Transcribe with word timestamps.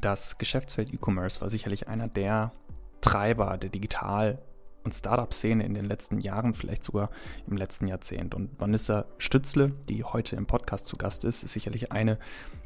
Das 0.00 0.36
Geschäftsfeld 0.36 0.92
E-Commerce 0.92 1.40
war 1.40 1.48
sicherlich 1.48 1.88
einer 1.88 2.06
der 2.06 2.52
Treiber 3.00 3.56
der 3.56 3.70
Digital- 3.70 4.38
und 4.84 4.92
Startup-Szene 4.92 5.64
in 5.64 5.74
den 5.74 5.86
letzten 5.86 6.20
Jahren, 6.20 6.52
vielleicht 6.54 6.82
sogar 6.82 7.10
im 7.46 7.56
letzten 7.56 7.88
Jahrzehnt. 7.88 8.34
Und 8.34 8.50
Vanessa 8.60 9.06
Stützle, 9.18 9.72
die 9.88 10.04
heute 10.04 10.36
im 10.36 10.46
Podcast 10.46 10.86
zu 10.86 10.96
Gast 10.96 11.24
ist, 11.24 11.42
ist 11.44 11.54
sicherlich 11.54 11.92
eine 11.92 12.18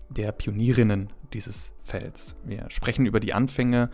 der 0.08 0.32
Pionierinnen 0.32 1.12
dieses 1.32 1.72
Felds. 1.79 2.35
Wir 2.45 2.66
sprechen 2.68 3.06
über 3.06 3.20
die 3.20 3.32
Anfänge, 3.32 3.90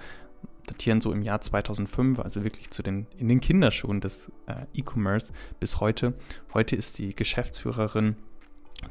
datieren 0.66 1.02
so 1.02 1.12
im 1.12 1.22
Jahr 1.22 1.40
2005, 1.40 2.18
also 2.18 2.42
wirklich 2.42 2.70
zu 2.70 2.82
den, 2.82 3.06
in 3.18 3.28
den 3.28 3.40
Kinderschuhen 3.40 4.00
des 4.00 4.32
äh, 4.46 4.64
E-Commerce 4.72 5.32
bis 5.60 5.78
heute. 5.80 6.14
Heute 6.54 6.74
ist 6.74 6.94
sie 6.94 7.14
Geschäftsführerin 7.14 8.16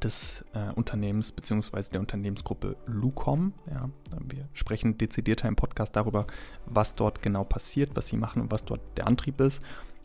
des 0.04 0.44
äh, 0.54 0.72
Unternehmens 0.74 1.32
bzw. 1.32 1.82
der 1.92 2.00
Unternehmensgruppe 2.00 2.78
Lucom. 2.86 3.54
Ja, 3.70 3.90
wir 4.20 4.48
sprechen 4.54 4.98
dezidierter 4.98 5.48
im 5.48 5.56
Podcast 5.56 5.96
darüber, 5.96 6.28
was 6.66 6.96
dort 6.96 7.22
genau 7.22 7.44
passiert, 7.44 7.92
was 7.96 8.08
sie 8.08 8.18
machen 8.18 8.42
und 8.42 8.52
was 8.52 8.66
dort 8.66 8.82
der 8.98 9.08
Antrieb 9.08 9.40
ist. 9.42 9.62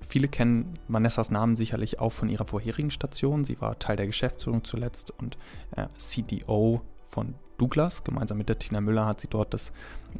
Viele 0.08 0.28
kennen 0.28 0.78
Vanessas 0.88 1.30
Namen 1.30 1.54
sicherlich 1.54 2.00
auch 2.00 2.10
von 2.10 2.28
ihrer 2.28 2.46
vorherigen 2.46 2.90
Station. 2.90 3.44
Sie 3.44 3.60
war 3.60 3.78
Teil 3.78 3.96
der 3.96 4.06
Geschäftsführung 4.06 4.64
zuletzt 4.64 5.12
und 5.18 5.36
äh, 5.76 5.86
CDO 5.96 6.80
von 7.04 7.34
Douglas. 7.58 8.02
Gemeinsam 8.02 8.38
mit 8.38 8.48
der 8.48 8.58
Tina 8.58 8.80
Müller 8.80 9.06
hat 9.06 9.20
sie 9.20 9.28
dort 9.28 9.52
das 9.52 9.72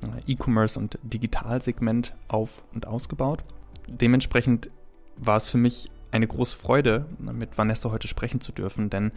äh, 0.02 0.32
E-Commerce 0.32 0.78
und 0.78 0.98
Digitalsegment 1.02 2.14
auf 2.28 2.64
und 2.74 2.86
ausgebaut. 2.86 3.42
Dementsprechend 3.88 4.70
war 5.16 5.36
es 5.36 5.48
für 5.48 5.58
mich 5.58 5.90
eine 6.12 6.26
große 6.26 6.56
Freude, 6.56 7.06
mit 7.18 7.56
Vanessa 7.56 7.90
heute 7.90 8.08
sprechen 8.08 8.40
zu 8.40 8.52
dürfen, 8.52 8.90
denn 8.90 9.12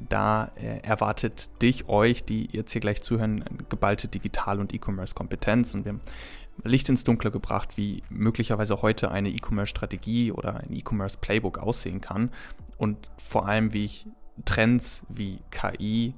da 0.00 0.50
äh, 0.56 0.80
erwartet 0.80 1.50
dich, 1.62 1.88
euch, 1.88 2.24
die 2.24 2.48
jetzt 2.52 2.72
hier 2.72 2.80
gleich 2.80 3.02
zuhören, 3.02 3.44
geballte 3.68 4.08
Digital- 4.08 4.60
und 4.60 4.72
E-Commerce-Kompetenz. 4.72 5.74
Und 5.74 5.84
wir 5.84 5.92
haben 5.92 6.00
Licht 6.64 6.88
ins 6.88 7.04
Dunkle 7.04 7.30
gebracht, 7.30 7.76
wie 7.76 8.02
möglicherweise 8.08 8.82
heute 8.82 9.10
eine 9.10 9.28
E-Commerce-Strategie 9.28 10.32
oder 10.32 10.56
ein 10.56 10.72
E-Commerce-Playbook 10.72 11.58
aussehen 11.58 12.00
kann. 12.00 12.30
Und 12.76 13.10
vor 13.16 13.46
allem, 13.46 13.72
wie 13.72 13.84
ich 13.84 14.06
Trends 14.44 15.04
wie 15.08 15.40
KI, 15.50 16.14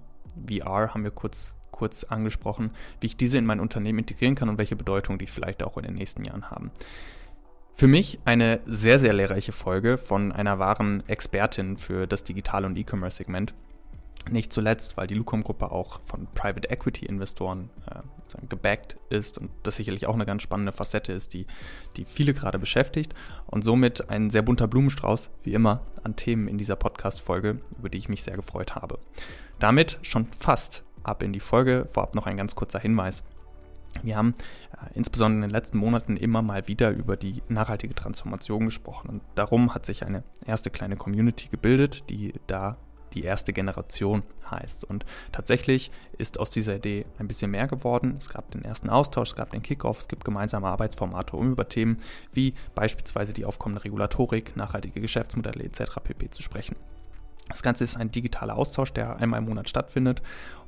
VR 0.49 0.95
haben 0.95 1.05
wir 1.05 1.11
kurz, 1.11 1.55
kurz 1.71 2.05
angesprochen, 2.05 2.71
wie 3.01 3.07
ich 3.07 3.17
diese 3.17 3.39
in 3.39 3.47
mein 3.47 3.61
Unternehmen 3.61 4.01
integrieren 4.01 4.35
kann 4.35 4.49
und 4.49 4.59
welche 4.59 4.77
Bedeutung 4.77 5.19
die 5.19 5.27
vielleicht 5.27 5.63
auch 5.63 5.77
in 5.77 5.85
den 5.85 5.95
nächsten 5.95 6.25
Jahren 6.25 6.51
haben. 6.51 6.71
Für 7.81 7.89
mich 7.89 8.21
eine 8.27 8.61
sehr, 8.67 8.99
sehr 8.99 9.15
lehrreiche 9.15 9.53
Folge 9.53 9.97
von 9.97 10.33
einer 10.33 10.59
wahren 10.59 11.03
Expertin 11.09 11.79
für 11.79 12.07
das 12.07 12.25
Digital- 12.25 12.67
und 12.67 12.77
E-Commerce-Segment. 12.77 13.55
Nicht 14.29 14.53
zuletzt, 14.53 14.99
weil 14.99 15.07
die 15.07 15.15
Lucom-Gruppe 15.15 15.73
auch 15.73 15.99
von 16.05 16.27
Private 16.35 16.69
Equity-Investoren 16.69 17.71
äh, 17.91 18.47
gebackt 18.51 18.99
ist 19.09 19.39
und 19.39 19.49
das 19.63 19.77
sicherlich 19.77 20.07
auch 20.07 20.13
eine 20.13 20.27
ganz 20.27 20.43
spannende 20.43 20.73
Facette 20.73 21.15
ist, 21.15 21.33
die, 21.33 21.47
die 21.97 22.05
viele 22.05 22.35
gerade 22.35 22.59
beschäftigt. 22.59 23.15
Und 23.47 23.65
somit 23.65 24.11
ein 24.11 24.29
sehr 24.29 24.43
bunter 24.43 24.69
Blumenstrauß, 24.69 25.31
wie 25.45 25.55
immer, 25.55 25.81
an 26.05 26.17
Themen 26.17 26.49
in 26.49 26.59
dieser 26.59 26.77
Podcast-Folge, 26.77 27.61
über 27.79 27.89
die 27.89 27.97
ich 27.97 28.11
mich 28.11 28.23
sehr 28.23 28.37
gefreut 28.37 28.75
habe. 28.75 28.99
Damit 29.59 29.99
schon 30.03 30.27
fast 30.37 30.85
ab 31.03 31.23
in 31.23 31.33
die 31.33 31.41
Folge. 31.41 31.89
Vorab 31.91 32.15
noch 32.15 32.27
ein 32.27 32.37
ganz 32.37 32.55
kurzer 32.55 32.79
Hinweis. 32.79 33.23
Wir 34.03 34.17
haben 34.17 34.35
äh, 34.73 34.95
insbesondere 34.95 35.37
in 35.37 35.43
den 35.43 35.51
letzten 35.51 35.79
Monaten 35.79 36.17
immer 36.17 36.43
mal 36.43 36.69
wieder 36.69 36.91
über 36.91 37.17
die 37.17 37.43
nachhaltige 37.49 37.95
Transformation 37.95 38.67
gesprochen 38.67 39.09
und 39.09 39.23
darum 39.35 39.75
hat 39.75 39.87
sich 39.87 40.05
eine 40.05 40.23
erste 40.47 40.71
kleine 40.71 40.97
Community 40.97 41.49
gebildet, 41.49 42.09
die 42.09 42.35
da 42.47 42.77
die 43.15 43.25
erste 43.25 43.53
Generation 43.53 44.23
heißt. 44.51 44.85
Und 44.85 45.05
tatsächlich 45.33 45.91
ist 46.19 46.39
aus 46.39 46.51
dieser 46.51 46.77
Idee 46.77 47.07
ein 47.19 47.29
bisschen 47.29 47.51
mehr 47.51 47.67
geworden. 47.67 48.15
Es 48.19 48.29
gab 48.29 48.51
den 48.51 48.65
ersten 48.65 48.89
Austausch, 48.89 49.31
es 49.31 49.37
gab 49.37 49.51
den 49.51 49.63
Kickoff, 49.63 50.01
es 50.01 50.09
gibt 50.09 50.25
gemeinsame 50.25 50.69
Arbeitsformate, 50.69 51.37
um 51.37 51.51
über 51.53 51.69
Themen 51.69 51.99
wie 52.33 52.55
beispielsweise 52.75 53.33
die 53.33 53.45
aufkommende 53.45 53.85
Regulatorik, 53.85 54.57
nachhaltige 54.57 55.01
Geschäftsmodelle 55.01 55.65
etc. 55.65 55.99
pp. 56.03 56.31
zu 56.31 56.43
sprechen. 56.43 56.77
Das 57.49 57.63
Ganze 57.63 57.83
ist 57.83 57.97
ein 57.97 58.13
digitaler 58.13 58.57
Austausch, 58.57 58.93
der 58.93 59.17
einmal 59.17 59.41
im 59.41 59.47
Monat 59.47 59.69
stattfindet 59.69 60.23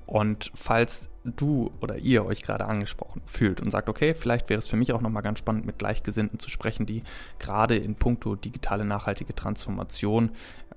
und 0.06 0.50
falls 0.54 1.08
du 1.24 1.70
oder 1.80 1.98
ihr 1.98 2.24
euch 2.24 2.42
gerade 2.42 2.66
angesprochen 2.66 3.22
fühlt 3.26 3.60
und 3.60 3.70
sagt, 3.70 3.88
okay, 3.88 4.14
vielleicht 4.14 4.48
wäre 4.48 4.58
es 4.58 4.66
für 4.66 4.76
mich 4.76 4.92
auch 4.92 5.00
nochmal 5.00 5.22
ganz 5.22 5.38
spannend, 5.38 5.66
mit 5.66 5.78
Gleichgesinnten 5.78 6.38
zu 6.38 6.50
sprechen, 6.50 6.86
die 6.86 7.02
gerade 7.38 7.76
in 7.76 7.94
puncto 7.94 8.34
digitale 8.34 8.84
nachhaltige 8.84 9.34
Transformation 9.34 10.30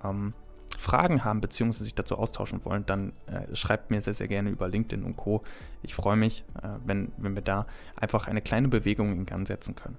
ähm, 0.03 0.33
Fragen 0.77 1.23
haben 1.23 1.41
bzw. 1.41 1.83
sich 1.83 1.95
dazu 1.95 2.17
austauschen 2.17 2.63
wollen, 2.65 2.85
dann 2.85 3.13
äh, 3.27 3.55
schreibt 3.55 3.91
mir 3.91 4.01
sehr, 4.01 4.13
sehr 4.13 4.27
gerne 4.27 4.49
über 4.49 4.67
LinkedIn 4.67 5.05
und 5.05 5.15
Co. 5.15 5.41
Ich 5.83 5.95
freue 5.95 6.17
mich, 6.17 6.43
äh, 6.61 6.67
wenn, 6.85 7.11
wenn 7.17 7.35
wir 7.35 7.41
da 7.41 7.65
einfach 7.95 8.27
eine 8.27 8.41
kleine 8.41 8.67
Bewegung 8.67 9.13
in 9.13 9.25
Gang 9.25 9.47
setzen 9.47 9.75
können. 9.75 9.97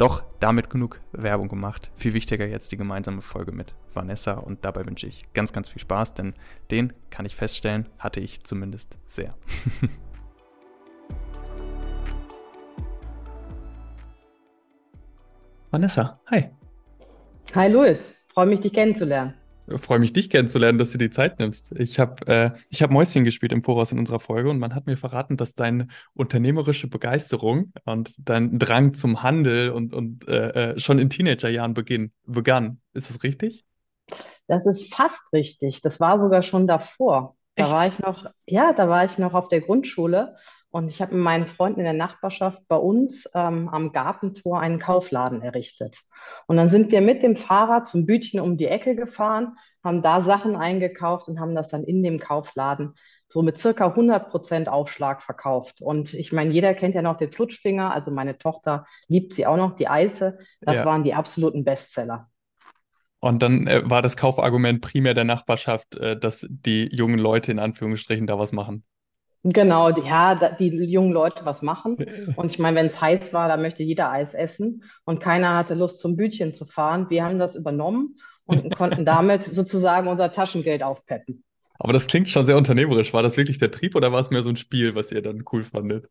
Doch 0.00 0.22
damit 0.38 0.70
genug 0.70 1.02
Werbung 1.12 1.48
gemacht. 1.48 1.90
Viel 1.94 2.14
wichtiger 2.14 2.46
jetzt 2.46 2.72
die 2.72 2.78
gemeinsame 2.78 3.20
Folge 3.20 3.52
mit 3.52 3.74
Vanessa 3.92 4.32
und 4.32 4.64
dabei 4.64 4.86
wünsche 4.86 5.06
ich 5.06 5.30
ganz, 5.34 5.52
ganz 5.52 5.68
viel 5.68 5.78
Spaß, 5.78 6.14
denn 6.14 6.32
den 6.70 6.94
kann 7.10 7.26
ich 7.26 7.36
feststellen, 7.36 7.86
hatte 7.98 8.20
ich 8.20 8.42
zumindest 8.42 8.96
sehr. 9.08 9.34
Vanessa, 15.70 16.18
hi. 16.30 16.48
Hi 17.54 17.70
Luis, 17.70 18.14
freue 18.32 18.46
mich, 18.46 18.60
dich 18.60 18.72
kennenzulernen 18.72 19.34
freue 19.78 19.98
mich, 19.98 20.12
dich 20.12 20.30
kennenzulernen, 20.30 20.78
dass 20.78 20.90
du 20.90 20.98
die 20.98 21.10
Zeit 21.10 21.38
nimmst. 21.38 21.72
Ich 21.78 21.98
habe 21.98 22.26
äh, 22.26 22.50
ich 22.68 22.82
hab 22.82 22.90
Mäuschen 22.90 23.24
gespielt 23.24 23.52
im 23.52 23.62
Voraus 23.62 23.92
in 23.92 23.98
unserer 23.98 24.20
Folge 24.20 24.50
und 24.50 24.58
man 24.58 24.74
hat 24.74 24.86
mir 24.86 24.96
verraten, 24.96 25.36
dass 25.36 25.54
deine 25.54 25.88
unternehmerische 26.14 26.88
Begeisterung 26.88 27.72
und 27.84 28.14
dein 28.18 28.58
Drang 28.58 28.94
zum 28.94 29.22
Handel 29.22 29.70
und, 29.70 29.92
und 29.94 30.26
äh, 30.28 30.72
äh 30.72 30.80
schon 30.80 30.98
in 30.98 31.10
Teenagerjahren 31.10 31.74
beginn, 31.74 32.12
begann. 32.24 32.80
Ist 32.92 33.10
das 33.10 33.22
richtig? 33.22 33.64
Das 34.46 34.66
ist 34.66 34.92
fast 34.92 35.32
richtig. 35.32 35.80
Das 35.80 36.00
war 36.00 36.18
sogar 36.18 36.42
schon 36.42 36.66
davor. 36.66 37.36
Da 37.54 37.64
Echt? 37.64 37.72
war 37.72 37.86
ich 37.86 37.98
noch, 37.98 38.26
ja, 38.46 38.72
da 38.72 38.88
war 38.88 39.04
ich 39.04 39.18
noch 39.18 39.34
auf 39.34 39.48
der 39.48 39.60
Grundschule 39.60 40.36
und 40.70 40.88
ich 40.88 41.02
habe 41.02 41.14
mit 41.14 41.24
meinen 41.24 41.46
Freunden 41.46 41.80
in 41.80 41.84
der 41.84 41.92
Nachbarschaft 41.92 42.62
bei 42.68 42.76
uns 42.76 43.28
ähm, 43.34 43.68
am 43.68 43.92
Gartentor 43.92 44.60
einen 44.60 44.78
Kaufladen 44.78 45.42
errichtet. 45.42 45.98
Und 46.46 46.56
dann 46.56 46.68
sind 46.68 46.92
wir 46.92 47.00
mit 47.00 47.22
dem 47.22 47.36
Fahrrad 47.36 47.88
zum 47.88 48.06
Bütchen 48.06 48.40
um 48.40 48.56
die 48.56 48.66
Ecke 48.66 48.94
gefahren, 48.94 49.56
haben 49.82 50.02
da 50.02 50.20
Sachen 50.20 50.56
eingekauft 50.56 51.28
und 51.28 51.40
haben 51.40 51.54
das 51.54 51.70
dann 51.70 51.84
in 51.84 52.02
dem 52.02 52.20
Kaufladen 52.20 52.94
so 53.28 53.42
mit 53.42 53.58
circa 53.58 53.86
100 53.88 54.28
Prozent 54.28 54.68
Aufschlag 54.68 55.22
verkauft. 55.22 55.80
Und 55.80 56.14
ich 56.14 56.32
meine, 56.32 56.52
jeder 56.52 56.74
kennt 56.74 56.94
ja 56.94 57.02
noch 57.02 57.16
den 57.16 57.30
Flutschfinger, 57.30 57.92
also 57.92 58.10
meine 58.10 58.38
Tochter 58.38 58.86
liebt 59.08 59.32
sie 59.32 59.46
auch 59.46 59.56
noch, 59.56 59.76
die 59.76 59.88
Eise. 59.88 60.38
Das 60.60 60.80
ja. 60.80 60.84
waren 60.84 61.04
die 61.04 61.14
absoluten 61.14 61.64
Bestseller. 61.64 62.28
Und 63.20 63.42
dann 63.42 63.66
äh, 63.66 63.88
war 63.88 64.02
das 64.02 64.16
Kaufargument 64.16 64.80
primär 64.80 65.14
der 65.14 65.24
Nachbarschaft, 65.24 65.96
äh, 65.96 66.18
dass 66.18 66.46
die 66.48 66.88
jungen 66.90 67.18
Leute 67.18 67.52
in 67.52 67.58
Anführungsstrichen 67.58 68.26
da 68.26 68.38
was 68.38 68.52
machen. 68.52 68.84
Genau, 69.42 69.90
die, 69.90 70.02
ja, 70.02 70.34
die 70.58 70.68
jungen 70.68 71.12
Leute 71.12 71.46
was 71.46 71.62
machen. 71.62 71.96
Und 72.36 72.50
ich 72.50 72.58
meine, 72.58 72.76
wenn 72.76 72.86
es 72.86 73.00
heiß 73.00 73.32
war, 73.32 73.48
da 73.48 73.56
möchte 73.56 73.82
jeder 73.82 74.10
Eis 74.10 74.34
essen 74.34 74.84
und 75.04 75.20
keiner 75.20 75.56
hatte 75.56 75.74
Lust, 75.74 76.00
zum 76.00 76.16
Bütchen 76.16 76.52
zu 76.52 76.66
fahren. 76.66 77.08
Wir 77.08 77.24
haben 77.24 77.38
das 77.38 77.56
übernommen 77.56 78.18
und 78.44 78.74
konnten 78.76 79.04
damit 79.04 79.44
sozusagen 79.44 80.08
unser 80.08 80.30
Taschengeld 80.30 80.82
aufpeppen. 80.82 81.42
Aber 81.78 81.94
das 81.94 82.06
klingt 82.06 82.28
schon 82.28 82.44
sehr 82.44 82.58
unternehmerisch. 82.58 83.14
War 83.14 83.22
das 83.22 83.38
wirklich 83.38 83.58
der 83.58 83.70
Trieb 83.70 83.96
oder 83.96 84.12
war 84.12 84.20
es 84.20 84.30
mehr 84.30 84.42
so 84.42 84.50
ein 84.50 84.56
Spiel, 84.56 84.94
was 84.94 85.10
ihr 85.10 85.22
dann 85.22 85.44
cool 85.50 85.64
fandet? 85.64 86.06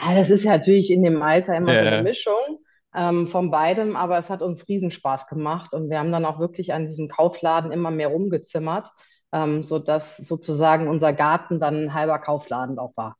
Ja, 0.00 0.16
das 0.16 0.30
ist 0.30 0.44
ja 0.44 0.52
natürlich 0.52 0.90
in 0.90 1.04
dem 1.04 1.22
Alter 1.22 1.56
immer 1.56 1.72
ja. 1.72 1.78
so 1.78 1.86
eine 1.86 2.02
Mischung 2.02 2.58
ähm, 2.94 3.28
von 3.28 3.50
beidem, 3.50 3.94
aber 3.94 4.18
es 4.18 4.28
hat 4.28 4.42
uns 4.42 4.68
Riesenspaß 4.68 5.28
gemacht 5.28 5.72
und 5.74 5.88
wir 5.88 6.00
haben 6.00 6.10
dann 6.10 6.24
auch 6.24 6.40
wirklich 6.40 6.72
an 6.72 6.86
diesem 6.86 7.08
Kaufladen 7.08 7.70
immer 7.70 7.92
mehr 7.92 8.08
rumgezimmert, 8.08 8.90
ähm, 9.36 9.62
sodass 9.62 10.16
sozusagen 10.16 10.88
unser 10.88 11.12
Garten 11.12 11.60
dann 11.60 11.84
ein 11.84 11.94
halber 11.94 12.18
Kaufladen 12.18 12.78
auch 12.78 12.96
war. 12.96 13.16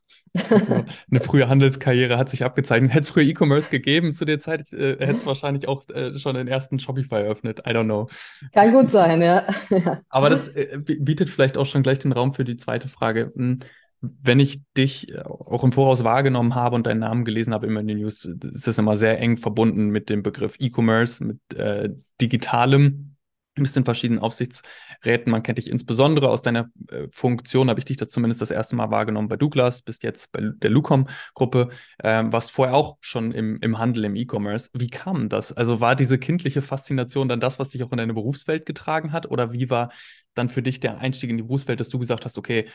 Eine 1.10 1.21
frühe 1.21 1.48
Handelskarriere 1.48 2.16
hat 2.16 2.30
sich 2.30 2.45
abgezeichnet. 2.45 2.91
Hätte 2.91 3.01
es 3.01 3.10
früher 3.10 3.24
E-Commerce 3.24 3.71
gegeben 3.71 4.15
zu 4.15 4.24
der 4.24 4.41
Zeit, 4.41 4.72
äh, 4.72 4.97
hätte 4.98 5.18
es 5.18 5.27
wahrscheinlich 5.27 5.68
auch 5.68 5.89
äh, 5.91 6.18
schon 6.18 6.34
den 6.34 6.48
ersten 6.48 6.78
Shopify 6.78 7.16
eröffnet. 7.16 7.60
I 7.60 7.71
don't 7.71 7.84
know. 7.84 8.09
Kann 8.53 8.72
gut 8.72 8.91
sein, 8.91 9.21
ja. 9.21 9.45
Aber 10.09 10.30
das 10.30 10.48
äh, 10.48 10.78
bietet 10.78 11.28
vielleicht 11.28 11.57
auch 11.57 11.66
schon 11.66 11.83
gleich 11.83 11.98
den 11.98 12.13
Raum 12.13 12.33
für 12.33 12.45
die 12.45 12.57
zweite 12.57 12.89
Frage. 12.89 13.33
Hm, 13.34 13.60
wenn 14.01 14.41
ich 14.41 14.60
dich 14.77 15.12
äh, 15.12 15.22
auch 15.22 15.65
im 15.65 15.72
Voraus 15.72 16.04
wahrgenommen 16.04 16.54
habe 16.54 16.77
und 16.77 16.86
deinen 16.86 17.01
Namen 17.01 17.24
gelesen 17.24 17.53
habe 17.53 17.66
immer 17.66 17.80
in 17.80 17.89
den 17.89 17.98
News, 17.98 18.24
ist 18.24 18.66
das 18.66 18.78
immer 18.78 18.97
sehr 18.97 19.19
eng 19.21 19.36
verbunden 19.36 19.89
mit 19.89 20.09
dem 20.09 20.22
Begriff 20.22 20.57
E-Commerce, 20.59 21.24
mit 21.24 21.39
äh, 21.54 21.91
digitalem. 22.21 23.16
Du 23.56 23.62
bist 23.62 23.76
in 23.76 23.86
verschiedenen 23.86 24.20
Aufsichtsräten. 24.20 25.30
Man 25.30 25.42
kennt 25.42 25.56
dich 25.56 25.70
insbesondere 25.70 26.28
aus 26.28 26.42
deiner 26.42 26.68
äh, 26.91 27.08
Funktion, 27.10 27.70
habe 27.70 27.80
ich 27.80 27.86
dich 27.86 27.97
da 27.97 28.06
zumindest 28.06 28.42
das 28.42 28.50
erste 28.50 28.76
Mal 28.76 28.91
wahrgenommen 28.91 29.28
bei 29.28 29.36
Douglas, 29.36 29.80
bist 29.80 30.03
jetzt 30.03 30.30
bei 30.30 30.42
der 30.42 30.68
Lucom-Gruppe, 30.68 31.70
äh, 31.98 32.24
warst 32.26 32.50
vorher 32.50 32.74
auch 32.74 32.98
schon 33.00 33.32
im, 33.32 33.58
im 33.62 33.78
Handel, 33.78 34.04
im 34.04 34.14
E-Commerce. 34.14 34.68
Wie 34.74 34.88
kam 34.88 35.30
das? 35.30 35.54
Also 35.54 35.80
war 35.80 35.97
diese 35.97 36.18
kindliche 36.18 36.60
Faszination 36.60 37.30
dann 37.30 37.41
das, 37.41 37.58
was 37.58 37.70
dich 37.70 37.82
auch 37.82 37.92
in 37.92 37.97
deine 37.97 38.12
Berufswelt 38.12 38.66
getragen 38.66 39.12
hat? 39.12 39.30
Oder 39.30 39.54
wie 39.54 39.70
war 39.70 39.91
dann 40.34 40.50
für 40.50 40.62
dich 40.62 40.78
der 40.78 40.98
Einstieg 40.98 41.30
in 41.30 41.38
die 41.38 41.42
Berufswelt, 41.42 41.80
dass 41.80 41.88
du 41.88 41.98
gesagt 41.98 42.26
hast, 42.26 42.36
okay, 42.36 42.68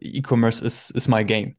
E-Commerce 0.00 0.64
ist, 0.64 0.92
ist 0.92 1.08
my 1.08 1.26
game? 1.26 1.56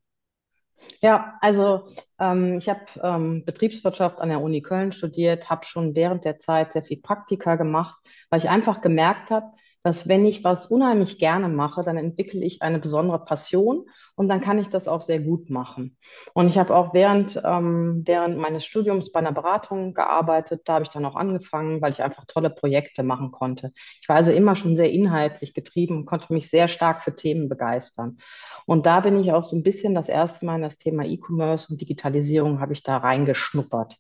Ja, 1.02 1.38
also 1.42 1.86
ähm, 2.20 2.58
ich 2.58 2.70
habe 2.70 2.82
ähm, 3.02 3.44
Betriebswirtschaft 3.46 4.20
an 4.20 4.30
der 4.30 4.42
Uni 4.42 4.62
Köln 4.62 4.92
studiert, 4.92 5.50
habe 5.50 5.66
schon 5.66 5.96
während 5.96 6.24
der 6.26 6.38
Zeit 6.38 6.74
sehr 6.74 6.84
viel 6.84 6.98
Praktika 7.02 7.56
gemacht, 7.56 7.98
weil 8.30 8.40
ich 8.40 8.50
einfach 8.50 8.82
gemerkt 8.82 9.30
habe, 9.32 9.52
dass 9.84 10.08
wenn 10.08 10.26
ich 10.26 10.44
was 10.46 10.68
unheimlich 10.68 11.20
gerne 11.20 11.50
mache, 11.50 11.82
dann 11.84 11.98
entwickle 11.98 12.42
ich 12.44 12.62
eine 12.62 12.80
besondere 12.80 13.24
Passion 13.26 13.86
und 14.16 14.30
dann 14.30 14.42
kann 14.42 14.60
ich 14.60 14.70
das 14.70 14.88
auch 14.88 15.02
sehr 15.02 15.20
gut 15.20 15.50
machen. 15.50 15.98
Und 16.34 16.48
ich 16.48 16.58
habe 16.58 16.76
auch 16.76 16.94
während, 16.94 17.42
ähm, 17.44 18.04
während 18.06 18.38
meines 18.38 18.66
Studiums 18.66 19.12
bei 19.12 19.20
einer 19.20 19.32
Beratung 19.32 19.94
gearbeitet. 19.94 20.62
Da 20.66 20.74
habe 20.76 20.84
ich 20.84 20.90
dann 20.90 21.06
auch 21.06 21.16
angefangen, 21.16 21.82
weil 21.82 21.94
ich 21.94 22.04
einfach 22.04 22.26
tolle 22.28 22.50
Projekte 22.50 23.02
machen 23.04 23.32
konnte. 23.32 23.72
Ich 24.02 24.08
war 24.08 24.16
also 24.16 24.32
immer 24.32 24.56
schon 24.56 24.76
sehr 24.76 24.92
inhaltlich 24.92 25.54
getrieben 25.54 25.98
und 25.98 26.06
konnte 26.06 26.32
mich 26.32 26.50
sehr 26.50 26.68
stark 26.68 27.02
für 27.02 27.16
Themen 27.16 27.50
begeistern. 27.50 28.18
Und 28.66 28.86
da 28.86 29.00
bin 29.02 29.18
ich 29.20 29.32
auch 29.32 29.44
so 29.44 29.56
ein 29.56 29.64
bisschen 29.64 29.96
das 29.96 30.10
erste 30.10 30.46
Mal 30.46 30.56
in 30.56 30.62
das 30.62 30.78
Thema 30.78 31.04
E-Commerce 31.06 31.72
und 31.72 31.82
Digitalisierung 31.82 32.60
habe 32.60 32.74
ich 32.74 32.84
da 32.84 32.98
reingeschnuppert. 32.98 33.98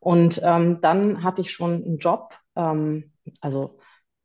Und 0.00 0.40
ähm, 0.44 0.80
dann 0.80 1.24
hatte 1.24 1.40
ich 1.40 1.50
schon 1.50 1.84
einen 1.84 1.98
Job, 1.98 2.34
ähm, 2.56 3.12
also 3.40 3.78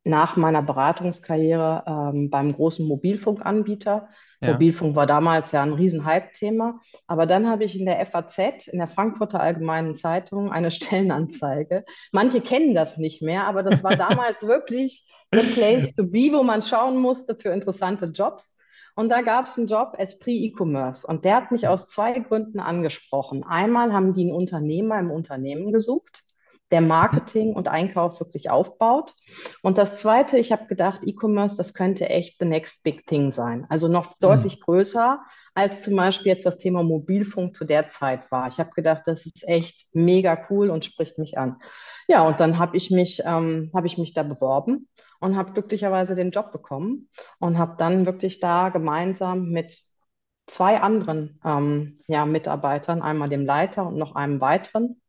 nach 0.04 0.36
meiner 0.36 0.62
Beratungskarriere 0.62 1.84
ähm, 1.86 2.30
beim 2.30 2.52
großen 2.52 2.86
Mobilfunkanbieter. 2.86 4.08
Ja. 4.44 4.52
Mobilfunk 4.52 4.96
war 4.96 5.06
damals 5.06 5.52
ja 5.52 5.62
ein 5.62 5.72
Riesenhype-Thema. 5.72 6.80
Aber 7.06 7.26
dann 7.26 7.48
habe 7.48 7.64
ich 7.64 7.78
in 7.78 7.86
der 7.86 8.04
FAZ, 8.06 8.68
in 8.68 8.78
der 8.78 8.88
Frankfurter 8.88 9.40
Allgemeinen 9.40 9.94
Zeitung, 9.94 10.50
eine 10.50 10.70
Stellenanzeige. 10.72 11.84
Manche 12.12 12.40
kennen 12.40 12.74
das 12.74 12.96
nicht 12.98 13.22
mehr, 13.22 13.46
aber 13.46 13.62
das 13.62 13.82
war 13.82 13.96
damals 13.96 14.42
wirklich 14.42 15.08
the 15.32 15.40
place 15.40 15.92
to 15.94 16.04
be, 16.06 16.30
wo 16.32 16.42
man 16.42 16.62
schauen 16.62 16.98
musste 16.98 17.34
für 17.34 17.50
interessante 17.50 18.06
Jobs. 18.06 18.58
Und 18.96 19.08
da 19.08 19.22
gab 19.22 19.48
es 19.48 19.58
einen 19.58 19.66
Job, 19.66 19.94
Esprit 19.98 20.40
E-Commerce. 20.42 21.06
Und 21.06 21.24
der 21.24 21.36
hat 21.36 21.50
mich 21.50 21.66
aus 21.66 21.88
zwei 21.88 22.18
Gründen 22.20 22.60
angesprochen. 22.60 23.42
Einmal 23.42 23.92
haben 23.92 24.12
die 24.12 24.22
einen 24.22 24.32
Unternehmer 24.32 24.98
im 25.00 25.10
Unternehmen 25.10 25.72
gesucht, 25.72 26.23
der 26.74 26.80
Marketing 26.80 27.52
und 27.54 27.68
Einkauf 27.68 28.18
wirklich 28.18 28.50
aufbaut. 28.50 29.14
Und 29.62 29.78
das 29.78 30.00
Zweite, 30.00 30.38
ich 30.38 30.50
habe 30.50 30.66
gedacht, 30.66 31.02
E-Commerce, 31.04 31.56
das 31.56 31.72
könnte 31.72 32.10
echt 32.10 32.40
the 32.40 32.44
next 32.44 32.82
big 32.82 33.06
thing 33.06 33.30
sein. 33.30 33.64
Also 33.68 33.86
noch 33.86 34.08
mhm. 34.08 34.14
deutlich 34.18 34.60
größer, 34.60 35.20
als 35.54 35.84
zum 35.84 35.94
Beispiel 35.94 36.32
jetzt 36.32 36.44
das 36.44 36.58
Thema 36.58 36.82
Mobilfunk 36.82 37.54
zu 37.54 37.64
der 37.64 37.90
Zeit 37.90 38.28
war. 38.32 38.48
Ich 38.48 38.58
habe 38.58 38.72
gedacht, 38.72 39.02
das 39.06 39.24
ist 39.24 39.46
echt 39.46 39.86
mega 39.92 40.36
cool 40.50 40.68
und 40.68 40.84
spricht 40.84 41.16
mich 41.16 41.38
an. 41.38 41.60
Ja, 42.08 42.26
und 42.26 42.40
dann 42.40 42.58
habe 42.58 42.76
ich 42.76 42.90
mich, 42.90 43.22
ähm, 43.24 43.70
habe 43.72 43.86
ich 43.86 43.96
mich 43.96 44.12
da 44.12 44.24
beworben 44.24 44.88
und 45.20 45.36
habe 45.36 45.52
glücklicherweise 45.52 46.16
den 46.16 46.32
Job 46.32 46.50
bekommen 46.50 47.08
und 47.38 47.56
habe 47.56 47.76
dann 47.78 48.04
wirklich 48.04 48.40
da 48.40 48.70
gemeinsam 48.70 49.50
mit 49.50 49.78
zwei 50.46 50.80
anderen 50.80 51.38
ähm, 51.44 52.00
ja, 52.08 52.26
Mitarbeitern, 52.26 53.00
einmal 53.00 53.28
dem 53.28 53.46
Leiter 53.46 53.86
und 53.86 53.96
noch 53.96 54.16
einem 54.16 54.40
weiteren, 54.40 55.00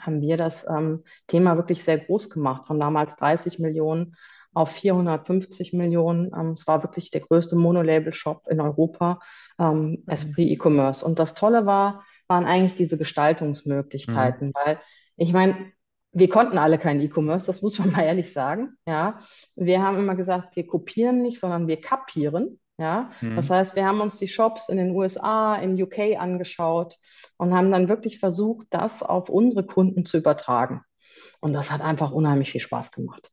haben 0.00 0.20
wir 0.20 0.36
das 0.36 0.66
ähm, 0.68 1.04
Thema 1.26 1.56
wirklich 1.56 1.84
sehr 1.84 1.98
groß 1.98 2.30
gemacht, 2.30 2.66
von 2.66 2.78
damals 2.78 3.16
30 3.16 3.58
Millionen 3.58 4.16
auf 4.56 4.70
450 4.70 5.74
Millionen. 5.74 6.32
Ähm, 6.34 6.52
es 6.52 6.66
war 6.66 6.82
wirklich 6.82 7.10
der 7.10 7.20
größte 7.20 7.56
Monolabel-Shop 7.56 8.46
in 8.48 8.60
Europa, 8.60 9.20
ähm, 9.58 9.90
mhm. 9.90 10.02
Esprit 10.06 10.50
E-Commerce. 10.50 11.04
Und 11.04 11.18
das 11.18 11.34
Tolle 11.34 11.66
war, 11.66 12.04
waren 12.26 12.46
eigentlich 12.46 12.74
diese 12.74 12.96
Gestaltungsmöglichkeiten, 12.96 14.48
mhm. 14.48 14.52
weil 14.54 14.80
ich 15.16 15.32
meine, 15.32 15.72
wir 16.12 16.30
konnten 16.30 16.56
alle 16.56 16.78
kein 16.78 17.00
E-Commerce, 17.02 17.46
das 17.46 17.60
muss 17.60 17.78
man 17.78 17.90
mal 17.92 18.02
ehrlich 18.02 18.32
sagen. 18.32 18.76
Ja, 18.86 19.20
wir 19.54 19.82
haben 19.82 19.98
immer 19.98 20.14
gesagt, 20.14 20.56
wir 20.56 20.66
kopieren 20.66 21.20
nicht, 21.20 21.38
sondern 21.38 21.68
wir 21.68 21.80
kapieren. 21.80 22.58
Ja, 22.78 23.10
mhm. 23.22 23.36
das 23.36 23.48
heißt, 23.48 23.74
wir 23.74 23.86
haben 23.86 24.00
uns 24.00 24.16
die 24.16 24.28
Shops 24.28 24.68
in 24.68 24.76
den 24.76 24.90
USA, 24.90 25.56
im 25.56 25.80
UK 25.80 26.18
angeschaut 26.18 26.98
und 27.38 27.54
haben 27.54 27.70
dann 27.70 27.88
wirklich 27.88 28.18
versucht, 28.18 28.66
das 28.70 29.02
auf 29.02 29.30
unsere 29.30 29.64
Kunden 29.64 30.04
zu 30.04 30.18
übertragen. 30.18 30.82
Und 31.40 31.54
das 31.54 31.70
hat 31.70 31.80
einfach 31.80 32.10
unheimlich 32.10 32.52
viel 32.52 32.60
Spaß 32.60 32.92
gemacht. 32.92 33.30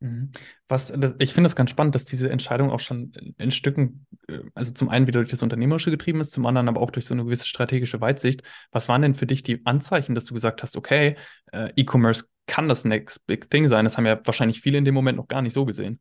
Mhm. 0.00 0.32
Was, 0.68 0.92
das, 0.94 1.14
ich 1.18 1.32
finde 1.32 1.48
es 1.48 1.56
ganz 1.56 1.70
spannend, 1.70 1.94
dass 1.94 2.04
diese 2.04 2.30
Entscheidung 2.30 2.70
auch 2.70 2.80
schon 2.80 3.12
in 3.38 3.50
Stücken, 3.50 4.06
äh, 4.28 4.40
also 4.54 4.70
zum 4.72 4.88
einen 4.88 5.06
wieder 5.06 5.20
durch 5.20 5.30
das 5.30 5.42
Unternehmerische 5.42 5.90
getrieben 5.90 6.20
ist, 6.20 6.32
zum 6.32 6.46
anderen 6.46 6.68
aber 6.68 6.80
auch 6.80 6.90
durch 6.90 7.06
so 7.06 7.14
eine 7.14 7.24
gewisse 7.24 7.46
strategische 7.46 8.00
Weitsicht. 8.00 8.42
Was 8.70 8.88
waren 8.88 9.02
denn 9.02 9.14
für 9.14 9.26
dich 9.26 9.42
die 9.42 9.64
Anzeichen, 9.64 10.14
dass 10.14 10.24
du 10.24 10.34
gesagt 10.34 10.62
hast, 10.62 10.76
okay, 10.76 11.16
äh, 11.52 11.70
E-Commerce 11.76 12.24
kann 12.46 12.68
das 12.68 12.84
Next 12.84 13.26
Big 13.26 13.50
Thing 13.50 13.68
sein? 13.68 13.84
Das 13.84 13.96
haben 13.96 14.06
ja 14.06 14.20
wahrscheinlich 14.24 14.60
viele 14.60 14.78
in 14.78 14.84
dem 14.84 14.94
Moment 14.94 15.16
noch 15.16 15.28
gar 15.28 15.42
nicht 15.42 15.54
so 15.54 15.64
gesehen. 15.64 16.00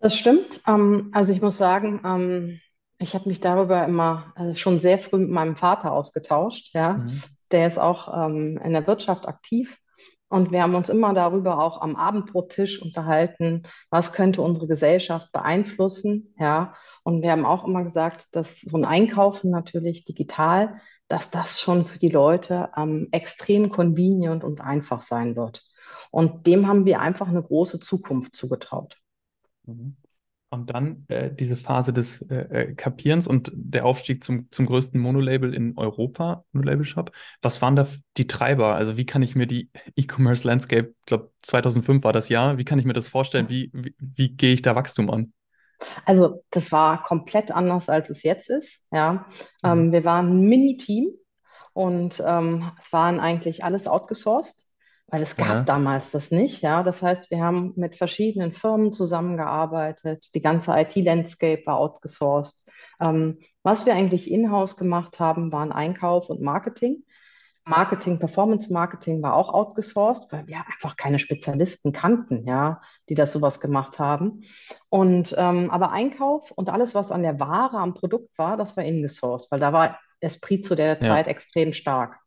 Das 0.00 0.16
stimmt. 0.16 0.60
Ähm, 0.66 1.10
also 1.12 1.32
ich 1.32 1.42
muss 1.42 1.58
sagen, 1.58 2.00
ähm, 2.04 2.60
ich 2.98 3.14
habe 3.14 3.28
mich 3.28 3.40
darüber 3.40 3.84
immer 3.84 4.32
also 4.36 4.54
schon 4.54 4.78
sehr 4.78 4.98
früh 4.98 5.18
mit 5.18 5.30
meinem 5.30 5.56
Vater 5.56 5.92
ausgetauscht. 5.92 6.74
Ja, 6.74 6.94
mhm. 6.94 7.22
der 7.50 7.66
ist 7.66 7.78
auch 7.78 8.26
ähm, 8.26 8.58
in 8.62 8.72
der 8.72 8.86
Wirtschaft 8.86 9.26
aktiv 9.26 9.78
und 10.28 10.50
wir 10.50 10.62
haben 10.62 10.74
uns 10.74 10.88
immer 10.88 11.14
darüber 11.14 11.62
auch 11.62 11.80
am 11.80 11.94
Abendbrottisch 11.94 12.82
unterhalten, 12.82 13.62
was 13.90 14.12
könnte 14.12 14.42
unsere 14.42 14.66
Gesellschaft 14.66 15.30
beeinflussen. 15.32 16.34
Ja, 16.38 16.74
und 17.04 17.22
wir 17.22 17.30
haben 17.30 17.46
auch 17.46 17.64
immer 17.64 17.84
gesagt, 17.84 18.26
dass 18.32 18.60
so 18.60 18.76
ein 18.76 18.84
Einkaufen 18.84 19.50
natürlich 19.50 20.04
digital, 20.04 20.80
dass 21.08 21.30
das 21.30 21.60
schon 21.60 21.86
für 21.86 22.00
die 22.00 22.08
Leute 22.08 22.70
ähm, 22.76 23.08
extrem 23.12 23.70
convenient 23.70 24.42
und 24.42 24.60
einfach 24.60 25.02
sein 25.02 25.36
wird. 25.36 25.64
Und 26.10 26.46
dem 26.48 26.66
haben 26.66 26.84
wir 26.84 27.00
einfach 27.00 27.28
eine 27.28 27.42
große 27.42 27.78
Zukunft 27.78 28.34
zugetraut. 28.34 28.98
Mhm. 29.66 29.96
Und 30.48 30.70
dann 30.70 31.04
äh, 31.08 31.34
diese 31.34 31.56
Phase 31.56 31.92
des 31.92 32.22
äh, 32.22 32.36
äh, 32.36 32.74
Kapierens 32.74 33.26
und 33.26 33.50
der 33.52 33.84
Aufstieg 33.84 34.22
zum, 34.22 34.48
zum 34.52 34.66
größten 34.66 35.00
Monolabel 35.00 35.52
in 35.52 35.76
Europa, 35.76 36.44
Monolabel-Shop. 36.52 37.10
Was 37.42 37.60
waren 37.62 37.74
da 37.74 37.86
die 38.16 38.28
Treiber? 38.28 38.76
Also 38.76 38.96
wie 38.96 39.06
kann 39.06 39.22
ich 39.22 39.34
mir 39.34 39.46
die 39.46 39.70
E-Commerce 39.96 40.46
Landscape, 40.46 40.94
ich 41.00 41.06
glaube 41.06 41.32
2005 41.42 42.04
war 42.04 42.12
das 42.12 42.28
Jahr, 42.28 42.58
wie 42.58 42.64
kann 42.64 42.78
ich 42.78 42.84
mir 42.84 42.92
das 42.92 43.08
vorstellen? 43.08 43.48
Wie, 43.48 43.70
wie, 43.72 43.94
wie 43.98 44.28
gehe 44.30 44.54
ich 44.54 44.62
da 44.62 44.76
Wachstum 44.76 45.10
an? 45.10 45.32
Also 46.04 46.42
das 46.50 46.70
war 46.70 47.02
komplett 47.02 47.50
anders, 47.50 47.88
als 47.88 48.08
es 48.08 48.22
jetzt 48.22 48.48
ist. 48.48 48.86
Ja, 48.92 49.26
mhm. 49.62 49.68
ähm, 49.70 49.92
wir 49.92 50.04
waren 50.04 50.28
ein 50.30 50.48
Mini-Team 50.48 51.08
und 51.72 52.22
ähm, 52.24 52.70
es 52.78 52.92
waren 52.92 53.18
eigentlich 53.18 53.64
alles 53.64 53.88
outgesourced 53.88 54.65
weil 55.08 55.22
es 55.22 55.36
gab 55.36 55.48
ja. 55.48 55.62
damals 55.62 56.10
das 56.10 56.30
nicht. 56.30 56.62
Ja, 56.62 56.82
das 56.82 57.02
heißt, 57.02 57.30
wir 57.30 57.40
haben 57.42 57.72
mit 57.76 57.94
verschiedenen 57.94 58.52
Firmen 58.52 58.92
zusammengearbeitet. 58.92 60.34
Die 60.34 60.40
ganze 60.40 60.72
IT-Landscape 60.72 61.62
war 61.64 61.78
outgesourced. 61.78 62.68
Ähm, 63.00 63.38
was 63.62 63.86
wir 63.86 63.94
eigentlich 63.94 64.30
in-house 64.30 64.76
gemacht 64.76 65.20
haben, 65.20 65.52
waren 65.52 65.72
Einkauf 65.72 66.28
und 66.28 66.40
Marketing. 66.40 67.04
Marketing, 67.68 68.20
Performance 68.20 68.72
Marketing 68.72 69.22
war 69.22 69.34
auch 69.34 69.52
outgesourced, 69.52 70.30
weil 70.30 70.46
wir 70.46 70.58
einfach 70.58 70.96
keine 70.96 71.18
Spezialisten 71.18 71.92
kannten, 71.92 72.46
ja, 72.46 72.80
die 73.08 73.16
das 73.16 73.32
sowas 73.32 73.60
gemacht 73.60 73.98
haben. 73.98 74.44
Und 74.88 75.34
ähm, 75.36 75.70
aber 75.70 75.90
Einkauf 75.90 76.52
und 76.52 76.70
alles, 76.70 76.94
was 76.94 77.10
an 77.10 77.22
der 77.22 77.40
Ware, 77.40 77.78
am 77.78 77.94
Produkt 77.94 78.38
war, 78.38 78.56
das 78.56 78.76
war 78.76 78.84
ingesourced, 78.84 79.50
weil 79.50 79.58
da 79.58 79.72
war 79.72 79.98
Esprit 80.20 80.64
zu 80.64 80.74
der 80.74 81.00
Zeit 81.00 81.26
ja. 81.26 81.30
extrem 81.32 81.72
stark. 81.72 82.18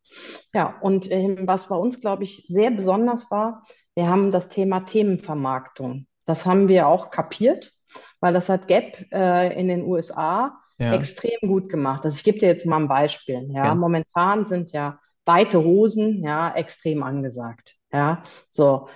Ja, 0.54 0.78
und 0.82 1.10
äh, 1.12 1.38
was 1.42 1.68
bei 1.68 1.76
uns, 1.76 2.02
glaube 2.02 2.24
ich, 2.24 2.46
sehr 2.48 2.72
besonders 2.72 3.30
war, 3.32 3.64
wir 3.96 4.08
haben 4.08 4.32
das 4.32 4.50
Thema 4.50 4.82
Themenvermarktung. 4.82 6.08
Das 6.26 6.46
haben 6.46 6.68
wir 6.68 6.88
auch 6.88 7.10
kapiert, 7.10 7.74
weil 8.20 8.34
das 8.34 8.50
hat 8.50 8.68
Gap 8.68 9.06
äh, 9.12 9.60
in 9.60 9.68
den 9.68 9.84
USA 9.84 10.60
ja. 10.78 10.94
extrem 10.94 11.38
gut 11.42 11.70
gemacht. 11.70 12.06
Also 12.06 12.16
ich 12.16 12.24
gebe 12.24 12.40
dir 12.40 12.48
jetzt 12.48 12.66
mal 12.66 12.78
ein 12.78 12.88
Beispiel. 12.88 13.48
Ja. 13.52 13.66
ja. 13.66 13.76
Momentan 13.76 14.46
sind 14.46 14.72
ja 14.72 15.00
weite 15.26 15.64
Hosen 15.64 16.24
ja 16.24 16.54
extrem 16.56 17.04
angesagt. 17.04 17.76
Ja, 17.92 18.24
so. 18.50 18.88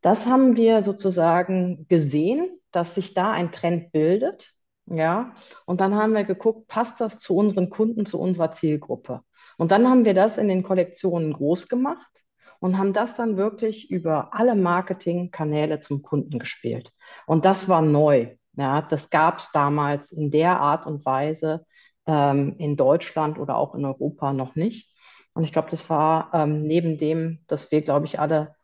Das 0.00 0.26
haben 0.26 0.58
wir 0.58 0.82
sozusagen 0.82 1.86
gesehen, 1.88 2.60
dass 2.72 2.94
sich 2.94 3.14
da 3.14 3.32
ein 3.32 3.52
Trend 3.52 3.90
bildet. 3.90 4.53
Ja, 4.86 5.34
und 5.64 5.80
dann 5.80 5.94
haben 5.94 6.12
wir 6.12 6.24
geguckt, 6.24 6.68
passt 6.68 7.00
das 7.00 7.18
zu 7.18 7.36
unseren 7.36 7.70
Kunden, 7.70 8.04
zu 8.04 8.20
unserer 8.20 8.52
Zielgruppe? 8.52 9.22
Und 9.56 9.70
dann 9.70 9.88
haben 9.88 10.04
wir 10.04 10.14
das 10.14 10.36
in 10.36 10.48
den 10.48 10.62
Kollektionen 10.62 11.32
groß 11.32 11.68
gemacht 11.68 12.24
und 12.60 12.76
haben 12.76 12.92
das 12.92 13.14
dann 13.16 13.36
wirklich 13.36 13.90
über 13.90 14.34
alle 14.34 14.54
Marketingkanäle 14.54 15.80
zum 15.80 16.02
Kunden 16.02 16.38
gespielt. 16.38 16.92
Und 17.26 17.44
das 17.44 17.68
war 17.68 17.82
neu. 17.82 18.36
Ja, 18.56 18.82
das 18.82 19.10
gab 19.10 19.38
es 19.38 19.52
damals 19.52 20.12
in 20.12 20.30
der 20.30 20.60
Art 20.60 20.86
und 20.86 21.04
Weise 21.04 21.66
ähm, 22.06 22.56
in 22.58 22.76
Deutschland 22.76 23.38
oder 23.38 23.56
auch 23.56 23.74
in 23.74 23.84
Europa 23.84 24.32
noch 24.32 24.54
nicht. 24.54 24.94
Und 25.34 25.44
ich 25.44 25.52
glaube, 25.52 25.70
das 25.70 25.90
war 25.90 26.30
ähm, 26.32 26.62
neben 26.66 26.98
dem, 26.98 27.40
dass 27.48 27.72
wir, 27.72 27.82
glaube 27.82 28.06
ich, 28.06 28.20
alle 28.20 28.54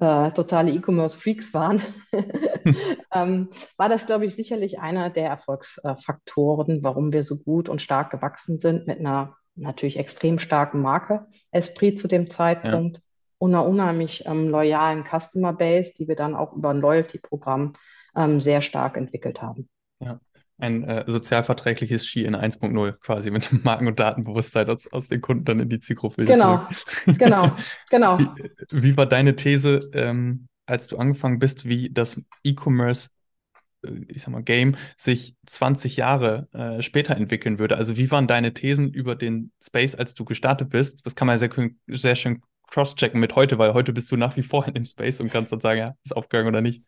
äh, 0.00 0.30
totale 0.32 0.72
E-Commerce-Freaks 0.72 1.54
waren, 1.54 1.82
ähm, 3.12 3.48
war 3.76 3.88
das, 3.88 4.06
glaube 4.06 4.26
ich, 4.26 4.34
sicherlich 4.34 4.80
einer 4.80 5.10
der 5.10 5.28
Erfolgsfaktoren, 5.28 6.82
warum 6.82 7.12
wir 7.12 7.22
so 7.22 7.38
gut 7.38 7.68
und 7.68 7.82
stark 7.82 8.10
gewachsen 8.10 8.58
sind 8.58 8.86
mit 8.86 8.98
einer 8.98 9.36
natürlich 9.54 9.98
extrem 9.98 10.38
starken 10.38 10.82
Marke, 10.82 11.26
Esprit 11.50 11.98
zu 11.98 12.08
dem 12.08 12.30
Zeitpunkt, 12.30 12.96
ja. 12.96 13.02
und 13.38 13.54
einer 13.54 13.66
unheimlich 13.66 14.26
ähm, 14.26 14.48
loyalen 14.48 15.04
Customer 15.04 15.52
Base, 15.52 15.94
die 15.98 16.08
wir 16.08 16.16
dann 16.16 16.34
auch 16.34 16.52
über 16.52 16.70
ein 16.70 16.80
Loyalty-Programm 16.80 17.72
ähm, 18.14 18.40
sehr 18.40 18.62
stark 18.62 18.96
entwickelt 18.96 19.40
haben. 19.40 19.68
Ja. 20.00 20.20
Ein 20.58 20.84
äh, 20.84 21.04
sozialverträgliches 21.06 22.06
Ski 22.06 22.24
in 22.24 22.34
1.0 22.34 22.92
quasi 22.92 23.30
mit 23.30 23.50
dem 23.50 23.60
Marken- 23.62 23.86
und 23.86 24.00
Datenbewusstsein 24.00 24.70
aus, 24.70 24.90
aus 24.90 25.08
den 25.08 25.20
Kunden 25.20 25.44
dann 25.44 25.60
in 25.60 25.68
die 25.68 25.80
Zielgruppe 25.80 26.24
Genau, 26.24 26.66
genau, 27.18 27.56
genau. 27.90 28.18
Wie, 28.18 28.82
wie 28.82 28.96
war 28.96 29.06
deine 29.06 29.36
These, 29.36 29.90
ähm, 29.92 30.48
als 30.64 30.86
du 30.86 30.96
angefangen 30.96 31.38
bist, 31.38 31.68
wie 31.68 31.90
das 31.90 32.20
E-Commerce 32.42 33.10
äh, 33.84 33.90
ich 34.08 34.22
sag 34.22 34.30
mal, 34.30 34.42
Game 34.42 34.76
sich 34.96 35.34
20 35.46 35.96
Jahre 35.96 36.48
äh, 36.52 36.82
später 36.82 37.16
entwickeln 37.16 37.58
würde. 37.58 37.76
Also 37.76 37.96
wie 37.96 38.10
waren 38.10 38.26
deine 38.26 38.54
Thesen 38.54 38.92
über 38.92 39.14
den 39.14 39.52
Space, 39.62 39.94
als 39.94 40.14
du 40.14 40.24
gestartet 40.24 40.70
bist? 40.70 41.04
Das 41.04 41.14
kann 41.14 41.26
man 41.26 41.38
sehr, 41.38 41.50
sehr 41.86 42.14
schön 42.14 42.42
cross-checken 42.68 43.20
mit 43.20 43.34
heute, 43.36 43.58
weil 43.58 43.74
heute 43.74 43.92
bist 43.92 44.10
du 44.10 44.16
nach 44.16 44.36
wie 44.36 44.42
vor 44.42 44.66
in 44.66 44.74
dem 44.74 44.84
Space 44.84 45.20
und 45.20 45.30
kannst 45.30 45.52
dann 45.52 45.60
sagen, 45.60 45.78
ja, 45.78 45.94
ist 46.04 46.16
aufgegangen 46.16 46.48
oder 46.48 46.60
nicht. 46.60 46.82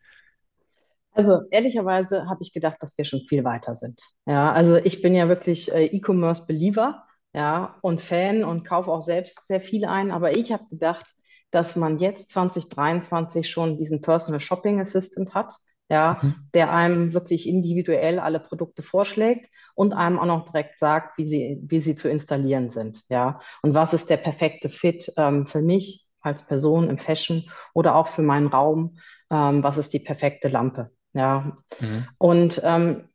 Also 1.19 1.41
ehrlicherweise 1.51 2.29
habe 2.29 2.41
ich 2.41 2.53
gedacht, 2.53 2.77
dass 2.81 2.97
wir 2.97 3.03
schon 3.05 3.21
viel 3.27 3.43
weiter 3.43 3.75
sind. 3.75 3.99
Ja, 4.25 4.51
also 4.53 4.77
ich 4.77 5.01
bin 5.01 5.15
ja 5.15 5.27
wirklich 5.27 5.71
äh, 5.73 5.85
E-Commerce-Believer, 5.85 7.03
ja, 7.33 7.75
und 7.81 7.99
Fan 8.01 8.43
und 8.43 8.63
kaufe 8.65 8.89
auch 8.91 9.01
selbst 9.01 9.45
sehr 9.47 9.59
viel 9.61 9.85
ein. 9.85 10.11
Aber 10.11 10.35
ich 10.35 10.51
habe 10.51 10.63
gedacht, 10.69 11.05
dass 11.51 11.75
man 11.75 11.99
jetzt 11.99 12.29
2023 12.31 13.49
schon 13.49 13.77
diesen 13.77 14.01
Personal 14.01 14.39
Shopping 14.39 14.79
Assistant 14.79 15.33
hat, 15.33 15.53
ja, 15.89 16.19
Mhm. 16.21 16.35
der 16.53 16.71
einem 16.71 17.13
wirklich 17.13 17.47
individuell 17.47 18.19
alle 18.19 18.39
Produkte 18.39 18.81
vorschlägt 18.81 19.49
und 19.75 19.93
einem 19.93 20.19
auch 20.19 20.25
noch 20.25 20.45
direkt 20.45 20.77
sagt, 20.79 21.17
wie 21.17 21.25
sie, 21.25 21.59
wie 21.63 21.79
sie 21.81 21.95
zu 21.95 22.09
installieren 22.09 22.69
sind, 22.69 23.03
ja. 23.09 23.39
Und 23.61 23.73
was 23.73 23.93
ist 23.93 24.09
der 24.09 24.17
perfekte 24.17 24.69
Fit 24.69 25.11
ähm, 25.17 25.47
für 25.47 25.61
mich 25.61 26.05
als 26.21 26.43
Person 26.45 26.89
im 26.89 26.97
Fashion 26.97 27.49
oder 27.73 27.95
auch 27.95 28.07
für 28.07 28.21
meinen 28.21 28.47
Raum? 28.47 28.99
Ähm, 29.31 29.63
was 29.63 29.77
ist 29.77 29.93
die 29.93 29.99
perfekte 29.99 30.47
Lampe? 30.47 30.91
Ja, 31.13 31.57
Mhm. 31.81 32.09
und 32.17 32.61
ähm, 32.63 33.09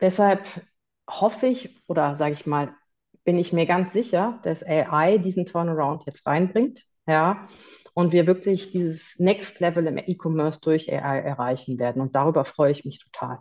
deshalb 0.00 0.44
hoffe 1.08 1.46
ich 1.46 1.82
oder 1.88 2.16
sage 2.16 2.34
ich 2.34 2.46
mal, 2.46 2.74
bin 3.24 3.38
ich 3.38 3.52
mir 3.52 3.66
ganz 3.66 3.92
sicher, 3.92 4.40
dass 4.42 4.62
AI 4.62 5.18
diesen 5.18 5.46
Turnaround 5.46 6.04
jetzt 6.06 6.26
reinbringt, 6.26 6.84
ja, 7.06 7.46
und 7.94 8.12
wir 8.12 8.26
wirklich 8.26 8.72
dieses 8.72 9.18
Next 9.18 9.60
Level 9.60 9.86
im 9.86 9.98
E-Commerce 9.98 10.60
durch 10.60 10.92
AI 10.92 11.20
erreichen 11.20 11.78
werden. 11.78 12.02
Und 12.02 12.14
darüber 12.14 12.44
freue 12.44 12.72
ich 12.72 12.84
mich 12.84 12.98
total. 12.98 13.38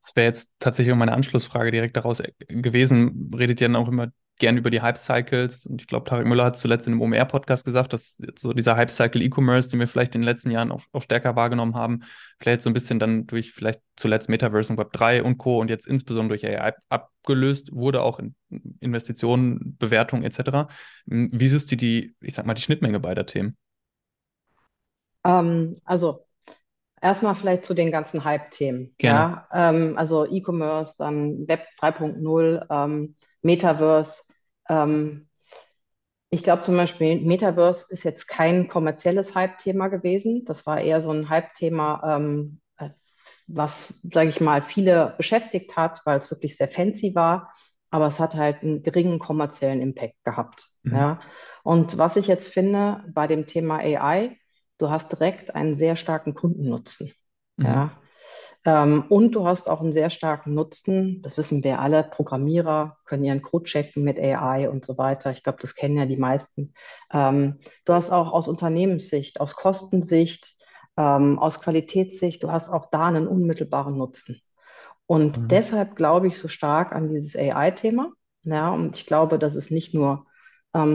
Das 0.00 0.16
wäre 0.16 0.26
jetzt 0.26 0.52
tatsächlich 0.58 0.92
auch 0.92 0.98
meine 0.98 1.12
Anschlussfrage 1.12 1.70
direkt 1.70 1.96
daraus 1.96 2.20
äh, 2.20 2.32
gewesen. 2.48 3.30
Redet 3.34 3.60
ja 3.60 3.68
dann 3.68 3.76
auch 3.76 3.88
immer 3.88 4.08
gern 4.38 4.56
über 4.56 4.70
die 4.70 4.82
Hype-Cycles. 4.82 5.66
Und 5.66 5.80
ich 5.82 5.86
glaube, 5.86 6.08
Tarek 6.08 6.26
Müller 6.26 6.44
hat 6.44 6.56
zuletzt 6.56 6.86
in 6.86 6.94
einem 6.94 7.02
OMR-Podcast 7.02 7.64
gesagt, 7.64 7.92
dass 7.92 8.16
so 8.38 8.52
dieser 8.52 8.76
Hype-Cycle 8.76 9.22
E-Commerce, 9.22 9.68
den 9.68 9.80
wir 9.80 9.86
vielleicht 9.86 10.14
in 10.14 10.22
den 10.22 10.26
letzten 10.26 10.50
Jahren 10.50 10.72
auch, 10.72 10.82
auch 10.92 11.02
stärker 11.02 11.36
wahrgenommen 11.36 11.74
haben, 11.74 12.02
vielleicht 12.40 12.62
so 12.62 12.70
ein 12.70 12.74
bisschen 12.74 12.98
dann 12.98 13.26
durch 13.26 13.52
vielleicht 13.52 13.80
zuletzt 13.96 14.28
Metaverse 14.28 14.72
und 14.72 14.78
Web 14.78 14.92
3 14.92 15.22
und 15.22 15.38
Co. 15.38 15.60
und 15.60 15.70
jetzt 15.70 15.86
insbesondere 15.86 16.38
durch 16.38 16.46
AI 16.46 16.74
abgelöst 16.88 17.72
wurde, 17.72 18.02
auch 18.02 18.18
in 18.18 18.34
Investitionen, 18.80 19.76
Bewertungen 19.78 20.24
etc. 20.24 20.68
Wie 21.06 21.48
siehst 21.48 21.70
du 21.70 21.76
die, 21.76 22.16
ich 22.20 22.34
sag 22.34 22.44
mal, 22.44 22.54
die 22.54 22.62
Schnittmenge 22.62 22.98
beider 22.98 23.26
Themen? 23.26 23.56
Ähm, 25.24 25.76
also 25.84 26.26
erstmal 27.00 27.34
vielleicht 27.34 27.64
zu 27.64 27.74
den 27.74 27.92
ganzen 27.92 28.24
Hype-Themen. 28.24 28.94
Ja? 29.00 29.46
Ähm, 29.52 29.92
also 29.96 30.26
E-Commerce, 30.26 30.96
dann 30.98 31.46
Web 31.46 31.66
3.0, 31.80 32.66
ähm, 32.70 33.14
Metaverse. 33.44 34.22
Ähm, 34.68 35.28
ich 36.30 36.42
glaube 36.42 36.62
zum 36.62 36.76
Beispiel, 36.76 37.20
Metaverse 37.20 37.86
ist 37.90 38.02
jetzt 38.02 38.26
kein 38.26 38.66
kommerzielles 38.66 39.34
Hype-Thema 39.34 39.88
gewesen. 39.88 40.44
Das 40.46 40.66
war 40.66 40.80
eher 40.80 41.00
so 41.00 41.10
ein 41.12 41.28
Hype-Thema, 41.28 42.16
ähm, 42.16 42.60
äh, 42.76 42.90
was, 43.46 44.00
sage 44.02 44.30
ich 44.30 44.40
mal, 44.40 44.62
viele 44.62 45.14
beschäftigt 45.16 45.76
hat, 45.76 46.00
weil 46.04 46.18
es 46.18 46.30
wirklich 46.30 46.56
sehr 46.56 46.68
fancy 46.68 47.14
war. 47.14 47.52
Aber 47.90 48.08
es 48.08 48.18
hat 48.18 48.34
halt 48.34 48.62
einen 48.62 48.82
geringen 48.82 49.20
kommerziellen 49.20 49.80
Impact 49.80 50.24
gehabt. 50.24 50.66
Mhm. 50.82 50.96
Ja? 50.96 51.20
Und 51.62 51.98
was 51.98 52.16
ich 52.16 52.26
jetzt 52.26 52.48
finde 52.48 53.04
bei 53.08 53.28
dem 53.28 53.46
Thema 53.46 53.78
AI, 53.78 54.36
du 54.78 54.90
hast 54.90 55.12
direkt 55.12 55.54
einen 55.54 55.76
sehr 55.76 55.94
starken 55.94 56.34
Kundennutzen. 56.34 57.12
Mhm. 57.56 57.66
Ja. 57.66 57.90
Ähm, 58.64 59.04
und 59.10 59.32
du 59.34 59.46
hast 59.46 59.68
auch 59.68 59.80
einen 59.80 59.92
sehr 59.92 60.10
starken 60.10 60.54
Nutzen, 60.54 61.20
das 61.22 61.36
wissen 61.36 61.62
wir 61.64 61.80
alle, 61.80 62.02
Programmierer 62.04 62.96
können 63.04 63.24
ihren 63.24 63.42
Code 63.42 63.64
checken 63.64 64.04
mit 64.04 64.18
AI 64.18 64.68
und 64.70 64.84
so 64.84 64.96
weiter. 64.98 65.30
Ich 65.32 65.42
glaube, 65.42 65.58
das 65.60 65.74
kennen 65.74 65.96
ja 65.98 66.06
die 66.06 66.16
meisten. 66.16 66.74
Ähm, 67.12 67.60
du 67.84 67.92
hast 67.92 68.10
auch 68.10 68.32
aus 68.32 68.48
Unternehmenssicht, 68.48 69.40
aus 69.40 69.54
Kostensicht, 69.56 70.56
ähm, 70.96 71.38
aus 71.38 71.60
Qualitätssicht, 71.60 72.42
du 72.42 72.50
hast 72.50 72.68
auch 72.70 72.90
da 72.90 73.06
einen 73.06 73.26
unmittelbaren 73.28 73.96
Nutzen. 73.98 74.40
Und 75.06 75.50
Mhm. 75.50 75.50
deshalb 75.50 75.96
glaube 75.96 76.28
ich 76.28 76.38
so 76.38 76.48
stark 76.48 76.92
an 76.92 77.08
dieses 77.08 77.36
AI-Thema. 77.36 78.12
Ja, 78.44 78.70
und 78.72 78.96
ich 78.96 79.06
glaube, 79.06 79.38
dass 79.38 79.54
es 79.54 79.70
nicht 79.70 79.94
nur 79.94 80.26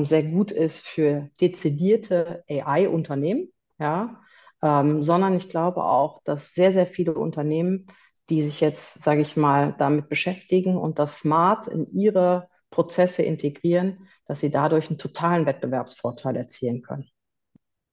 sehr 0.04 0.24
gut 0.24 0.52
ist 0.52 0.86
für 0.86 1.30
dezidierte 1.40 2.44
AI-Unternehmen, 2.50 3.54
ja, 3.80 4.22
ähm, 4.62 5.04
sondern 5.04 5.36
ich 5.36 5.50
glaube 5.50 5.84
auch, 5.84 6.22
dass 6.24 6.54
sehr, 6.54 6.72
sehr 6.72 6.88
viele 6.88 7.14
Unternehmen, 7.14 7.88
die 8.30 8.44
sich 8.44 8.62
jetzt, 8.62 9.04
sage 9.04 9.22
ich 9.22 9.38
mal, 9.38 9.76
damit 9.78 10.10
beschäftigen 10.10 10.78
und 10.78 11.00
das 11.00 11.20
smart 11.20 11.68
in 11.68 11.92
ihre 11.94 12.50
Prozesse 12.70 13.24
integrieren, 13.24 14.08
dass 14.28 14.40
sie 14.40 14.52
dadurch 14.52 14.90
einen 14.90 15.00
totalen 15.00 15.46
Wettbewerbsvorteil 15.46 16.36
erzielen 16.36 16.82
können. 16.84 17.10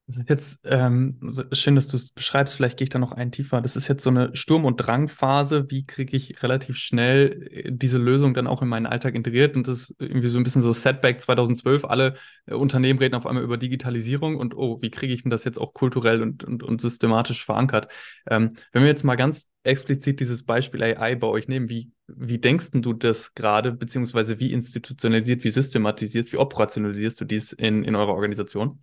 Jetzt 0.08 0.60
ähm, 0.62 1.18
schön, 1.50 1.74
dass 1.74 1.88
du 1.88 1.96
es 1.96 2.12
beschreibst. 2.12 2.54
Vielleicht 2.54 2.76
gehe 2.78 2.84
ich 2.84 2.90
da 2.90 3.00
noch 3.00 3.10
einen 3.10 3.32
tiefer. 3.32 3.60
Das 3.60 3.74
ist 3.74 3.88
jetzt 3.88 4.04
so 4.04 4.10
eine 4.10 4.34
Sturm- 4.36 4.64
und 4.64 4.76
Drangphase. 4.76 5.68
Wie 5.68 5.84
kriege 5.84 6.16
ich 6.16 6.44
relativ 6.44 6.76
schnell 6.76 7.48
äh, 7.50 7.72
diese 7.72 7.98
Lösung 7.98 8.32
dann 8.32 8.46
auch 8.46 8.62
in 8.62 8.68
meinen 8.68 8.86
Alltag 8.86 9.16
integriert? 9.16 9.56
Und 9.56 9.66
das 9.66 9.90
ist 9.90 9.96
irgendwie 9.98 10.28
so 10.28 10.38
ein 10.38 10.44
bisschen 10.44 10.62
so 10.62 10.72
Setback 10.72 11.20
2012. 11.20 11.84
Alle 11.84 12.14
äh, 12.46 12.54
Unternehmen 12.54 13.00
reden 13.00 13.16
auf 13.16 13.26
einmal 13.26 13.42
über 13.42 13.56
Digitalisierung 13.56 14.36
und 14.36 14.56
oh, 14.56 14.80
wie 14.80 14.90
kriege 14.90 15.12
ich 15.12 15.24
denn 15.24 15.30
das 15.30 15.42
jetzt 15.42 15.58
auch 15.58 15.74
kulturell 15.74 16.22
und, 16.22 16.44
und, 16.44 16.62
und 16.62 16.80
systematisch 16.80 17.44
verankert? 17.44 17.88
Ähm, 18.30 18.52
wenn 18.70 18.82
wir 18.82 18.88
jetzt 18.88 19.02
mal 19.02 19.16
ganz 19.16 19.48
explizit 19.64 20.20
dieses 20.20 20.44
Beispiel 20.44 20.84
AI 20.84 21.16
bei 21.16 21.26
euch 21.26 21.48
nehmen, 21.48 21.68
wie, 21.68 21.90
wie 22.06 22.38
denkst 22.38 22.70
denn 22.70 22.82
du 22.82 22.92
das 22.92 23.34
gerade, 23.34 23.72
beziehungsweise 23.72 24.38
wie 24.38 24.52
institutionalisiert, 24.52 25.42
wie 25.42 25.50
systematisierst, 25.50 26.32
wie 26.32 26.36
operationalisierst 26.36 27.20
du 27.20 27.24
dies 27.24 27.50
in, 27.52 27.82
in 27.82 27.96
eurer 27.96 28.14
Organisation? 28.14 28.78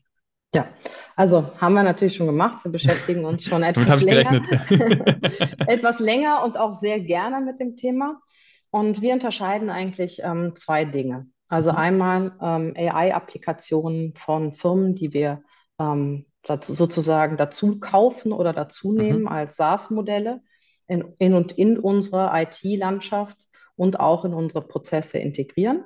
Ja, 0.55 0.67
also 1.15 1.51
haben 1.59 1.73
wir 1.73 1.83
natürlich 1.83 2.15
schon 2.15 2.27
gemacht. 2.27 2.63
Wir 2.63 2.71
beschäftigen 2.71 3.25
uns 3.25 3.43
schon 3.45 3.63
etwas 3.63 4.01
länger, 4.01 4.41
etwas 5.67 5.99
länger 5.99 6.43
und 6.43 6.57
auch 6.59 6.73
sehr 6.73 6.99
gerne 6.99 7.41
mit 7.41 7.59
dem 7.59 7.75
Thema. 7.75 8.21
Und 8.69 9.01
wir 9.01 9.13
unterscheiden 9.13 9.69
eigentlich 9.69 10.21
ähm, 10.23 10.55
zwei 10.55 10.85
Dinge. 10.85 11.27
Also 11.49 11.71
Mhm. 11.71 11.77
einmal 11.77 12.31
ähm, 12.41 12.73
AI-Applikationen 12.75 14.13
von 14.15 14.53
Firmen, 14.53 14.95
die 14.95 15.13
wir 15.13 15.43
ähm, 15.79 16.25
dazu, 16.43 16.73
sozusagen 16.73 17.37
dazu 17.37 17.79
kaufen 17.79 18.31
oder 18.31 18.53
dazu 18.53 18.91
nehmen 18.93 19.21
Mhm. 19.21 19.27
als 19.27 19.55
SaaS-Modelle 19.57 20.41
in, 20.87 21.13
in 21.19 21.33
und 21.33 21.51
in 21.53 21.77
unsere 21.79 22.31
IT-Landschaft 22.33 23.37
und 23.75 23.99
auch 23.99 24.25
in 24.25 24.33
unsere 24.33 24.67
Prozesse 24.67 25.17
integrieren. 25.19 25.85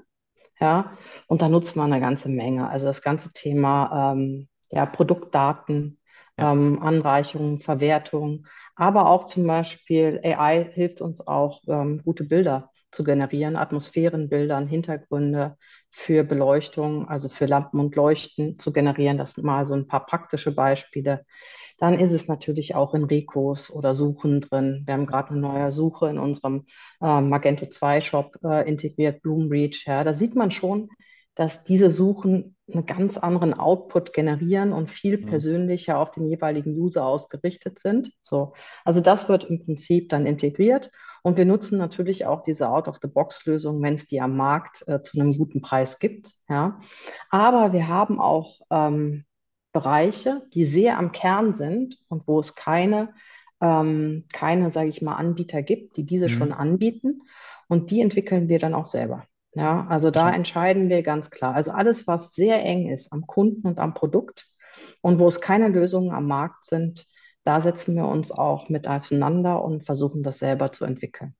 Ja, 0.60 0.98
und 1.28 1.42
da 1.42 1.50
nutzt 1.50 1.76
man 1.76 1.92
eine 1.94 2.02
ganze 2.02 2.30
Menge. 2.30 2.68
Also 2.70 2.88
das 2.88 3.02
ganze 3.02 3.32
Thema 3.32 4.14
ähm, 4.14 4.48
ja, 4.72 4.86
Produktdaten, 4.86 6.00
Ja. 6.38 6.52
ähm, 6.52 6.82
Anreichung, 6.82 7.62
Verwertung, 7.62 8.46
aber 8.76 9.10
auch 9.10 9.26
zum 9.26 9.48
Beispiel 9.48 10.20
AI 10.24 10.70
hilft 10.74 11.02
uns 11.02 11.26
auch, 11.28 11.62
ähm, 11.68 12.02
gute 12.04 12.24
Bilder 12.26 12.72
zu 12.92 13.04
generieren, 13.04 13.56
Atmosphärenbildern, 13.58 14.68
Hintergründe 14.68 15.58
für 15.90 16.24
Beleuchtung, 16.24 17.08
also 17.10 17.28
für 17.30 17.46
Lampen 17.48 17.80
und 17.80 17.96
Leuchten 17.96 18.58
zu 18.60 18.72
generieren. 18.72 19.18
Das 19.18 19.32
sind 19.32 19.44
mal 19.46 19.66
so 19.66 19.74
ein 19.76 19.88
paar 19.88 20.06
praktische 20.06 20.54
Beispiele. 20.54 21.26
Dann 21.80 22.00
ist 22.00 22.12
es 22.12 22.28
natürlich 22.28 22.76
auch 22.76 22.94
in 22.94 23.04
Recos 23.04 23.72
oder 23.72 23.94
Suchen 23.96 24.42
drin. 24.42 24.84
Wir 24.86 24.94
haben 24.96 25.06
gerade 25.06 25.32
eine 25.32 25.40
neue 25.42 25.72
Suche 25.72 26.10
in 26.10 26.18
unserem 26.20 26.66
äh, 27.02 27.22
Magento 27.22 27.68
2 27.68 28.02
Shop 28.02 28.36
äh, 28.44 28.68
integriert, 28.68 29.22
Bloomreach. 29.22 29.84
Ja, 29.86 30.04
da 30.04 30.14
sieht 30.14 30.36
man 30.36 30.52
schon, 30.52 30.90
dass 31.38 31.64
diese 31.64 31.92
Suchen 31.92 32.58
einen 32.74 32.86
ganz 32.88 33.18
anderen 33.18 33.54
Output 33.54 34.14
generieren 34.14 34.74
und 34.74 34.92
viel 34.92 35.20
Mhm. 35.20 35.26
persönlicher 35.28 36.00
auf 36.00 36.12
den 36.12 36.28
jeweiligen 36.30 36.78
User 36.78 37.06
ausgerichtet 37.06 37.80
sind. 37.80 38.12
So, 38.24 38.54
also 38.86 39.02
das 39.02 39.30
wird 39.30 39.46
im 39.46 39.64
Prinzip 39.66 40.10
dann 40.10 40.26
integriert 40.26 40.92
und 41.24 41.38
wir 41.38 41.46
nutzen 41.46 41.78
natürlich 41.80 42.26
auch 42.26 42.44
diese 42.44 42.70
Out-of-the-Box-Lösung, 42.70 43.82
wenn 43.84 43.96
es 43.96 44.08
die 44.08 44.22
am 44.22 44.36
Markt 44.38 44.84
äh, 44.88 45.02
zu 45.04 45.20
einem 45.20 45.38
guten 45.38 45.62
Preis 45.62 46.00
gibt. 46.00 46.34
Ja, 46.50 46.82
aber 47.30 47.74
wir 47.74 47.88
haben 47.88 48.20
auch 48.20 48.60
ähm, 48.72 49.26
Bereiche, 49.74 50.44
die 50.54 50.66
sehr 50.66 50.98
am 50.98 51.12
Kern 51.14 51.54
sind 51.54 52.00
und 52.10 52.28
wo 52.28 52.40
es 52.40 52.56
keine, 52.56 53.14
ähm, 53.62 54.26
keine, 54.34 54.72
sage 54.72 54.90
ich 54.90 55.02
mal, 55.04 55.16
Anbieter 55.16 55.62
gibt, 55.64 55.98
die 55.98 56.06
diese 56.06 56.30
schon 56.30 56.50
Mhm. 56.50 56.54
anbieten. 56.54 57.22
Und 57.70 57.92
die 57.92 58.02
entwickeln 58.02 58.50
wir 58.50 58.60
dann 58.60 58.74
auch 58.74 58.86
selber. 58.88 59.26
Ja, 59.58 59.88
also 59.90 60.12
da 60.12 60.30
entscheiden 60.30 60.88
wir 60.90 61.02
ganz 61.02 61.32
klar. 61.32 61.56
Also 61.56 61.72
alles, 61.72 62.06
was 62.06 62.34
sehr 62.34 62.64
eng 62.64 62.90
ist 62.90 63.12
am 63.12 63.26
Kunden 63.26 63.68
und 63.68 63.80
am 63.80 63.94
Produkt 63.96 64.46
und 65.02 65.18
wo 65.20 65.28
es 65.28 65.42
keine 65.42 65.68
Lösungen 65.70 66.12
am 66.12 66.28
Markt 66.28 66.66
sind, 66.66 67.08
da 67.44 67.60
setzen 67.60 67.96
wir 67.96 68.06
uns 68.08 68.32
auch 68.32 68.70
mit 68.70 68.88
auseinander 68.88 69.64
und 69.64 69.84
versuchen 69.84 70.22
das 70.22 70.40
selber 70.40 70.72
zu 70.72 70.86
entwickeln. 70.86 71.36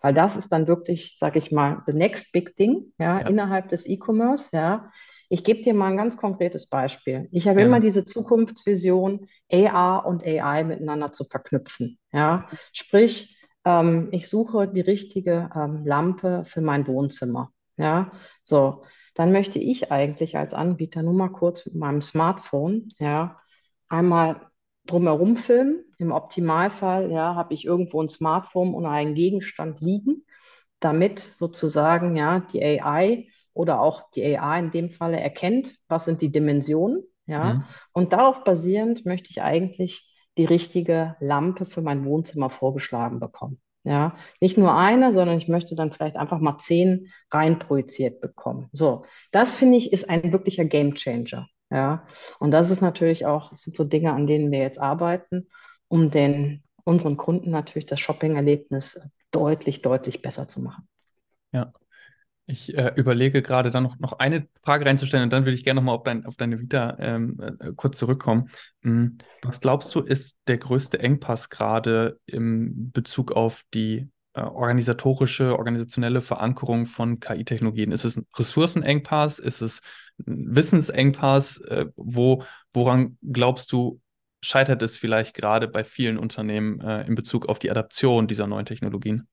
Weil 0.00 0.14
das 0.14 0.36
ist 0.36 0.52
dann 0.52 0.68
wirklich, 0.68 1.16
sage 1.18 1.38
ich 1.38 1.50
mal, 1.50 1.82
the 1.86 1.92
next 1.92 2.32
big 2.32 2.56
thing, 2.56 2.92
ja, 2.98 3.20
Ja, 3.20 3.26
innerhalb 3.26 3.68
des 3.70 3.86
E-Commerce, 3.86 4.50
ja. 4.52 4.90
Ich 5.28 5.42
gebe 5.42 5.62
dir 5.62 5.74
mal 5.74 5.90
ein 5.90 5.96
ganz 5.96 6.16
konkretes 6.16 6.68
Beispiel. 6.68 7.28
Ich 7.32 7.48
habe 7.48 7.60
immer 7.62 7.80
gerne. 7.80 7.86
diese 7.86 8.04
Zukunftsvision, 8.04 9.26
AR 9.52 10.06
und 10.06 10.24
AI 10.24 10.62
miteinander 10.64 11.10
zu 11.12 11.24
verknüpfen, 11.24 11.98
ja. 12.12 12.48
Sprich, 12.72 13.36
ähm, 13.64 14.08
ich 14.12 14.28
suche 14.28 14.68
die 14.68 14.80
richtige 14.80 15.50
ähm, 15.54 15.84
Lampe 15.84 16.44
für 16.44 16.60
mein 16.60 16.86
Wohnzimmer, 16.86 17.52
ja. 17.76 18.12
So, 18.42 18.84
dann 19.14 19.32
möchte 19.32 19.58
ich 19.58 19.90
eigentlich 19.90 20.36
als 20.36 20.54
Anbieter 20.54 21.02
nur 21.02 21.14
mal 21.14 21.28
kurz 21.30 21.64
mit 21.66 21.74
meinem 21.74 22.02
Smartphone, 22.02 22.92
ja, 22.98 23.40
einmal 23.88 24.40
drumherum 24.86 25.36
filmen. 25.36 25.84
Im 25.98 26.12
Optimalfall, 26.12 27.10
ja, 27.10 27.34
habe 27.34 27.54
ich 27.54 27.64
irgendwo 27.64 28.02
ein 28.02 28.08
Smartphone 28.08 28.74
oder 28.74 28.90
einen 28.90 29.14
Gegenstand 29.14 29.80
liegen, 29.80 30.24
damit 30.80 31.20
sozusagen, 31.20 32.16
ja, 32.16 32.40
die 32.40 32.62
AI 32.62 33.28
oder 33.54 33.80
auch 33.80 34.10
die 34.10 34.36
AI 34.36 34.58
in 34.60 34.70
dem 34.70 34.90
Falle 34.90 35.18
erkennt, 35.18 35.74
was 35.88 36.04
sind 36.04 36.20
die 36.20 36.30
Dimensionen, 36.30 37.02
ja. 37.26 37.54
Mhm. 37.54 37.64
Und 37.92 38.12
darauf 38.12 38.44
basierend 38.44 39.06
möchte 39.06 39.30
ich 39.30 39.42
eigentlich 39.42 40.12
die 40.36 40.44
richtige 40.44 41.16
Lampe 41.20 41.64
für 41.64 41.80
mein 41.80 42.04
Wohnzimmer 42.04 42.50
vorgeschlagen 42.50 43.20
bekommen. 43.20 43.60
Ja, 43.86 44.16
nicht 44.40 44.58
nur 44.58 44.74
eine, 44.74 45.14
sondern 45.14 45.38
ich 45.38 45.46
möchte 45.46 45.76
dann 45.76 45.92
vielleicht 45.92 46.16
einfach 46.16 46.40
mal 46.40 46.58
zehn 46.58 47.12
reinprojiziert 47.30 48.20
bekommen. 48.20 48.68
So, 48.72 49.04
das 49.30 49.54
finde 49.54 49.78
ich 49.78 49.92
ist 49.92 50.10
ein 50.10 50.32
wirklicher 50.32 50.64
Gamechanger. 50.64 51.48
Ja, 51.70 52.04
und 52.40 52.50
das 52.50 52.70
ist 52.70 52.80
natürlich 52.80 53.26
auch, 53.26 53.54
sind 53.54 53.76
so 53.76 53.84
Dinge, 53.84 54.12
an 54.12 54.26
denen 54.26 54.50
wir 54.50 54.58
jetzt 54.58 54.80
arbeiten, 54.80 55.46
um 55.86 56.10
den 56.10 56.64
unseren 56.82 57.16
Kunden 57.16 57.50
natürlich 57.50 57.86
das 57.86 58.00
Shopping-Erlebnis 58.00 59.00
deutlich, 59.30 59.82
deutlich 59.82 60.20
besser 60.20 60.48
zu 60.48 60.60
machen. 60.60 60.88
Ja. 61.52 61.72
Ich 62.48 62.76
äh, 62.76 62.92
überlege 62.94 63.42
gerade 63.42 63.70
dann 63.70 63.82
noch, 63.82 63.98
noch 63.98 64.12
eine 64.20 64.46
Frage 64.62 64.86
reinzustellen 64.86 65.24
und 65.24 65.32
dann 65.32 65.44
würde 65.44 65.54
ich 65.54 65.64
gerne 65.64 65.80
nochmal 65.80 65.96
auf, 65.96 66.04
dein, 66.04 66.24
auf 66.26 66.36
deine 66.36 66.60
Vita 66.60 66.96
ähm, 67.00 67.40
äh, 67.40 67.72
kurz 67.74 67.98
zurückkommen. 67.98 68.50
Mm, 68.82 69.18
Was 69.42 69.60
glaubst 69.60 69.92
du, 69.94 70.00
ist 70.00 70.36
der 70.46 70.58
größte 70.58 71.00
Engpass 71.00 71.50
gerade 71.50 72.20
im 72.24 72.92
Bezug 72.92 73.32
auf 73.32 73.64
die 73.74 74.08
äh, 74.34 74.42
organisatorische, 74.42 75.58
organisationelle 75.58 76.20
Verankerung 76.20 76.86
von 76.86 77.18
KI-Technologien? 77.18 77.90
Ist 77.90 78.04
es 78.04 78.16
ein 78.16 78.26
Ressourcenengpass? 78.36 79.40
Ist 79.40 79.60
es 79.60 79.80
ein 80.24 80.54
Wissensengpass? 80.54 81.58
Äh, 81.62 81.86
wo, 81.96 82.44
woran 82.72 83.18
glaubst 83.22 83.72
du, 83.72 84.00
scheitert 84.40 84.82
es 84.82 84.96
vielleicht 84.96 85.34
gerade 85.34 85.66
bei 85.66 85.82
vielen 85.82 86.16
Unternehmen 86.16 86.80
äh, 86.80 87.04
in 87.08 87.16
Bezug 87.16 87.48
auf 87.48 87.58
die 87.58 87.72
Adaption 87.72 88.28
dieser 88.28 88.46
neuen 88.46 88.66
Technologien? 88.66 89.26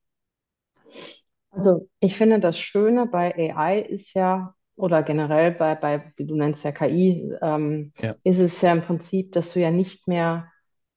Also 1.53 1.89
ich 1.99 2.17
finde, 2.17 2.39
das 2.39 2.57
Schöne 2.59 3.05
bei 3.05 3.33
AI 3.53 3.79
ist 3.79 4.13
ja, 4.15 4.55
oder 4.75 5.03
generell 5.03 5.51
bei, 5.51 5.75
bei 5.75 6.11
wie 6.17 6.25
du 6.25 6.35
nennst 6.35 6.63
ja 6.63 6.71
KI, 6.71 7.31
ähm, 7.41 7.93
Ja, 8.01 8.15
ist 8.23 8.39
es 8.39 8.61
ja 8.61 8.71
im 8.71 8.81
Prinzip, 8.81 9.31
dass 9.33 9.53
du 9.53 9.59
ja 9.59 9.69
nicht 9.71 10.07
mehr, 10.07 10.51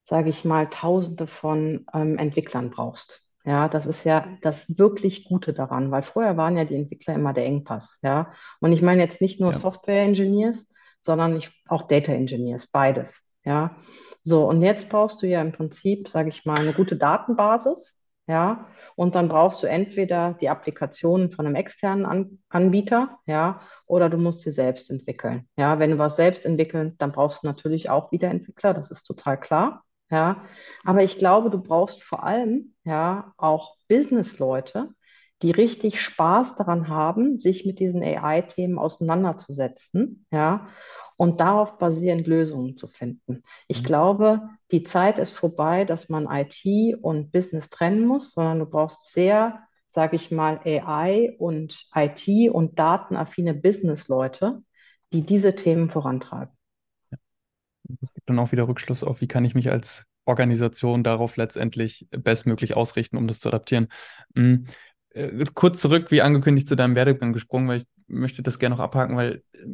sage 0.09 0.29
ich 0.29 0.45
mal, 0.45 0.67
Tausende 0.69 1.27
von 1.27 1.85
ähm, 1.93 2.17
Entwicklern 2.17 2.71
brauchst. 2.71 3.21
Ja, 3.45 3.69
das 3.69 3.85
ist 3.85 4.03
ja 4.03 4.27
das 4.41 4.77
wirklich 4.77 5.25
Gute 5.25 5.53
daran, 5.53 5.91
weil 5.91 6.01
vorher 6.01 6.35
waren 6.37 6.57
ja 6.57 6.65
die 6.65 6.75
Entwickler 6.75 7.13
immer 7.15 7.33
der 7.33 7.45
Engpass. 7.45 7.99
Ja, 8.01 8.31
und 8.59 8.71
ich 8.73 8.81
meine 8.81 9.01
jetzt 9.01 9.21
nicht 9.21 9.39
nur 9.39 9.53
ja, 9.53 9.53
Software 9.53 10.03
Engineers, 10.03 10.69
sondern 11.01 11.35
ich, 11.37 11.51
auch 11.67 11.83
Data 11.87 12.11
Engineers, 12.11 12.67
beides. 12.67 13.31
Ja, 13.45 13.77
so 14.23 14.47
und 14.49 14.61
jetzt 14.61 14.89
brauchst 14.89 15.21
du 15.21 15.27
ja 15.27 15.41
im 15.41 15.53
Prinzip, 15.53 16.09
sage 16.09 16.29
ich 16.29 16.45
mal, 16.45 16.59
eine 16.59 16.73
gute 16.73 16.97
Datenbasis. 16.97 17.96
Ja, 18.27 18.67
und 18.97 19.15
dann 19.15 19.29
brauchst 19.29 19.63
du 19.63 19.67
entweder 19.67 20.33
die 20.41 20.49
Applikationen 20.49 21.31
von 21.31 21.45
einem 21.45 21.55
externen 21.55 22.05
An 22.05 22.39
Anbieter, 22.49 23.19
ja, 23.25 23.61
oder 23.85 24.09
du 24.09 24.17
musst 24.17 24.41
sie 24.41 24.51
selbst 24.51 24.91
entwickeln. 24.91 25.47
Ja, 25.57 25.79
wenn 25.79 25.91
du 25.91 25.97
was 25.97 26.17
selbst 26.17 26.45
entwickeln, 26.45 26.95
dann 26.97 27.13
brauchst 27.13 27.43
du 27.43 27.47
natürlich 27.47 27.89
auch 27.89 28.11
wieder 28.11 28.29
Entwickler, 28.29 28.73
das 28.73 28.91
ist 28.91 29.03
total 29.03 29.39
klar. 29.39 29.83
Ja, 30.09 30.43
aber 30.85 31.03
ich 31.03 31.17
glaube, 31.17 31.49
du 31.49 31.61
brauchst 31.61 32.03
vor 32.03 32.23
allem 32.23 32.73
ja 32.83 33.33
auch 33.37 33.75
Businessleute, 33.89 34.89
die 35.41 35.51
richtig 35.51 36.01
Spaß 36.01 36.55
daran 36.55 36.87
haben, 36.87 37.39
sich 37.39 37.65
mit 37.65 37.79
diesen 37.79 38.01
AI-Themen 38.03 38.77
auseinanderzusetzen, 38.79 40.25
ja, 40.31 40.67
und 41.17 41.39
darauf 41.39 41.77
basierend 41.77 42.27
Lösungen 42.27 42.77
zu 42.77 42.87
finden. 42.87 43.43
Ich 43.67 43.81
mhm. 43.81 43.85
glaube, 43.85 44.41
die 44.71 44.83
Zeit 44.83 45.19
ist 45.19 45.33
vorbei, 45.33 45.83
dass 45.83 46.09
man 46.09 46.27
IT 46.29 46.97
und 47.01 47.31
Business 47.31 47.69
trennen 47.69 48.05
muss, 48.05 48.33
sondern 48.33 48.59
du 48.59 48.65
brauchst 48.65 49.11
sehr, 49.11 49.59
sage 49.89 50.15
ich 50.15 50.31
mal, 50.31 50.59
AI 50.63 51.35
und 51.39 51.89
IT 51.93 52.51
und 52.51 52.79
datenaffine 52.79 53.53
Business-Leute, 53.53 54.61
die 55.11 55.23
diese 55.23 55.55
Themen 55.55 55.89
vorantreiben. 55.89 56.53
Es 58.01 58.13
gibt 58.13 58.29
dann 58.29 58.39
auch 58.39 58.51
wieder 58.51 58.67
Rückschluss 58.67 59.03
auf, 59.03 59.21
wie 59.21 59.27
kann 59.27 59.45
ich 59.45 59.55
mich 59.55 59.71
als 59.71 60.05
Organisation 60.25 61.03
darauf 61.03 61.37
letztendlich 61.37 62.07
bestmöglich 62.11 62.75
ausrichten, 62.75 63.17
um 63.17 63.27
das 63.27 63.39
zu 63.39 63.47
adaptieren. 63.47 63.87
Mm, 64.35 64.65
äh, 65.11 65.45
Kurz 65.53 65.79
zurück, 65.79 66.11
wie 66.11 66.21
angekündigt, 66.21 66.67
zu 66.67 66.75
deinem 66.75 66.95
Werdegang 66.95 67.33
gesprungen, 67.33 67.69
weil 67.69 67.77
ich 67.77 67.85
möchte 68.07 68.43
das 68.43 68.59
gerne 68.59 68.75
noch 68.75 68.83
abhaken, 68.83 69.15
weil 69.15 69.43
äh, 69.53 69.67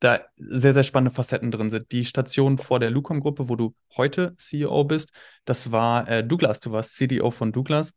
da 0.00 0.20
sehr, 0.36 0.74
sehr 0.74 0.82
spannende 0.82 1.14
Facetten 1.14 1.50
drin 1.50 1.70
sind. 1.70 1.90
Die 1.92 2.04
Station 2.04 2.58
vor 2.58 2.80
der 2.80 2.90
Lucom-Gruppe, 2.90 3.48
wo 3.48 3.56
du 3.56 3.74
heute 3.96 4.34
CEO 4.36 4.84
bist, 4.84 5.12
das 5.44 5.72
war 5.72 6.08
äh, 6.08 6.24
Douglas. 6.24 6.60
Du 6.60 6.72
warst 6.72 6.94
CDO 6.96 7.30
von 7.30 7.52
Douglas. 7.52 7.92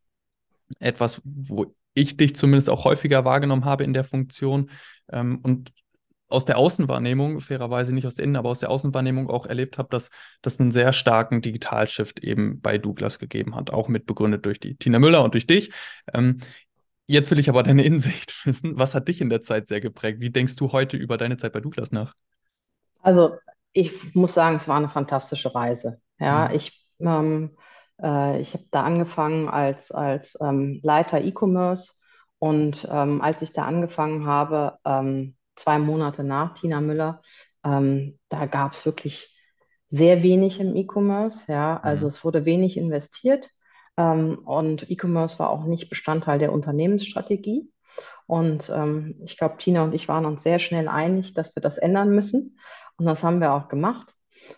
Etwas, 0.80 1.22
wo 1.24 1.76
ich 1.94 2.18
dich 2.18 2.36
zumindest 2.36 2.70
auch 2.70 2.86
häufiger 2.86 3.26
wahrgenommen 3.26 3.66
habe 3.66 3.84
in 3.84 3.94
der 3.94 4.04
Funktion. 4.04 4.70
Ähm, 5.12 5.40
und 5.44 5.72
aus 6.32 6.46
der 6.46 6.58
Außenwahrnehmung, 6.58 7.42
fairerweise 7.42 7.92
nicht 7.92 8.08
aus 8.08 8.16
der 8.16 8.24
Innen, 8.24 8.38
aber 8.38 8.50
aus 8.50 8.60
der 8.60 8.70
Außenwahrnehmung 8.70 9.30
auch 9.30 9.46
erlebt 9.46 9.78
habe, 9.78 9.90
dass 9.90 10.10
das 10.42 10.60
einen 10.60 10.72
sehr 10.72 10.94
starken 10.94 11.42
Digitalshift 11.42 12.22
eben 12.22 12.62
bei 12.62 12.78
Douglas 12.78 13.20
gegeben 13.20 13.56
hat, 13.56 13.72
auch 13.72 13.90
mit 13.90 14.06
begründet 14.06 14.46
durch 14.46 14.60
die 14.60 14.76
Tina 14.76 15.00
Müller 15.00 15.24
und 15.24 15.34
durch 15.34 15.46
dich. 15.46 15.72
Ähm, 16.14 16.40
jetzt 17.12 17.32
will 17.32 17.40
ich 17.40 17.50
aber 17.50 17.64
deine 17.64 17.84
Innensicht 17.84 18.36
wissen. 18.46 18.78
Was 18.78 18.96
hat 18.96 19.08
dich 19.08 19.22
in 19.22 19.30
der 19.30 19.42
Zeit 19.42 19.68
sehr 19.68 19.82
geprägt? 19.82 20.20
Wie 20.22 20.30
denkst 20.32 20.56
du 20.56 20.72
heute 20.72 20.98
über 20.98 21.18
deine 21.18 21.38
Zeit 21.38 21.54
bei 21.54 21.60
Douglas 21.62 21.92
nach? 21.92 22.16
Also 23.02 23.38
ich 23.74 24.16
muss 24.16 24.34
sagen, 24.34 24.58
es 24.58 24.68
war 24.68 24.78
eine 24.78 24.90
fantastische 24.90 25.54
Reise. 25.56 26.02
Ja, 26.20 26.52
Mhm. 26.52 26.52
ich, 26.52 26.86
ähm, 27.00 27.58
äh, 28.02 28.40
ich 28.42 28.54
habe 28.54 28.66
da 28.72 28.84
angefangen 28.84 29.50
als, 29.50 29.92
als 29.92 30.38
ähm, 30.42 30.80
Leiter 30.84 31.22
E-Commerce 31.22 31.94
und 32.40 32.88
ähm, 32.92 33.22
als 33.22 33.42
ich 33.42 33.54
da 33.54 33.66
angefangen 33.66 34.26
habe, 34.26 34.78
ähm, 34.86 35.36
zwei 35.56 35.80
Monate 35.80 36.24
nach 36.24 36.54
Tina 36.56 36.82
Müller, 36.82 37.22
ähm, 37.64 38.20
da 38.30 38.46
gab 38.46 38.74
es 38.74 38.86
wirklich 38.86 39.36
sehr 39.90 40.24
wenig 40.24 40.60
im 40.60 40.76
E-Commerce. 40.76 41.52
Ja, 41.52 41.80
also 41.82 42.08
Mhm. 42.08 42.08
es 42.08 42.24
wurde 42.24 42.46
wenig 42.46 42.78
investiert 42.78 43.50
und 43.98 44.90
E-Commerce 44.90 45.38
war 45.40 45.50
auch 45.50 45.66
nicht 45.66 45.90
Bestandteil 45.90 46.40
der 46.40 46.54
Unternehmensstrategie. 46.54 47.70
Und 48.26 48.72
ähm, 48.74 49.20
ich 49.26 49.38
glaube, 49.38 49.58
Tina 49.58 49.84
und 49.84 49.94
ich 49.94 50.08
waren 50.08 50.26
uns 50.26 50.44
sehr 50.44 50.60
schnell 50.60 50.88
einig, 50.88 51.34
dass 51.34 51.56
wir 51.56 51.62
das 51.62 51.78
ändern 51.78 52.10
müssen. 52.12 52.58
Und 52.98 53.06
das 53.06 53.24
haben 53.24 53.42
wir 53.42 53.54
auch 53.54 53.68
gemacht. 53.68 54.14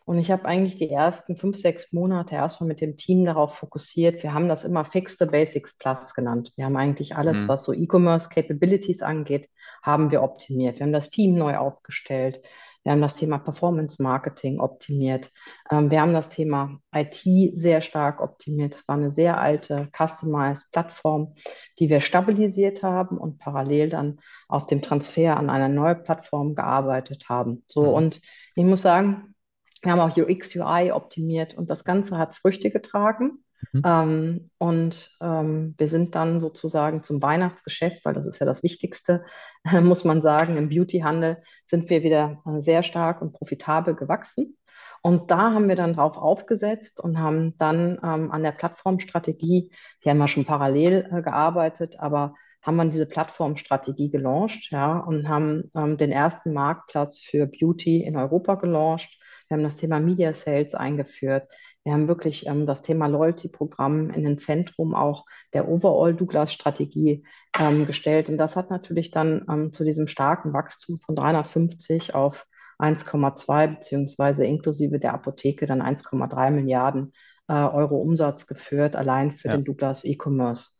Und 0.05 0.17
ich 0.17 0.31
habe 0.31 0.45
eigentlich 0.45 0.77
die 0.77 0.89
ersten 0.89 1.35
fünf, 1.35 1.57
sechs 1.57 1.91
Monate 1.91 2.35
erstmal 2.35 2.67
mit 2.67 2.81
dem 2.81 2.97
Team 2.97 3.25
darauf 3.25 3.55
fokussiert. 3.55 4.23
Wir 4.23 4.33
haben 4.33 4.47
das 4.47 4.63
immer 4.63 4.85
Fix 4.85 5.17
the 5.17 5.25
Basics 5.25 5.77
Plus 5.77 6.13
genannt. 6.13 6.51
Wir 6.55 6.65
haben 6.65 6.77
eigentlich 6.77 7.15
alles, 7.15 7.41
Mhm. 7.41 7.47
was 7.47 7.63
so 7.63 7.73
E-Commerce 7.73 8.29
Capabilities 8.29 9.01
angeht, 9.01 9.49
haben 9.81 10.11
wir 10.11 10.23
optimiert. 10.23 10.79
Wir 10.79 10.85
haben 10.85 10.93
das 10.93 11.09
Team 11.09 11.35
neu 11.35 11.57
aufgestellt. 11.57 12.41
Wir 12.83 12.91
haben 12.91 13.01
das 13.01 13.15
Thema 13.15 13.37
Performance 13.37 14.01
Marketing 14.01 14.59
optimiert. 14.59 15.31
Ähm, 15.71 15.89
wir 15.89 16.01
haben 16.01 16.13
das 16.13 16.29
Thema 16.29 16.79
IT 16.93 17.23
sehr 17.55 17.81
stark 17.81 18.21
optimiert. 18.21 18.75
Es 18.75 18.87
war 18.87 18.95
eine 18.95 19.09
sehr 19.09 19.39
alte 19.39 19.89
Customized 19.97 20.71
Plattform, 20.71 21.35
die 21.79 21.89
wir 21.89 22.01
stabilisiert 22.01 22.83
haben 22.83 23.17
und 23.17 23.39
parallel 23.39 23.89
dann 23.89 24.19
auf 24.47 24.67
dem 24.67 24.81
Transfer 24.81 25.37
an 25.37 25.49
eine 25.49 25.69
neue 25.69 25.95
Plattform 25.95 26.55
gearbeitet 26.55 27.29
haben. 27.29 27.63
So, 27.67 27.83
Mhm. 27.83 27.89
und 27.89 28.21
ich 28.55 28.65
muss 28.65 28.81
sagen, 28.81 29.33
wir 29.81 29.91
haben 29.91 29.99
auch 29.99 30.15
UX, 30.15 30.55
UI 30.55 30.91
optimiert 30.91 31.55
und 31.55 31.69
das 31.69 31.83
Ganze 31.83 32.17
hat 32.17 32.35
Früchte 32.35 32.69
getragen. 32.71 33.42
Mhm. 33.71 33.81
Ähm, 33.85 34.49
und 34.57 35.11
ähm, 35.21 35.75
wir 35.77 35.87
sind 35.87 36.15
dann 36.15 36.41
sozusagen 36.41 37.03
zum 37.03 37.21
Weihnachtsgeschäft, 37.21 38.03
weil 38.05 38.13
das 38.13 38.25
ist 38.25 38.39
ja 38.39 38.45
das 38.45 38.63
Wichtigste, 38.63 39.25
äh, 39.63 39.81
muss 39.81 40.03
man 40.03 40.21
sagen, 40.21 40.57
im 40.57 40.69
Beautyhandel 40.69 41.41
sind 41.65 41.89
wir 41.89 42.03
wieder 42.03 42.41
äh, 42.45 42.59
sehr 42.59 42.83
stark 42.83 43.21
und 43.21 43.33
profitabel 43.33 43.95
gewachsen. 43.95 44.57
Und 45.01 45.31
da 45.31 45.53
haben 45.53 45.67
wir 45.67 45.75
dann 45.75 45.95
drauf 45.95 46.17
aufgesetzt 46.17 46.99
und 46.99 47.19
haben 47.19 47.57
dann 47.57 47.99
ähm, 48.03 48.31
an 48.31 48.41
der 48.41 48.53
Plattformstrategie, 48.53 49.71
die 50.03 50.09
haben 50.09 50.17
wir 50.17 50.29
schon 50.29 50.45
parallel 50.45 51.09
äh, 51.11 51.21
gearbeitet, 51.21 51.99
aber 51.99 52.35
haben 52.61 52.77
wir 52.77 52.85
diese 52.85 53.05
Plattformstrategie 53.05 54.09
gelauncht, 54.09 54.71
ja, 54.71 54.97
und 54.97 55.27
haben 55.27 55.69
ähm, 55.75 55.97
den 55.97 56.13
ersten 56.13 56.53
Marktplatz 56.53 57.19
für 57.19 57.45
Beauty 57.45 58.01
in 58.01 58.15
Europa 58.15 58.55
gelauncht. 58.55 59.19
Wir 59.47 59.57
haben 59.57 59.63
das 59.63 59.75
Thema 59.75 59.99
Media 59.99 60.33
Sales 60.33 60.73
eingeführt. 60.73 61.51
Wir 61.83 61.93
haben 61.93 62.07
wirklich 62.07 62.45
ähm, 62.47 62.65
das 62.65 62.81
Thema 62.81 63.07
Loyalty-Programm 63.07 64.09
in 64.11 64.23
den 64.23 64.37
Zentrum 64.37 64.95
auch 64.95 65.25
der 65.53 65.67
Overall 65.67 66.13
Douglas-Strategie 66.15 67.25
ähm, 67.59 67.85
gestellt. 67.85 68.29
Und 68.29 68.37
das 68.37 68.55
hat 68.55 68.69
natürlich 68.69 69.11
dann 69.11 69.45
ähm, 69.49 69.73
zu 69.73 69.83
diesem 69.83 70.07
starken 70.07 70.53
Wachstum 70.53 70.99
von 70.99 71.15
350 71.15 72.15
auf 72.15 72.45
1,2 72.79 73.67
beziehungsweise 73.67 74.45
inklusive 74.45 74.99
der 74.99 75.13
Apotheke 75.13 75.65
dann 75.67 75.81
1,3 75.81 76.51
Milliarden 76.51 77.13
äh, 77.47 77.53
Euro 77.53 77.97
Umsatz 77.97 78.47
geführt, 78.47 78.95
allein 78.95 79.31
für 79.31 79.49
Ja. 79.49 79.57
den 79.57 79.65
Douglas 79.65 80.05
E-Commerce. 80.05 80.71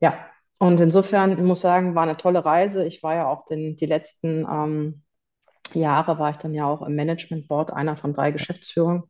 Ja, 0.00 0.14
und 0.58 0.78
insofern, 0.80 1.32
ich 1.32 1.38
muss 1.44 1.60
sagen, 1.60 1.94
war 1.94 2.02
eine 2.04 2.16
tolle 2.16 2.44
Reise. 2.44 2.84
Ich 2.86 3.02
war 3.02 3.14
ja 3.14 3.26
auch 3.28 3.46
den, 3.46 3.76
die 3.76 3.86
letzten 3.86 4.46
ähm, 4.50 5.02
Jahre, 5.72 6.18
war 6.18 6.30
ich 6.30 6.36
dann 6.36 6.54
ja 6.54 6.66
auch 6.66 6.82
im 6.82 6.94
Management 6.94 7.48
Board 7.48 7.72
einer 7.72 7.96
von 7.96 8.12
drei 8.12 8.30
Geschäftsführern 8.30 9.04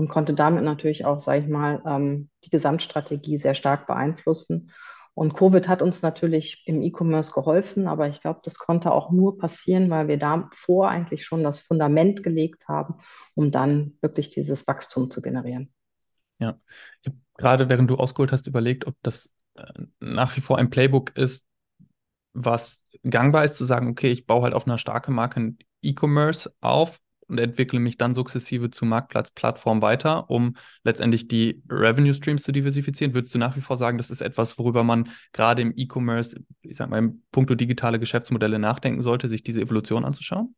und 0.00 0.08
konnte 0.08 0.32
damit 0.32 0.64
natürlich 0.64 1.04
auch, 1.04 1.20
sage 1.20 1.40
ich 1.42 1.48
mal, 1.48 1.82
ähm, 1.84 2.30
die 2.42 2.48
Gesamtstrategie 2.48 3.36
sehr 3.36 3.54
stark 3.54 3.86
beeinflussen. 3.86 4.72
Und 5.12 5.34
Covid 5.34 5.68
hat 5.68 5.82
uns 5.82 6.00
natürlich 6.00 6.62
im 6.64 6.80
E-Commerce 6.80 7.32
geholfen, 7.32 7.86
aber 7.86 8.08
ich 8.08 8.22
glaube, 8.22 8.40
das 8.42 8.54
konnte 8.54 8.92
auch 8.92 9.10
nur 9.10 9.36
passieren, 9.36 9.90
weil 9.90 10.08
wir 10.08 10.18
davor 10.18 10.88
eigentlich 10.88 11.26
schon 11.26 11.42
das 11.42 11.60
Fundament 11.60 12.22
gelegt 12.22 12.66
haben, 12.66 12.94
um 13.34 13.50
dann 13.50 13.98
wirklich 14.00 14.30
dieses 14.30 14.66
Wachstum 14.66 15.10
zu 15.10 15.20
generieren. 15.20 15.70
Ja, 16.38 16.58
ich 17.02 17.08
habe 17.08 17.18
gerade, 17.36 17.68
während 17.68 17.90
du 17.90 17.96
ausgeholt 17.96 18.32
hast, 18.32 18.46
überlegt, 18.46 18.86
ob 18.86 18.94
das 19.02 19.28
äh, 19.56 19.64
nach 19.98 20.34
wie 20.34 20.40
vor 20.40 20.56
ein 20.56 20.70
Playbook 20.70 21.14
ist, 21.14 21.44
was 22.32 22.82
gangbar 23.02 23.44
ist, 23.44 23.58
zu 23.58 23.66
sagen, 23.66 23.88
okay, 23.88 24.10
ich 24.10 24.26
baue 24.26 24.44
halt 24.44 24.54
auf 24.54 24.66
einer 24.66 24.78
starken 24.78 25.12
Marke 25.12 25.56
E-Commerce 25.82 26.50
auf 26.62 27.02
und 27.30 27.38
entwickle 27.38 27.80
mich 27.80 27.96
dann 27.96 28.14
sukzessive 28.14 28.70
zu 28.70 28.84
Marktplatzplattform 28.84 29.82
weiter, 29.82 30.28
um 30.28 30.56
letztendlich 30.84 31.28
die 31.28 31.62
Revenue 31.70 32.12
Streams 32.12 32.42
zu 32.42 32.52
diversifizieren. 32.52 33.14
Würdest 33.14 33.34
du 33.34 33.38
nach 33.38 33.56
wie 33.56 33.60
vor 33.60 33.76
sagen, 33.76 33.98
das 33.98 34.10
ist 34.10 34.20
etwas, 34.20 34.58
worüber 34.58 34.84
man 34.84 35.08
gerade 35.32 35.62
im 35.62 35.72
E-Commerce, 35.76 36.40
ich 36.62 36.76
sag 36.76 36.90
mal, 36.90 36.98
im 36.98 37.22
puncto 37.32 37.54
digitale 37.54 37.98
Geschäftsmodelle 37.98 38.58
nachdenken 38.58 39.00
sollte, 39.00 39.28
sich 39.28 39.42
diese 39.42 39.60
Evolution 39.60 40.04
anzuschauen? 40.04 40.54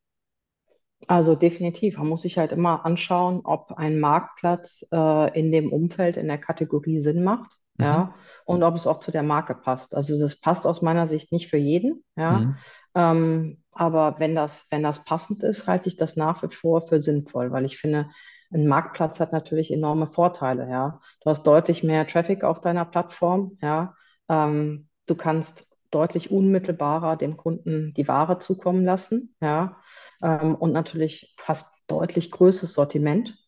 Also 1.08 1.34
definitiv. 1.34 1.98
Man 1.98 2.08
muss 2.08 2.22
sich 2.22 2.38
halt 2.38 2.52
immer 2.52 2.84
anschauen, 2.84 3.40
ob 3.44 3.72
ein 3.72 3.98
Marktplatz 3.98 4.86
äh, 4.92 5.38
in 5.38 5.50
dem 5.50 5.72
Umfeld, 5.72 6.16
in 6.16 6.28
der 6.28 6.38
Kategorie 6.38 6.98
Sinn 6.98 7.24
macht, 7.24 7.58
Mhm. 7.76 7.84
ja, 7.84 8.14
und 8.44 8.62
ob 8.62 8.74
es 8.74 8.86
auch 8.86 9.00
zu 9.00 9.10
der 9.10 9.22
Marke 9.22 9.54
passt. 9.54 9.94
Also 9.94 10.18
das 10.18 10.36
passt 10.36 10.66
aus 10.66 10.82
meiner 10.82 11.06
Sicht 11.06 11.32
nicht 11.32 11.48
für 11.48 11.56
jeden, 11.58 12.04
ja. 12.16 12.32
Mhm. 12.32 12.56
Ähm, 12.94 13.62
aber 13.72 14.16
wenn 14.18 14.34
das, 14.34 14.66
wenn 14.70 14.82
das 14.82 15.04
passend 15.04 15.42
ist, 15.42 15.66
halte 15.66 15.88
ich 15.88 15.96
das 15.96 16.16
nach 16.16 16.42
wie 16.42 16.54
vor 16.54 16.86
für 16.86 17.00
sinnvoll, 17.00 17.50
weil 17.52 17.64
ich 17.64 17.78
finde, 17.78 18.10
ein 18.52 18.66
Marktplatz 18.66 19.18
hat 19.18 19.32
natürlich 19.32 19.72
enorme 19.72 20.06
Vorteile, 20.06 20.68
ja. 20.68 21.00
Du 21.22 21.30
hast 21.30 21.44
deutlich 21.46 21.82
mehr 21.82 22.06
Traffic 22.06 22.44
auf 22.44 22.60
deiner 22.60 22.84
Plattform, 22.84 23.56
ja. 23.62 23.94
Ähm, 24.28 24.88
du 25.06 25.14
kannst 25.14 25.72
deutlich 25.90 26.30
unmittelbarer 26.30 27.16
dem 27.16 27.36
Kunden 27.36 27.94
die 27.94 28.08
Ware 28.08 28.38
zukommen 28.38 28.84
lassen, 28.84 29.34
ja. 29.40 29.78
Ähm, 30.22 30.54
und 30.54 30.72
natürlich 30.72 31.34
fast 31.38 31.66
deutlich 31.86 32.30
größeres 32.30 32.74
Sortiment, 32.74 33.38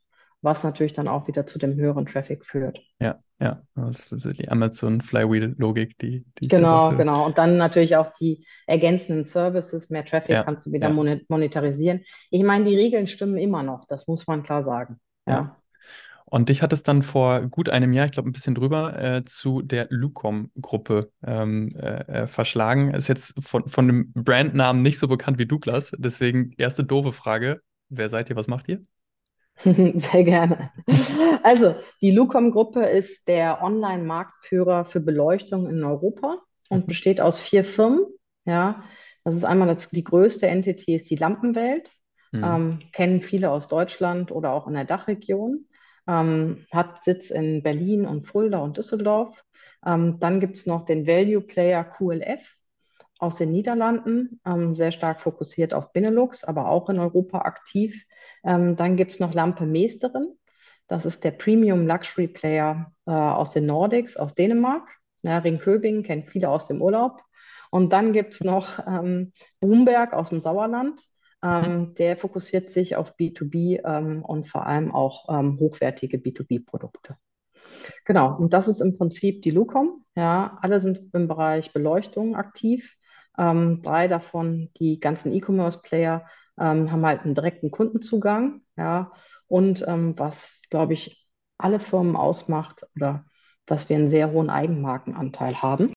was 0.44 0.62
natürlich 0.62 0.92
dann 0.92 1.08
auch 1.08 1.26
wieder 1.26 1.46
zu 1.46 1.58
dem 1.58 1.74
höheren 1.74 2.06
Traffic 2.06 2.44
führt. 2.46 2.80
Ja, 3.00 3.18
ja, 3.40 3.62
das 3.74 4.12
ist 4.12 4.24
die 4.38 4.48
Amazon 4.48 5.00
Flywheel-Logik, 5.00 5.98
die, 5.98 6.24
die 6.38 6.48
Genau, 6.48 6.90
daraus 6.90 6.98
genau. 6.98 7.26
Und 7.26 7.38
dann 7.38 7.56
natürlich 7.56 7.96
auch 7.96 8.12
die 8.12 8.46
ergänzenden 8.66 9.24
Services, 9.24 9.90
mehr 9.90 10.04
Traffic 10.04 10.30
Ja, 10.30 10.44
kannst 10.44 10.66
du 10.66 10.72
wieder 10.72 10.88
ja, 10.88 10.94
monet- 10.94 11.28
monetarisieren. 11.28 12.02
Ich 12.30 12.42
meine, 12.44 12.64
die 12.66 12.76
Regeln 12.76 13.06
stimmen 13.06 13.36
immer 13.38 13.62
noch, 13.62 13.84
das 13.86 14.06
muss 14.06 14.26
man 14.26 14.42
klar 14.42 14.62
sagen. 14.62 15.00
ja. 15.26 15.32
Ja. 15.34 15.56
Und 16.26 16.48
dich 16.48 16.62
hat 16.62 16.72
es 16.72 16.82
dann 16.82 17.02
vor 17.02 17.42
gut 17.42 17.68
einem 17.68 17.92
Jahr, 17.92 18.06
ich 18.06 18.12
glaube 18.12 18.28
ein 18.28 18.32
bisschen 18.32 18.56
drüber, 18.56 18.98
äh, 19.00 19.22
zu 19.24 19.62
der 19.62 19.86
Lucom-Gruppe 19.90 21.12
ähm, 21.24 21.76
äh, 21.76 22.22
äh, 22.22 22.26
verschlagen. 22.26 22.92
Ist 22.92 23.06
jetzt 23.08 23.34
von, 23.38 23.68
von 23.68 23.86
dem 23.86 24.12
Brandnamen 24.14 24.82
nicht 24.82 24.98
so 24.98 25.06
bekannt 25.06 25.38
wie 25.38 25.46
Douglas. 25.46 25.92
Deswegen 25.96 26.52
erste 26.56 26.82
doofe 26.82 27.12
Frage. 27.12 27.60
Wer 27.88 28.08
seid 28.08 28.30
ihr? 28.30 28.36
Was 28.36 28.48
macht 28.48 28.68
ihr? 28.68 28.80
Sehr 29.64 30.24
gerne. 30.24 30.70
Also, 31.42 31.74
die 32.00 32.10
Lucom-Gruppe 32.10 32.84
ist 32.86 33.28
der 33.28 33.62
Online-Marktführer 33.62 34.84
für 34.84 35.00
Beleuchtung 35.00 35.68
in 35.68 35.82
Europa 35.84 36.38
und 36.68 36.86
Mhm. 36.86 36.88
besteht 36.88 37.20
aus 37.20 37.38
vier 37.38 37.64
Firmen. 37.64 38.04
Ja, 38.44 38.82
das 39.24 39.36
ist 39.36 39.44
einmal 39.44 39.68
das, 39.68 39.88
die 39.88 40.04
größte 40.04 40.46
Entity 40.46 40.94
ist 40.94 41.08
die 41.10 41.16
Lampenwelt. 41.16 41.90
Mhm. 42.32 42.44
Ähm, 42.44 42.82
kennen 42.92 43.22
viele 43.22 43.50
aus 43.50 43.68
Deutschland 43.68 44.30
oder 44.32 44.52
auch 44.52 44.66
in 44.66 44.74
der 44.74 44.84
Dachregion. 44.84 45.66
Ähm, 46.06 46.66
hat 46.70 47.02
Sitz 47.04 47.30
in 47.30 47.62
Berlin 47.62 48.04
und 48.06 48.26
Fulda 48.26 48.58
und 48.58 48.76
Düsseldorf. 48.76 49.44
Ähm, 49.86 50.18
dann 50.20 50.40
gibt 50.40 50.56
es 50.56 50.66
noch 50.66 50.84
den 50.84 51.06
Value 51.06 51.40
Player 51.40 51.84
QLF 51.84 52.56
aus 53.18 53.36
den 53.36 53.52
Niederlanden, 53.52 54.40
ähm, 54.46 54.74
sehr 54.74 54.92
stark 54.92 55.20
fokussiert 55.20 55.74
auf 55.74 55.92
Benelux, 55.92 56.44
aber 56.44 56.68
auch 56.68 56.88
in 56.88 56.98
Europa 56.98 57.38
aktiv. 57.38 58.04
Ähm, 58.44 58.76
dann 58.76 58.96
gibt 58.96 59.12
es 59.12 59.20
noch 59.20 59.34
Lampe 59.34 59.66
Meesterin. 59.66 60.36
Das 60.88 61.06
ist 61.06 61.24
der 61.24 61.30
Premium 61.30 61.86
Luxury 61.86 62.28
Player 62.28 62.92
äh, 63.06 63.10
aus 63.10 63.50
den 63.50 63.66
Nordics, 63.66 64.16
aus 64.16 64.34
Dänemark. 64.34 64.88
Ja, 65.22 65.38
Ringköbing 65.38 66.02
kennt 66.02 66.28
viele 66.28 66.50
aus 66.50 66.66
dem 66.66 66.82
Urlaub. 66.82 67.22
Und 67.70 67.92
dann 67.92 68.12
gibt 68.12 68.34
es 68.34 68.40
noch 68.42 68.78
ähm, 68.86 69.32
Brumberg 69.60 70.12
aus 70.12 70.28
dem 70.28 70.40
Sauerland. 70.40 71.00
Mhm. 71.42 71.64
Ähm, 71.64 71.94
der 71.94 72.16
fokussiert 72.16 72.70
sich 72.70 72.96
auf 72.96 73.16
B2B 73.16 73.80
ähm, 73.84 74.24
und 74.24 74.46
vor 74.46 74.66
allem 74.66 74.94
auch 74.94 75.28
ähm, 75.28 75.58
hochwertige 75.58 76.18
B2B-Produkte. 76.18 77.16
Genau, 78.04 78.36
und 78.36 78.52
das 78.52 78.68
ist 78.68 78.80
im 78.80 78.96
Prinzip 78.96 79.42
die 79.42 79.50
Lucom. 79.50 80.04
Ja, 80.14 80.58
alle 80.62 80.80
sind 80.80 81.02
im 81.12 81.28
Bereich 81.28 81.72
Beleuchtung 81.72 82.36
aktiv. 82.36 82.96
Ähm, 83.38 83.82
drei 83.82 84.08
davon, 84.08 84.70
die 84.78 85.00
ganzen 85.00 85.32
E-Commerce-Player, 85.32 86.26
ähm, 86.58 86.90
haben 86.90 87.06
halt 87.06 87.22
einen 87.22 87.34
direkten 87.34 87.70
Kundenzugang. 87.70 88.62
Ja, 88.76 89.12
und 89.46 89.84
ähm, 89.86 90.18
was, 90.18 90.62
glaube 90.70 90.94
ich, 90.94 91.28
alle 91.58 91.80
Firmen 91.80 92.16
ausmacht, 92.16 92.86
oder 92.96 93.24
dass 93.66 93.88
wir 93.88 93.96
einen 93.96 94.08
sehr 94.08 94.32
hohen 94.32 94.50
Eigenmarkenanteil 94.50 95.62
haben. 95.62 95.92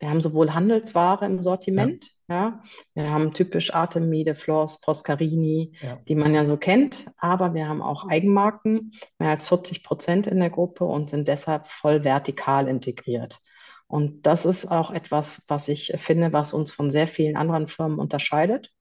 Wir 0.00 0.10
haben 0.10 0.20
sowohl 0.20 0.54
Handelsware 0.54 1.26
im 1.26 1.38
Ja, 1.38 1.42
Sortiment, 1.42 2.06
ja. 2.28 2.62
Wir 2.94 3.10
haben 3.10 3.32
typisch 3.32 3.74
Artemide, 3.74 4.36
Floss, 4.36 4.80
Toscarini, 4.80 5.74
ja. 5.80 5.96
die 6.06 6.14
man 6.14 6.34
ja 6.34 6.46
so 6.46 6.56
kennt, 6.56 7.06
aber 7.18 7.52
wir 7.54 7.68
haben 7.68 7.82
auch 7.82 8.08
Eigenmarken, 8.08 8.92
mehr 9.18 9.30
als 9.30 9.48
40 9.48 9.82
Prozent 9.82 10.26
in 10.28 10.38
der 10.38 10.50
Gruppe 10.50 10.84
und 10.84 11.10
sind 11.10 11.26
deshalb 11.26 11.66
voll 11.66 12.04
vertikal 12.04 12.68
integriert. 12.68 13.40
Und 13.88 14.26
das 14.26 14.46
ist 14.46 14.70
auch 14.70 14.90
etwas, 14.92 15.44
was 15.48 15.68
ich 15.68 15.94
finde, 15.98 16.32
was 16.32 16.54
uns 16.54 16.72
von 16.72 16.90
sehr 16.90 17.08
vielen 17.08 17.36
anderen 17.36 17.68
Firmen 17.68 17.98
unterscheidet, 17.98 18.72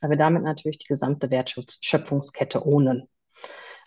weil 0.00 0.10
wir 0.10 0.16
damit 0.16 0.42
natürlich 0.42 0.78
die 0.78 0.86
gesamte 0.86 1.30
Wertschöpfungskette 1.30 2.66
ownen. 2.66 3.08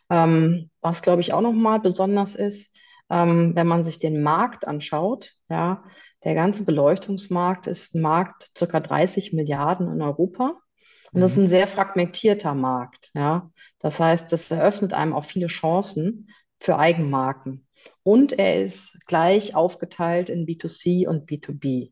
Ähm, 0.09 0.69
was, 0.81 1.01
glaube 1.01 1.21
ich, 1.21 1.33
auch 1.33 1.41
nochmal 1.41 1.79
besonders 1.79 2.35
ist, 2.35 2.75
ähm, 3.09 3.55
wenn 3.55 3.67
man 3.67 3.83
sich 3.83 3.99
den 3.99 4.21
Markt 4.23 4.67
anschaut, 4.67 5.33
ja, 5.49 5.83
der 6.23 6.35
ganze 6.35 6.63
Beleuchtungsmarkt 6.65 7.67
ist 7.67 7.95
ein 7.95 8.01
Markt 8.01 8.51
circa 8.57 8.79
30 8.79 9.33
Milliarden 9.33 9.91
in 9.91 10.01
Europa. 10.01 10.55
Und 11.13 11.21
das 11.21 11.33
ist 11.33 11.37
Mhm. 11.37 11.43
ein 11.45 11.49
sehr 11.49 11.67
fragmentierter 11.67 12.53
Markt, 12.55 13.11
ja. 13.13 13.51
Das 13.79 13.99
heißt, 13.99 14.31
das 14.31 14.51
eröffnet 14.51 14.93
einem 14.93 15.13
auch 15.13 15.25
viele 15.25 15.47
Chancen 15.47 16.29
für 16.61 16.77
Eigenmarken. 16.77 17.67
Und 18.03 18.33
er 18.33 18.63
ist 18.63 18.95
gleich 19.07 19.55
aufgeteilt 19.55 20.29
in 20.29 20.45
B2C 20.45 21.07
und 21.07 21.27
B2B. 21.27 21.91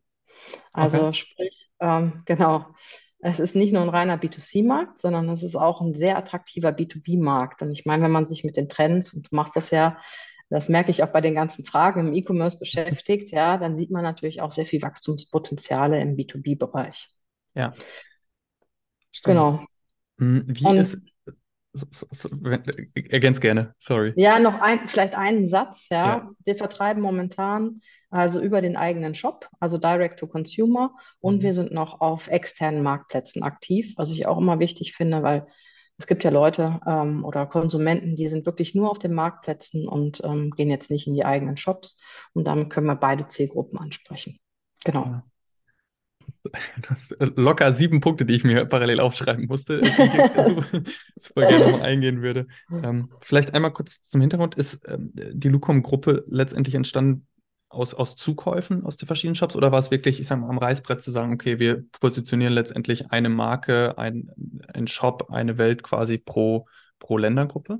Also 0.72 1.12
sprich, 1.12 1.70
ähm, 1.80 2.22
genau, 2.24 2.66
es 3.18 3.40
ist 3.40 3.56
nicht 3.56 3.72
nur 3.72 3.82
ein 3.82 3.88
reiner 3.88 4.16
B2C-Markt, 4.16 5.00
sondern 5.00 5.28
es 5.28 5.42
ist 5.42 5.56
auch 5.56 5.80
ein 5.80 5.94
sehr 5.94 6.16
attraktiver 6.16 6.70
B2B-Markt. 6.70 7.62
Und 7.62 7.72
ich 7.72 7.84
meine, 7.84 8.04
wenn 8.04 8.12
man 8.12 8.26
sich 8.26 8.44
mit 8.44 8.56
den 8.56 8.68
Trends, 8.68 9.12
und 9.12 9.30
du 9.30 9.36
machst 9.36 9.56
das 9.56 9.70
ja, 9.70 9.98
das 10.50 10.68
merke 10.68 10.90
ich 10.92 11.02
auch 11.02 11.08
bei 11.12 11.20
den 11.20 11.34
ganzen 11.34 11.64
Fragen 11.64 12.06
im 12.06 12.14
E-Commerce 12.14 12.58
beschäftigt, 12.58 13.32
ja, 13.32 13.58
dann 13.58 13.76
sieht 13.76 13.90
man 13.90 14.04
natürlich 14.04 14.40
auch 14.40 14.52
sehr 14.52 14.66
viel 14.66 14.82
Wachstumspotenziale 14.82 16.00
im 16.00 16.16
B2B-Bereich. 16.16 17.08
Ja, 17.54 17.74
stimmt. 19.10 19.34
Genau. 19.36 19.64
Wie 20.16 20.64
Und 20.64 20.76
ist, 20.76 20.98
so, 21.72 21.86
so, 21.90 22.06
so, 22.10 22.28
wenn- 22.32 22.62
ergänz 22.94 23.40
gerne, 23.40 23.74
sorry. 23.78 24.12
Ja, 24.16 24.38
noch 24.38 24.60
ein, 24.60 24.88
vielleicht 24.88 25.14
einen 25.14 25.46
Satz, 25.46 25.88
Ja, 25.90 26.06
ja. 26.06 26.30
Wir 26.44 26.56
vertreiben 26.56 27.02
momentan 27.02 27.80
also 28.10 28.40
über 28.40 28.60
den 28.60 28.76
eigenen 28.76 29.14
Shop, 29.14 29.48
also 29.60 29.78
Direct 29.78 30.18
to 30.18 30.26
Consumer, 30.26 30.94
und 31.20 31.42
wir 31.42 31.50
mhm. 31.50 31.54
sind 31.54 31.72
noch 31.72 32.00
auf 32.00 32.26
externen 32.28 32.82
Marktplätzen 32.82 33.42
aktiv, 33.42 33.94
was 33.96 34.10
ich 34.10 34.26
auch 34.26 34.38
immer 34.38 34.58
wichtig 34.58 34.94
finde, 34.94 35.22
weil 35.22 35.46
es 36.00 36.06
gibt 36.06 36.24
ja 36.24 36.30
Leute 36.30 36.80
ähm, 36.86 37.24
oder 37.26 37.44
Konsumenten, 37.46 38.16
die 38.16 38.28
sind 38.28 38.46
wirklich 38.46 38.74
nur 38.74 38.90
auf 38.90 38.98
den 38.98 39.12
Marktplätzen 39.12 39.86
und 39.86 40.22
ähm, 40.24 40.50
gehen 40.50 40.70
jetzt 40.70 40.90
nicht 40.90 41.06
in 41.06 41.12
die 41.12 41.26
eigenen 41.26 41.58
Shops. 41.58 42.00
Und 42.32 42.46
damit 42.46 42.70
können 42.70 42.86
wir 42.86 42.96
beide 42.96 43.26
Zielgruppen 43.26 43.78
ansprechen. 43.78 44.40
Genau. 44.82 45.04
Ja. 45.04 45.24
Hast 46.88 47.16
locker 47.18 47.72
sieben 47.72 48.00
Punkte, 48.00 48.24
die 48.24 48.34
ich 48.34 48.44
mir 48.44 48.64
parallel 48.64 49.00
aufschreiben 49.00 49.46
musste, 49.46 49.80
die 49.80 49.88
ich 49.88 49.94
super, 50.46 50.82
super 51.16 51.46
gerne 51.46 51.64
nochmal 51.64 51.82
eingehen 51.82 52.22
würde. 52.22 52.46
Ähm, 52.70 53.10
vielleicht 53.20 53.54
einmal 53.54 53.72
kurz 53.72 54.02
zum 54.02 54.20
Hintergrund. 54.20 54.54
Ist 54.54 54.80
ähm, 54.86 55.10
die 55.14 55.48
Lucom-Gruppe 55.48 56.24
letztendlich 56.28 56.74
entstanden 56.74 57.26
aus, 57.70 57.94
aus 57.94 58.16
Zukäufen 58.16 58.84
aus 58.84 58.96
den 58.96 59.06
verschiedenen 59.06 59.36
Shops 59.36 59.56
oder 59.56 59.70
war 59.72 59.78
es 59.78 59.90
wirklich, 59.90 60.20
ich 60.20 60.26
sag 60.26 60.40
mal, 60.40 60.50
am 60.50 60.58
Reißbrett 60.58 61.00
zu 61.00 61.12
sagen, 61.12 61.32
okay, 61.32 61.58
wir 61.58 61.84
positionieren 62.00 62.52
letztendlich 62.52 63.12
eine 63.12 63.28
Marke, 63.28 63.96
ein, 63.96 64.30
ein 64.74 64.88
Shop, 64.88 65.30
eine 65.30 65.56
Welt 65.56 65.84
quasi 65.84 66.18
pro, 66.18 66.66
pro 66.98 67.16
Ländergruppe? 67.16 67.78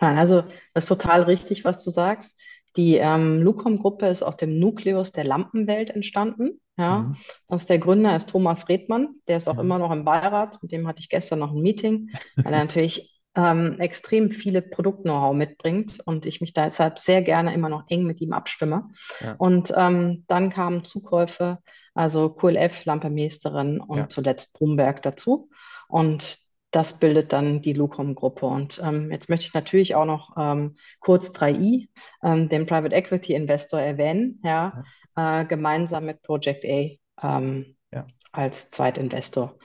Nein, 0.00 0.18
also 0.18 0.42
das 0.74 0.84
ist 0.84 0.88
total 0.88 1.22
richtig, 1.22 1.64
was 1.64 1.82
du 1.82 1.90
sagst. 1.90 2.38
Die 2.76 2.96
ähm, 2.96 3.42
Lucom-Gruppe 3.42 4.06
ist 4.06 4.22
aus 4.22 4.36
dem 4.36 4.58
Nukleus 4.58 5.12
der 5.12 5.24
Lampenwelt 5.24 5.90
entstanden. 5.90 6.60
Ja, 6.78 7.00
mhm. 7.00 7.16
das 7.48 7.62
ist 7.62 7.70
der 7.70 7.78
Gründer 7.78 8.16
ist 8.16 8.30
Thomas 8.30 8.68
Redmann, 8.68 9.16
der 9.28 9.36
ist 9.36 9.48
auch 9.48 9.54
mhm. 9.54 9.60
immer 9.60 9.78
noch 9.78 9.90
im 9.90 10.04
Beirat. 10.04 10.62
Mit 10.62 10.72
dem 10.72 10.88
hatte 10.88 11.00
ich 11.00 11.10
gestern 11.10 11.40
noch 11.40 11.52
ein 11.52 11.60
Meeting, 11.60 12.10
weil 12.36 12.52
er 12.52 12.60
natürlich 12.64 13.12
ähm, 13.34 13.78
extrem 13.78 14.30
viele 14.30 14.62
Produkt-Know-how 14.62 15.34
mitbringt 15.34 16.00
und 16.04 16.26
ich 16.26 16.40
mich 16.40 16.52
deshalb 16.52 16.98
sehr 16.98 17.22
gerne 17.22 17.54
immer 17.54 17.68
noch 17.68 17.84
eng 17.88 18.04
mit 18.04 18.20
ihm 18.20 18.32
abstimme. 18.32 18.88
Ja. 19.20 19.34
Und 19.38 19.72
ähm, 19.76 20.24
dann 20.28 20.50
kamen 20.50 20.84
Zukäufe, 20.84 21.58
also 21.94 22.30
QLF, 22.30 22.84
Lampe 22.84 23.10
Meisterin 23.10 23.80
und 23.80 23.98
ja. 23.98 24.08
zuletzt 24.08 24.58
Brumberg 24.58 25.02
dazu. 25.02 25.50
Und 25.88 26.38
das 26.72 26.98
bildet 26.98 27.32
dann 27.32 27.62
die 27.62 27.74
Lucom-Gruppe. 27.74 28.46
Und 28.46 28.80
ähm, 28.82 29.12
jetzt 29.12 29.28
möchte 29.28 29.46
ich 29.46 29.54
natürlich 29.54 29.94
auch 29.94 30.06
noch 30.06 30.34
ähm, 30.36 30.76
kurz 31.00 31.30
3i, 31.30 31.88
ähm, 32.22 32.48
den 32.48 32.66
Private 32.66 32.94
Equity 32.94 33.34
Investor, 33.34 33.80
erwähnen, 33.80 34.40
ja, 34.42 34.82
ja. 35.16 35.42
Äh, 35.42 35.44
gemeinsam 35.44 36.06
mit 36.06 36.22
Project 36.22 36.64
A 36.64 36.88
ähm, 37.22 37.76
ja. 37.92 38.06
als 38.32 38.70
Zweitinvestor, 38.70 39.58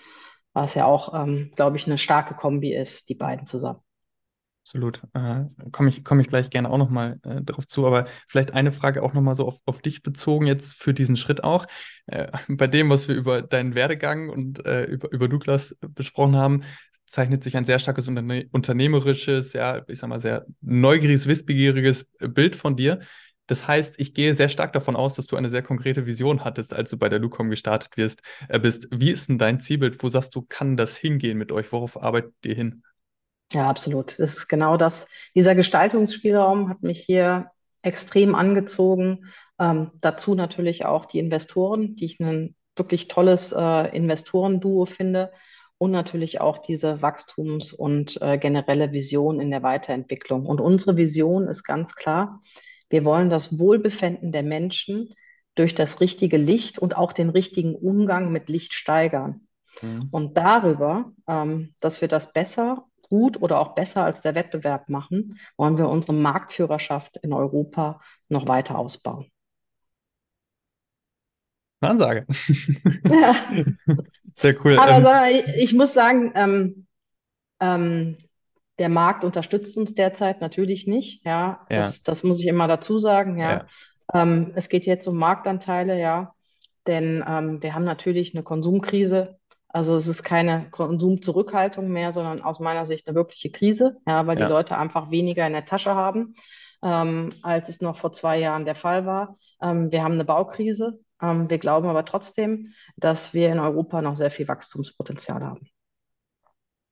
was 0.54 0.76
ja 0.76 0.86
auch, 0.86 1.14
ähm, 1.14 1.52
glaube 1.56 1.78
ich, 1.78 1.88
eine 1.88 1.98
starke 1.98 2.36
Kombi 2.36 2.76
ist, 2.76 3.08
die 3.08 3.16
beiden 3.16 3.46
zusammen. 3.46 3.80
Absolut. 4.68 5.02
Äh, 5.14 5.46
Komme 5.72 5.88
ich, 5.88 6.04
komm 6.04 6.20
ich 6.20 6.28
gleich 6.28 6.50
gerne 6.50 6.70
auch 6.70 6.78
nochmal 6.78 7.22
äh, 7.24 7.42
darauf 7.42 7.66
zu, 7.68 7.88
aber 7.88 8.04
vielleicht 8.28 8.52
eine 8.52 8.74
Frage 8.74 9.02
auch 9.02 9.14
nochmal 9.14 9.38
so 9.38 9.48
auf, 9.48 9.56
auf 9.66 9.82
dich 9.82 10.04
bezogen 10.04 10.46
jetzt 10.46 10.74
für 10.74 10.94
diesen 10.94 11.16
Schritt 11.16 11.42
auch. 11.42 11.68
Äh, 12.08 12.28
bei 12.50 12.68
dem, 12.68 12.90
was 12.90 13.08
wir 13.08 13.16
über 13.16 13.42
deinen 13.42 13.76
Werdegang 13.76 14.28
und 14.28 14.66
äh, 14.66 14.84
über, 14.84 15.10
über 15.14 15.30
Douglas 15.30 15.74
besprochen 15.80 16.36
haben, 16.36 16.64
zeichnet 17.08 17.44
sich 17.44 17.58
ein 17.58 17.66
sehr 17.66 17.80
starkes 17.80 18.08
Unterne 18.08 18.48
unternehmerisches, 18.52 19.54
ja, 19.54 19.82
ich 19.88 20.00
sag 20.00 20.10
mal, 20.10 20.22
sehr 20.22 20.46
neugieriges, 20.62 21.28
wissbegieriges 21.28 22.06
Bild 22.20 22.56
von 22.56 22.76
dir. 22.76 23.00
Das 23.48 23.66
heißt, 23.66 24.00
ich 24.00 24.14
gehe 24.14 24.36
sehr 24.36 24.50
stark 24.50 24.74
davon 24.74 24.98
aus, 24.98 25.16
dass 25.16 25.26
du 25.26 25.38
eine 25.38 25.50
sehr 25.50 25.64
konkrete 25.64 26.06
Vision 26.06 26.44
hattest, 26.44 26.74
als 26.74 26.90
du 26.90 26.98
bei 26.98 27.08
der 27.08 27.20
Lucom 27.20 27.50
gestartet 27.50 27.96
wirst, 27.96 28.22
äh, 28.50 28.60
bist. 28.60 28.90
Wie 28.92 29.10
ist 29.10 29.30
denn 29.30 29.38
dein 29.38 29.62
Zielbild? 29.62 30.04
Wo 30.04 30.10
sagst 30.10 30.36
du, 30.36 30.46
kann 30.48 30.76
das 30.76 30.98
hingehen 30.98 31.38
mit 31.38 31.52
euch? 31.54 31.72
Worauf 31.72 32.02
arbeitet 32.02 32.34
ihr 32.44 32.56
hin? 32.56 32.84
Ja, 33.54 33.70
absolut. 33.70 34.20
Das 34.20 34.36
ist 34.36 34.48
genau 34.50 34.76
das. 34.76 35.10
Dieser 35.34 35.56
Gestaltungsspielraum 35.56 36.70
hat 36.70 36.84
mich 36.84 37.00
hier 37.00 37.50
extrem 37.82 38.36
angezogen. 38.36 39.28
Ähm, 39.58 39.92
dazu 40.02 40.36
natürlich 40.36 40.86
auch 40.86 41.06
die 41.06 41.20
Investoren, 41.20 41.96
die 41.96 42.06
ich 42.06 42.20
ein 42.20 42.54
wirklich 42.76 43.08
tolles 43.08 43.54
äh, 43.54 43.96
Investorenduo 43.96 44.86
finde 44.86 45.32
und 45.78 45.92
natürlich 45.92 46.42
auch 46.42 46.58
diese 46.58 47.02
Wachstums- 47.02 47.74
und 47.74 48.22
äh, 48.22 48.38
generelle 48.38 48.94
Vision 48.94 49.40
in 49.40 49.52
der 49.52 49.64
Weiterentwicklung. 49.64 50.46
Und 50.46 50.60
unsere 50.60 50.98
Vision 50.98 51.48
ist 51.48 51.64
ganz 51.64 51.96
klar, 51.96 52.42
wir 52.90 53.06
wollen 53.06 53.30
das 53.30 53.60
Wohlbefinden 53.60 54.32
der 54.32 54.44
Menschen 54.44 55.14
durch 55.56 55.76
das 55.76 56.02
richtige 56.02 56.38
Licht 56.38 56.80
und 56.80 56.96
auch 56.96 57.14
den 57.14 57.30
richtigen 57.30 57.76
Umgang 57.76 58.32
mit 58.32 58.50
Licht 58.50 58.74
steigern. 58.74 59.48
Mhm. 59.82 60.08
Und 60.12 60.38
darüber, 60.38 61.12
ähm, 61.28 61.74
dass 61.80 62.02
wir 62.02 62.08
das 62.08 62.34
besser, 62.34 62.86
gut 63.10 63.42
oder 63.42 63.60
auch 63.60 63.74
besser 63.74 64.04
als 64.04 64.22
der 64.22 64.36
Wettbewerb 64.36 64.90
machen, 64.90 65.40
wollen 65.56 65.78
wir 65.78 65.88
unsere 65.90 66.14
Marktführerschaft 66.14 67.18
in 67.18 67.34
Europa 67.34 68.02
noch 68.30 68.48
weiter 68.48 68.78
ausbauen. 68.78 69.32
Ansage. 71.80 72.26
Ja. 73.06 73.36
Sehr 74.38 74.56
cool. 74.64 74.78
Aber 74.78 75.28
ähm, 75.28 75.36
ich, 75.36 75.64
ich, 75.64 75.74
muss 75.74 75.94
sagen, 75.94 76.32
ähm, 76.36 76.86
ähm, 77.60 78.18
der 78.78 78.90
Markt 78.90 79.24
unterstützt 79.24 79.76
uns 79.78 79.96
derzeit 79.96 80.42
natürlich 80.42 80.86
nicht. 80.86 81.26
Ja, 81.26 81.66
ja. 81.72 81.78
Das, 81.80 82.04
das, 82.04 82.24
muss 82.24 82.40
ich 82.40 82.46
immer 82.46 82.68
dazu 82.68 83.00
sagen. 83.00 83.40
Ja, 83.40 83.52
ja. 83.52 83.66
Ähm, 84.14 84.52
es 84.56 84.70
geht 84.70 84.86
jetzt 84.86 85.08
um 85.08 85.18
Marktanteile. 85.18 86.00
Ja, 86.00 86.36
denn 86.86 87.26
ähm, 87.28 87.64
wir 87.64 87.74
haben 87.74 87.84
natürlich 87.84 88.36
eine 88.36 88.44
Konsumkrise. 88.44 89.40
Also 89.70 89.96
es 89.96 90.08
ist 90.08 90.24
keine 90.24 90.70
Konsumzurückhaltung 90.70 91.90
mehr, 91.90 92.12
sondern 92.12 92.44
aus 92.44 92.60
meiner 92.60 92.86
Sicht 92.86 93.08
eine 93.08 93.16
wirkliche 93.16 93.50
Krise. 93.50 93.98
Ja, 94.08 94.28
weil 94.28 94.36
die 94.36 94.44
Leute 94.44 94.78
einfach 94.78 95.10
weniger 95.10 95.48
in 95.48 95.54
der 95.54 95.66
Tasche 95.66 95.96
haben. 95.96 96.36
Ähm, 96.84 97.30
als 97.42 97.70
es 97.70 97.82
noch 97.82 97.98
vor 97.98 98.12
zwei 98.12 98.38
Jahren 98.38 98.66
der 98.66 98.76
Fall 98.76 99.08
war. 99.08 99.40
Ähm, 99.64 99.92
wir 99.92 100.04
haben 100.04 100.14
eine 100.14 100.26
Baukrise. 100.26 101.00
Ähm, 101.22 101.50
wir 101.50 101.58
glauben 101.58 101.88
aber 101.88 102.06
trotzdem, 102.06 102.74
dass 102.96 103.34
wir 103.34 103.52
in 103.52 103.60
Europa 103.60 104.02
noch 104.02 104.16
sehr 104.16 104.32
viel 104.32 104.48
Wachstumspotenzial 104.48 105.44
haben. 105.44 105.70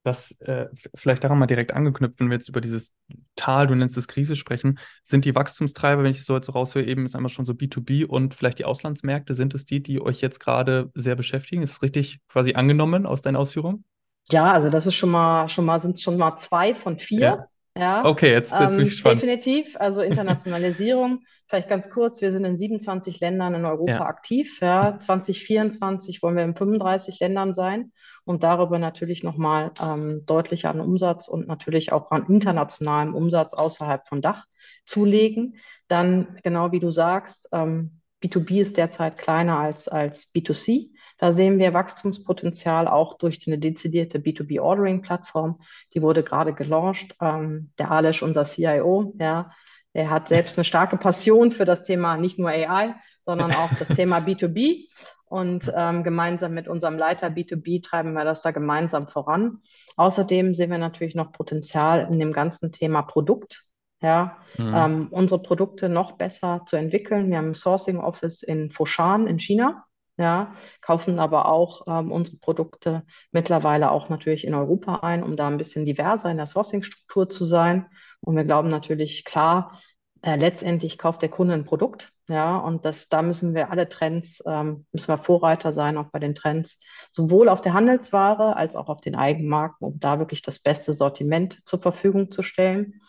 Das 0.03 0.39
äh, 0.41 0.67
vielleicht 0.93 1.23
daran 1.23 1.39
mal 1.39 1.47
direkt 1.47 1.73
angeknüpft, 1.73 2.19
wenn 2.19 2.29
wir 2.29 2.35
jetzt 2.35 2.47
über 2.47 2.61
dieses 2.61 2.93
Tal, 3.35 3.65
du 3.65 3.73
nennst 3.73 3.97
es 3.97 4.07
Krise 4.07 4.35
sprechen, 4.35 4.77
sind 5.03 5.25
die 5.25 5.33
Wachstumstreiber, 5.33 6.03
wenn 6.03 6.11
ich 6.11 6.25
so 6.25 6.35
jetzt 6.35 6.45
so 6.45 6.51
raushöre, 6.51 6.85
eben 6.85 7.05
ist 7.05 7.15
einmal 7.15 7.29
schon 7.29 7.43
so 7.45 7.53
B2B 7.53 8.05
und 8.05 8.35
vielleicht 8.35 8.59
die 8.59 8.65
Auslandsmärkte, 8.65 9.33
sind 9.33 9.55
es 9.55 9.65
die, 9.65 9.81
die 9.81 9.99
euch 9.99 10.21
jetzt 10.21 10.39
gerade 10.39 10.91
sehr 10.93 11.15
beschäftigen? 11.15 11.63
Ist 11.63 11.71
es 11.71 11.81
richtig 11.81 12.19
quasi 12.27 12.53
angenommen 12.53 13.07
aus 13.07 13.23
deinen 13.23 13.35
Ausführungen? 13.35 13.83
Ja, 14.29 14.53
also 14.53 14.69
das 14.69 14.85
ist 14.85 14.93
schon 14.93 15.09
mal, 15.09 15.49
schon 15.49 15.65
mal, 15.65 15.79
sind 15.79 15.99
schon 15.99 16.17
mal 16.17 16.38
zwei 16.38 16.75
von 16.75 16.99
vier. 16.99 17.19
Ja. 17.19 17.47
Ja, 17.77 18.05
okay, 18.05 18.31
jetzt, 18.31 18.51
jetzt 18.51 18.69
bin 18.69 18.71
ich 18.71 18.77
ähm, 18.77 18.83
gespannt. 18.85 19.21
Definitiv, 19.21 19.75
also 19.77 20.01
Internationalisierung. 20.01 21.23
Vielleicht 21.47 21.67
ganz 21.67 21.89
kurz, 21.89 22.21
wir 22.21 22.31
sind 22.31 22.45
in 22.45 22.55
27 22.55 23.19
Ländern 23.19 23.53
in 23.53 23.65
Europa 23.65 23.91
ja. 23.91 24.05
aktiv. 24.05 24.59
Ja. 24.61 24.97
2024 24.97 26.23
wollen 26.23 26.38
wir 26.38 26.43
in 26.43 26.55
35 26.55 27.19
Ländern 27.19 27.53
sein 27.53 27.91
und 28.23 28.43
darüber 28.43 28.79
natürlich 28.79 29.23
nochmal 29.23 29.71
ähm, 29.81 30.25
deutlicher 30.25 30.69
an 30.69 30.79
Umsatz 30.79 31.27
und 31.27 31.47
natürlich 31.47 31.91
auch 31.91 32.11
an 32.11 32.25
internationalem 32.27 33.13
Umsatz 33.13 33.53
außerhalb 33.53 34.07
von 34.07 34.21
Dach 34.21 34.45
zulegen. 34.85 35.57
Dann, 35.89 36.39
genau 36.43 36.71
wie 36.71 36.79
du 36.79 36.91
sagst, 36.91 37.49
ähm, 37.51 37.99
B2B 38.23 38.61
ist 38.61 38.77
derzeit 38.77 39.17
kleiner 39.17 39.59
als, 39.59 39.89
als 39.89 40.33
B2C. 40.33 40.91
Da 41.17 41.32
sehen 41.32 41.60
wir 41.60 41.73
Wachstumspotenzial 41.73 42.88
auch 42.88 43.17
durch 43.17 43.39
eine 43.47 43.58
dezidierte 43.58 44.19
B2B-Ordering-Plattform. 44.19 45.60
Die 45.93 46.01
wurde 46.01 46.23
gerade 46.23 46.54
gelauncht. 46.54 47.15
Ähm, 47.21 47.71
der 47.80 47.91
Alesch, 47.91 48.21
unser 48.21 48.45
CIO, 48.45 49.13
ja, 49.17 49.51
der 49.93 50.10
hat 50.10 50.28
selbst 50.28 50.58
eine 50.58 50.65
starke 50.65 50.97
Passion 50.97 51.51
für 51.51 51.63
das 51.63 51.84
Thema 51.84 52.17
nicht 52.17 52.38
nur 52.38 52.49
AI, 52.49 52.95
sondern 53.23 53.54
auch 53.54 53.73
das 53.80 53.88
Thema 53.89 54.19
B2B. 54.19 54.88
Und 55.28 55.71
ähm, 55.75 56.04
gemeinsam 56.04 56.54
mit 56.54 56.67
unserem 56.67 56.97
Leiter 56.97 57.28
B2B 57.28 57.82
treiben 57.84 58.13
wir 58.13 58.25
das 58.25 58.41
da 58.41 58.51
gemeinsam 58.51 59.08
voran. 59.08 59.62
Außerdem 59.95 60.54
sehen 60.54 60.69
wir 60.69 60.78
natürlich 60.78 61.15
noch 61.15 61.32
Potenzial 61.32 62.08
in 62.12 62.19
dem 62.19 62.32
ganzen 62.32 62.71
Thema 62.71 63.01
Produkt. 63.01 63.63
Ja, 64.01 64.38
mhm. 64.58 64.73
ähm, 64.75 65.08
unsere 65.10 65.41
Produkte 65.41 65.89
noch 65.89 66.12
besser 66.12 66.63
zu 66.65 66.75
entwickeln. 66.75 67.32
Wir 67.32 67.38
haben 67.38 67.51
ein 67.51 67.56
Sourcing 67.56 67.97
Office 67.97 68.43
in 68.43 68.69
Foshan 68.69 69.25
in 69.25 69.39
China 69.39 69.86
ja, 70.17 70.56
kaufen 70.82 71.19
aber 71.19 71.47
auch 71.47 71.88
ähm, 71.88 72.12
unsere 72.12 72.38
Produkte 72.38 73.04
mittlerweile 73.32 73.91
auch 73.91 74.10
natürlich 74.10 74.45
in 74.45 74.54
Europa 74.54 74.97
ein, 74.97 75.23
um 75.23 75.36
da 75.36 75.47
ein 75.47 75.58
bisschen 75.58 75.86
diverser 75.86 76.32
in 76.32 76.38
der 76.38 76.47
Sourcing-Struktur 76.47 77.30
zu 77.30 77.45
sein. 77.45 77.88
Und 78.21 78.36
wir 78.36 78.43
glauben 78.43 78.69
natürlich, 78.69 79.25
klar, 79.25 79.80
äh, 80.21 80.38
letztendlich 80.38 80.97
kauft 80.97 81.21
der 81.21 81.30
Kunde 81.30 81.54
ein 81.54 81.65
Produkt, 81.65 82.13
ja, 82.28 82.58
und 82.58 82.86
das, 82.86 83.10
da 83.10 83.21
müssen 83.21 83.54
wir 83.54 83.69
alle 83.69 83.88
Trends, 83.88 84.41
ähm, 84.47 84.88
müssen 84.91 85.10
wir 85.10 85.17
Vorreiter 85.19 85.73
sein, 85.73 85.97
auch 85.97 86.08
bei 86.08 86.17
den 86.17 86.34
Trends, 86.34 86.82
sowohl 87.12 87.49
auf 87.49 87.62
der 87.62 87.73
Handelsware 87.73 88.56
als 88.56 88.75
auch 88.75 88.89
auf 88.89 89.01
den 89.01 89.15
Eigenmarken, 89.15 89.86
um 89.86 89.99
da 89.99 90.17
wirklich 90.17 90.41
das 90.41 90.60
beste 90.60 90.93
Sortiment 90.93 91.62
zur 91.67 91.80
Verfügung 91.80 92.32
zu 92.32 92.41
stellen. 92.41 93.01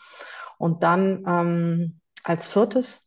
Und 0.58 0.82
dann 0.82 1.24
ähm, 1.26 2.00
als 2.24 2.46
viertes 2.46 3.00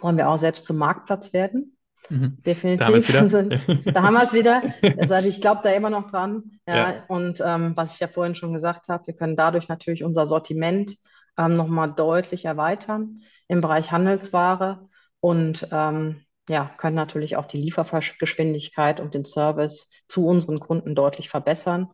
wollen 0.00 0.16
wir 0.16 0.28
auch 0.28 0.38
selbst 0.38 0.64
zum 0.64 0.78
Marktplatz 0.78 1.32
werden. 1.32 1.76
Mhm. 2.10 2.38
Definitiv. 2.44 3.06
Da 3.06 3.20
haben, 3.20 3.34
also, 3.34 3.42
da 3.90 4.02
haben 4.02 4.14
wir 4.14 4.22
es 4.22 4.32
wieder. 4.32 4.62
Deshalb, 4.82 5.24
ich 5.26 5.40
glaube 5.40 5.60
da 5.62 5.70
immer 5.70 5.90
noch 5.90 6.10
dran. 6.10 6.58
Ja. 6.66 6.76
ja. 6.76 7.04
Und 7.08 7.40
ähm, 7.44 7.76
was 7.76 7.94
ich 7.94 8.00
ja 8.00 8.08
vorhin 8.08 8.34
schon 8.34 8.52
gesagt 8.52 8.88
habe, 8.88 9.06
wir 9.06 9.14
können 9.14 9.36
dadurch 9.36 9.68
natürlich 9.68 10.04
unser 10.04 10.26
Sortiment 10.26 10.96
ähm, 11.38 11.56
nochmal 11.56 11.92
deutlich 11.92 12.44
erweitern 12.44 13.20
im 13.48 13.60
Bereich 13.60 13.92
Handelsware 13.92 14.88
und 15.20 15.68
ähm, 15.70 16.24
ja, 16.48 16.70
können 16.78 16.96
natürlich 16.96 17.36
auch 17.36 17.46
die 17.46 17.58
Liefergeschwindigkeit 17.58 18.98
und 18.98 19.14
den 19.14 19.24
Service 19.24 19.88
zu 20.08 20.26
unseren 20.26 20.58
Kunden 20.58 20.96
deutlich 20.96 21.28
verbessern. 21.28 21.88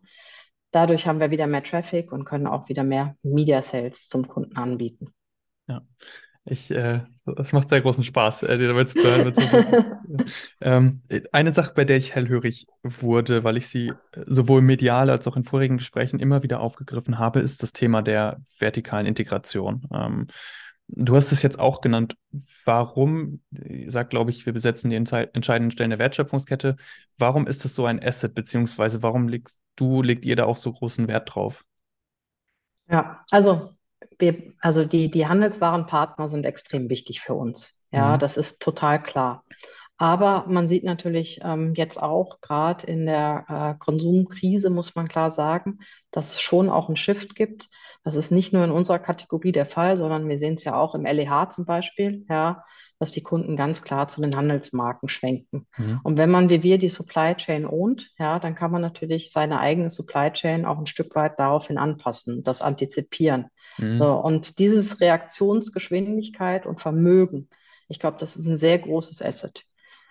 Dadurch 0.70 1.06
haben 1.06 1.20
wir 1.20 1.30
wieder 1.30 1.46
mehr 1.46 1.62
Traffic 1.62 2.10
und 2.10 2.24
können 2.24 2.46
auch 2.46 2.68
wieder 2.68 2.82
mehr 2.82 3.16
Media 3.22 3.60
Sales 3.62 4.08
zum 4.08 4.26
Kunden 4.26 4.56
anbieten. 4.56 5.12
Ja. 5.68 5.82
Ich, 6.48 6.70
äh, 6.70 7.00
das 7.24 7.52
macht 7.52 7.68
sehr 7.68 7.80
großen 7.80 8.04
Spaß, 8.04 8.44
äh, 8.44 8.56
dir 8.56 8.68
damit 8.68 8.88
zu 8.88 9.02
hören. 9.02 10.00
ähm, 10.60 11.02
eine 11.32 11.52
Sache, 11.52 11.72
bei 11.74 11.84
der 11.84 11.96
ich 11.96 12.14
hellhörig 12.14 12.68
wurde, 12.84 13.42
weil 13.42 13.56
ich 13.56 13.66
sie 13.66 13.92
sowohl 14.26 14.62
medial 14.62 15.10
als 15.10 15.26
auch 15.26 15.36
in 15.36 15.44
vorigen 15.44 15.78
Gesprächen 15.78 16.20
immer 16.20 16.44
wieder 16.44 16.60
aufgegriffen 16.60 17.18
habe, 17.18 17.40
ist 17.40 17.64
das 17.64 17.72
Thema 17.72 18.00
der 18.02 18.40
vertikalen 18.60 19.06
Integration. 19.06 19.88
Ähm, 19.92 20.28
du 20.86 21.16
hast 21.16 21.32
es 21.32 21.42
jetzt 21.42 21.58
auch 21.58 21.80
genannt. 21.80 22.16
Warum, 22.64 23.40
ich 23.50 23.90
sag, 23.90 24.10
glaube 24.10 24.30
ich, 24.30 24.46
wir 24.46 24.52
besetzen 24.52 24.90
die 24.90 24.96
entscheidenden 24.96 25.72
Stellen 25.72 25.90
der 25.90 25.98
Wertschöpfungskette. 25.98 26.76
Warum 27.18 27.48
ist 27.48 27.64
das 27.64 27.74
so 27.74 27.86
ein 27.86 28.00
Asset, 28.00 28.34
beziehungsweise 28.36 29.02
warum 29.02 29.26
legst 29.26 29.62
du, 29.74 30.00
legt 30.00 30.24
ihr 30.24 30.36
da 30.36 30.44
auch 30.44 30.56
so 30.56 30.72
großen 30.72 31.08
Wert 31.08 31.34
drauf? 31.34 31.64
Ja, 32.88 33.24
also 33.32 33.75
wir, 34.18 34.52
also 34.60 34.84
die, 34.84 35.10
die 35.10 35.26
Handelswarenpartner 35.26 36.28
sind 36.28 36.46
extrem 36.46 36.88
wichtig 36.90 37.20
für 37.20 37.34
uns. 37.34 37.84
Ja, 37.92 38.16
mhm. 38.16 38.18
das 38.18 38.36
ist 38.36 38.60
total 38.60 39.02
klar. 39.02 39.44
Aber 39.98 40.44
man 40.46 40.68
sieht 40.68 40.84
natürlich 40.84 41.40
ähm, 41.42 41.72
jetzt 41.74 42.02
auch 42.02 42.40
gerade 42.42 42.86
in 42.86 43.06
der 43.06 43.46
äh, 43.48 43.78
Konsumkrise, 43.82 44.68
muss 44.68 44.94
man 44.94 45.08
klar 45.08 45.30
sagen, 45.30 45.78
dass 46.10 46.34
es 46.34 46.40
schon 46.40 46.68
auch 46.68 46.88
einen 46.88 46.96
Shift 46.96 47.34
gibt. 47.34 47.70
Das 48.04 48.14
ist 48.14 48.30
nicht 48.30 48.52
nur 48.52 48.62
in 48.64 48.70
unserer 48.70 48.98
Kategorie 48.98 49.52
der 49.52 49.64
Fall, 49.64 49.96
sondern 49.96 50.28
wir 50.28 50.38
sehen 50.38 50.54
es 50.54 50.64
ja 50.64 50.78
auch 50.78 50.94
im 50.94 51.06
LEH 51.06 51.48
zum 51.48 51.64
Beispiel, 51.64 52.26
ja, 52.28 52.62
dass 52.98 53.12
die 53.12 53.22
Kunden 53.22 53.56
ganz 53.56 53.82
klar 53.82 54.08
zu 54.08 54.20
den 54.20 54.36
Handelsmarken 54.36 55.08
schwenken. 55.08 55.66
Mhm. 55.78 56.00
Und 56.02 56.18
wenn 56.18 56.30
man 56.30 56.50
wie 56.50 56.62
wir 56.62 56.76
die 56.76 56.90
Supply 56.90 57.34
Chain 57.34 57.66
ownt, 57.66 58.10
ja, 58.18 58.38
dann 58.38 58.54
kann 58.54 58.70
man 58.70 58.82
natürlich 58.82 59.32
seine 59.32 59.60
eigene 59.60 59.88
Supply 59.88 60.30
Chain 60.30 60.66
auch 60.66 60.78
ein 60.78 60.86
Stück 60.86 61.14
weit 61.14 61.38
daraufhin 61.38 61.78
anpassen, 61.78 62.44
das 62.44 62.60
antizipieren. 62.60 63.46
Mhm. 63.78 63.98
So, 63.98 64.14
und 64.14 64.58
dieses 64.58 65.00
Reaktionsgeschwindigkeit 65.00 66.66
und 66.66 66.80
Vermögen, 66.80 67.48
ich 67.88 67.98
glaube, 67.98 68.18
das 68.18 68.36
ist 68.36 68.46
ein 68.46 68.56
sehr 68.56 68.78
großes 68.78 69.22
Asset, 69.22 69.64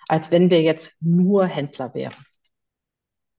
als 0.08 0.32
wenn 0.32 0.50
wir 0.50 0.62
jetzt 0.62 1.02
nur 1.02 1.46
Händler 1.46 1.94
wären. 1.94 2.16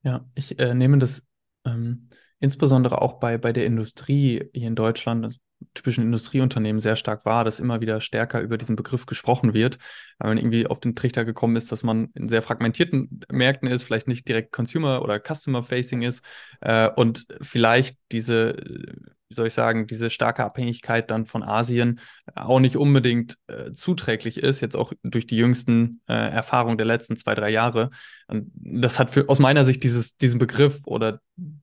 Ja, 0.03 0.25
ich 0.35 0.57
äh, 0.59 0.73
nehme 0.73 0.99
das 0.99 1.23
ähm, 1.65 2.09
insbesondere 2.39 3.01
auch 3.01 3.19
bei, 3.19 3.37
bei 3.37 3.51
der 3.51 3.65
Industrie 3.65 4.49
hier 4.53 4.67
in 4.67 4.75
Deutschland, 4.75 5.39
typischen 5.73 6.03
Industrieunternehmen 6.03 6.79
sehr 6.79 6.95
stark 6.95 7.25
wahr, 7.25 7.43
dass 7.43 7.59
immer 7.59 7.81
wieder 7.81 7.99
stärker 7.99 8.41
über 8.41 8.57
diesen 8.57 8.75
Begriff 8.75 9.07
gesprochen 9.07 9.55
wird, 9.55 9.79
weil 10.19 10.29
man 10.29 10.37
irgendwie 10.37 10.67
auf 10.67 10.79
den 10.79 10.95
Trichter 10.95 11.25
gekommen 11.25 11.55
ist, 11.55 11.71
dass 11.71 11.83
man 11.83 12.11
in 12.13 12.29
sehr 12.29 12.43
fragmentierten 12.43 13.21
Märkten 13.31 13.67
ist, 13.67 13.83
vielleicht 13.83 14.07
nicht 14.07 14.27
direkt 14.27 14.51
Consumer- 14.51 15.01
oder 15.01 15.19
Customer-Facing 15.19 16.03
ist 16.03 16.23
äh, 16.61 16.89
und 16.89 17.25
vielleicht 17.41 17.97
diese 18.11 18.55
wie 19.29 19.35
soll 19.35 19.47
ich 19.47 19.53
sagen, 19.53 19.87
diese 19.87 20.09
starke 20.09 20.43
Abhängigkeit 20.43 21.11
dann 21.11 21.25
von 21.25 21.43
Asien 21.43 21.99
auch 22.35 22.59
nicht 22.59 22.77
unbedingt 22.77 23.37
äh, 23.47 23.71
zuträglich 23.71 24.37
ist, 24.37 24.61
jetzt 24.61 24.75
auch 24.75 24.93
durch 25.03 25.27
die 25.27 25.35
jüngsten 25.35 26.01
äh, 26.07 26.13
Erfahrungen 26.13 26.77
der 26.77 26.85
letzten 26.85 27.17
zwei, 27.17 27.35
drei 27.35 27.49
Jahre. 27.49 27.89
Und 28.27 28.51
das 28.53 28.99
hat 28.99 29.09
für, 29.09 29.27
aus 29.27 29.39
meiner 29.39 29.65
Sicht 29.65 29.83
dieses, 29.83 30.15
diesen 30.15 30.39
Begriff 30.39 30.79
oder 30.85 31.19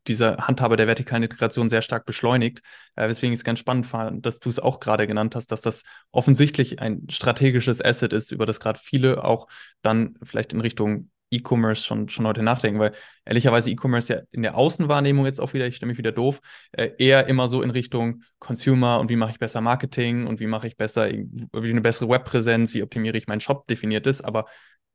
dieser 0.07 0.37
Handhabe 0.46 0.77
der 0.77 0.87
vertikalen 0.87 1.22
Integration 1.22 1.68
sehr 1.68 1.83
stark 1.83 2.05
beschleunigt, 2.05 2.61
äh, 2.96 3.09
weswegen 3.09 3.33
ich 3.33 3.40
es 3.40 3.44
ganz 3.44 3.59
spannend 3.59 3.87
fand, 3.87 4.27
dass 4.27 4.40
du 4.40 4.50
es 4.50 4.59
auch 4.59 4.79
gerade 4.79 5.07
genannt 5.07 5.35
hast, 5.35 5.50
dass 5.50 5.62
das 5.62 5.83
offensichtlich 6.11 6.81
ein 6.81 7.07
strategisches 7.11 7.83
Asset 7.83 8.12
ist, 8.12 8.31
über 8.31 8.46
das 8.46 8.61
gerade 8.61 8.79
viele 8.83 9.24
auch 9.24 9.48
dann 9.83 10.16
vielleicht 10.22 10.53
in 10.53 10.61
Richtung 10.61 11.11
E-Commerce 11.37 11.85
schon, 11.85 12.09
schon 12.09 12.27
heute 12.27 12.42
nachdenken, 12.42 12.81
weil 12.81 12.92
ehrlicherweise 13.25 13.70
E-Commerce 13.70 14.12
ja 14.12 14.20
in 14.31 14.42
der 14.42 14.57
Außenwahrnehmung 14.57 15.27
jetzt 15.27 15.40
auch 15.40 15.53
wieder, 15.55 15.66
ich 15.66 15.77
stelle 15.77 15.88
mich 15.88 15.99
wieder 15.99 16.12
doof, 16.12 16.40
äh, 16.73 16.90
eher 16.99 17.27
immer 17.27 17.49
so 17.49 17.62
in 17.62 17.70
Richtung 17.70 18.23
Consumer 18.38 19.01
und 19.01 19.11
wie 19.11 19.16
mache 19.16 19.33
ich 19.33 19.38
besser 19.38 19.61
Marketing 19.61 20.27
und 20.27 20.40
wie 20.40 20.47
mache 20.47 20.66
ich 20.66 20.77
besser, 20.77 21.11
wie 21.11 21.70
eine 21.70 21.81
bessere 21.81 22.09
Webpräsenz, 22.09 22.75
wie 22.75 22.83
optimiere 22.83 23.16
ich 23.16 23.27
meinen 23.27 23.40
Shop 23.40 23.66
definiert 23.66 24.07
ist, 24.07 24.23
aber 24.23 24.44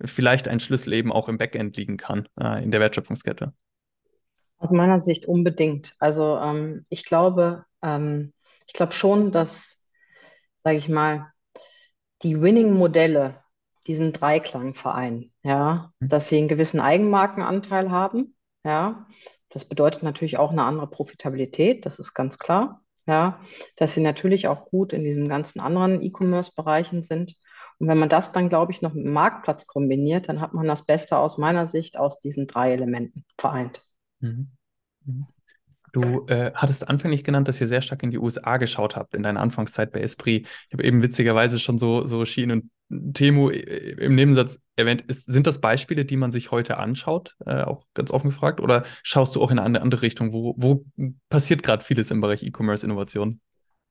vielleicht 0.04 0.48
ein 0.48 0.60
Schlüssel 0.60 0.94
eben 0.94 1.12
auch 1.12 1.28
im 1.28 1.38
Backend 1.38 1.76
liegen 1.78 1.98
kann, 1.98 2.28
äh, 2.40 2.64
in 2.64 2.72
der 2.72 2.80
Wertschöpfungskette. 2.80 3.54
Aus 4.58 4.72
meiner 4.72 5.00
Sicht 5.00 5.26
unbedingt. 5.26 5.94
Also 6.00 6.38
ähm, 6.38 6.86
ich 6.90 7.06
glaube, 7.06 7.66
ähm, 7.82 8.34
ich 8.68 8.74
glaube 8.74 8.94
schon, 8.94 9.32
dass, 9.32 9.90
sage 10.58 10.78
ich 10.78 10.90
mal, 10.90 11.32
die 12.24 12.42
Winning-Modelle 12.42 13.42
diesen 13.90 14.14
Dreiklang 14.14 14.76
vereinen, 14.76 15.34
ja, 15.44 15.92
mhm. 16.00 16.10
dass 16.10 16.30
sie 16.30 16.38
einen 16.38 16.48
gewissen 16.48 16.80
Eigenmarkenanteil 16.80 17.90
haben, 17.92 18.36
ja. 18.64 19.08
Das 19.52 19.66
bedeutet 19.66 20.04
natürlich 20.04 20.38
auch 20.38 20.52
eine 20.52 20.62
andere 20.62 20.88
Profitabilität, 20.88 21.84
das 21.88 21.98
ist 21.98 22.14
ganz 22.14 22.38
klar, 22.38 22.84
ja, 23.08 23.42
dass 23.78 23.96
sie 23.96 24.02
natürlich 24.02 24.48
auch 24.48 24.66
gut 24.66 24.94
in 24.94 25.04
diesen 25.04 25.28
ganzen 25.28 25.60
anderen 25.60 26.04
E-Commerce-Bereichen 26.04 27.02
sind. 27.02 27.36
Und 27.80 27.88
wenn 27.88 27.98
man 27.98 28.10
das 28.10 28.32
dann, 28.32 28.50
glaube 28.50 28.72
ich, 28.74 28.84
noch 28.84 28.94
mit 28.94 29.06
dem 29.06 29.14
Marktplatz 29.14 29.66
kombiniert, 29.66 30.30
dann 30.30 30.40
hat 30.40 30.54
man 30.54 30.68
das 30.68 30.86
Beste 30.86 31.18
aus 31.18 31.40
meiner 31.40 31.66
Sicht 31.66 31.98
aus 31.98 32.20
diesen 32.20 32.46
drei 32.46 32.74
Elementen 32.74 33.26
vereint. 33.40 33.82
Mhm. 34.20 34.52
Mhm. 35.04 35.26
Du 35.94 36.26
äh, 36.28 36.52
hattest 36.54 36.88
anfänglich 36.88 37.24
genannt, 37.24 37.48
dass 37.48 37.60
ihr 37.62 37.68
sehr 37.68 37.82
stark 37.82 38.04
in 38.04 38.12
die 38.12 38.18
USA 38.18 38.58
geschaut 38.58 38.96
habt 38.96 39.14
in 39.14 39.24
deiner 39.24 39.40
Anfangszeit 39.40 39.92
bei 39.92 40.02
Esprit. 40.02 40.48
Ich 40.68 40.74
habe 40.74 40.84
eben 40.84 41.02
witzigerweise 41.02 41.60
schon 41.60 41.78
so, 41.78 42.06
so 42.08 42.26
Schien 42.26 42.52
und 42.52 43.14
Temu 43.14 43.50
äh, 43.50 43.92
im 44.04 44.16
Nebensatz 44.16 44.60
erwähnt. 44.76 45.02
Ist, 45.08 45.26
sind 45.26 45.48
das 45.48 45.62
Beispiele, 45.62 46.06
die 46.06 46.18
man 46.18 46.32
sich 46.32 46.52
heute 46.52 46.78
anschaut, 46.78 47.36
äh, 47.46 47.62
auch 47.62 47.86
ganz 47.94 48.12
offen 48.12 48.30
gefragt? 48.30 48.60
Oder 48.60 48.84
schaust 49.04 49.36
du 49.36 49.42
auch 49.42 49.52
in 49.52 49.60
eine 49.60 49.82
andere 49.82 50.02
Richtung? 50.02 50.34
Wo, 50.34 50.56
wo 50.58 50.86
passiert 51.30 51.64
gerade 51.64 51.84
vieles 51.84 52.12
im 52.12 52.22
Bereich 52.22 52.44
E-Commerce-Innovation? 52.44 53.40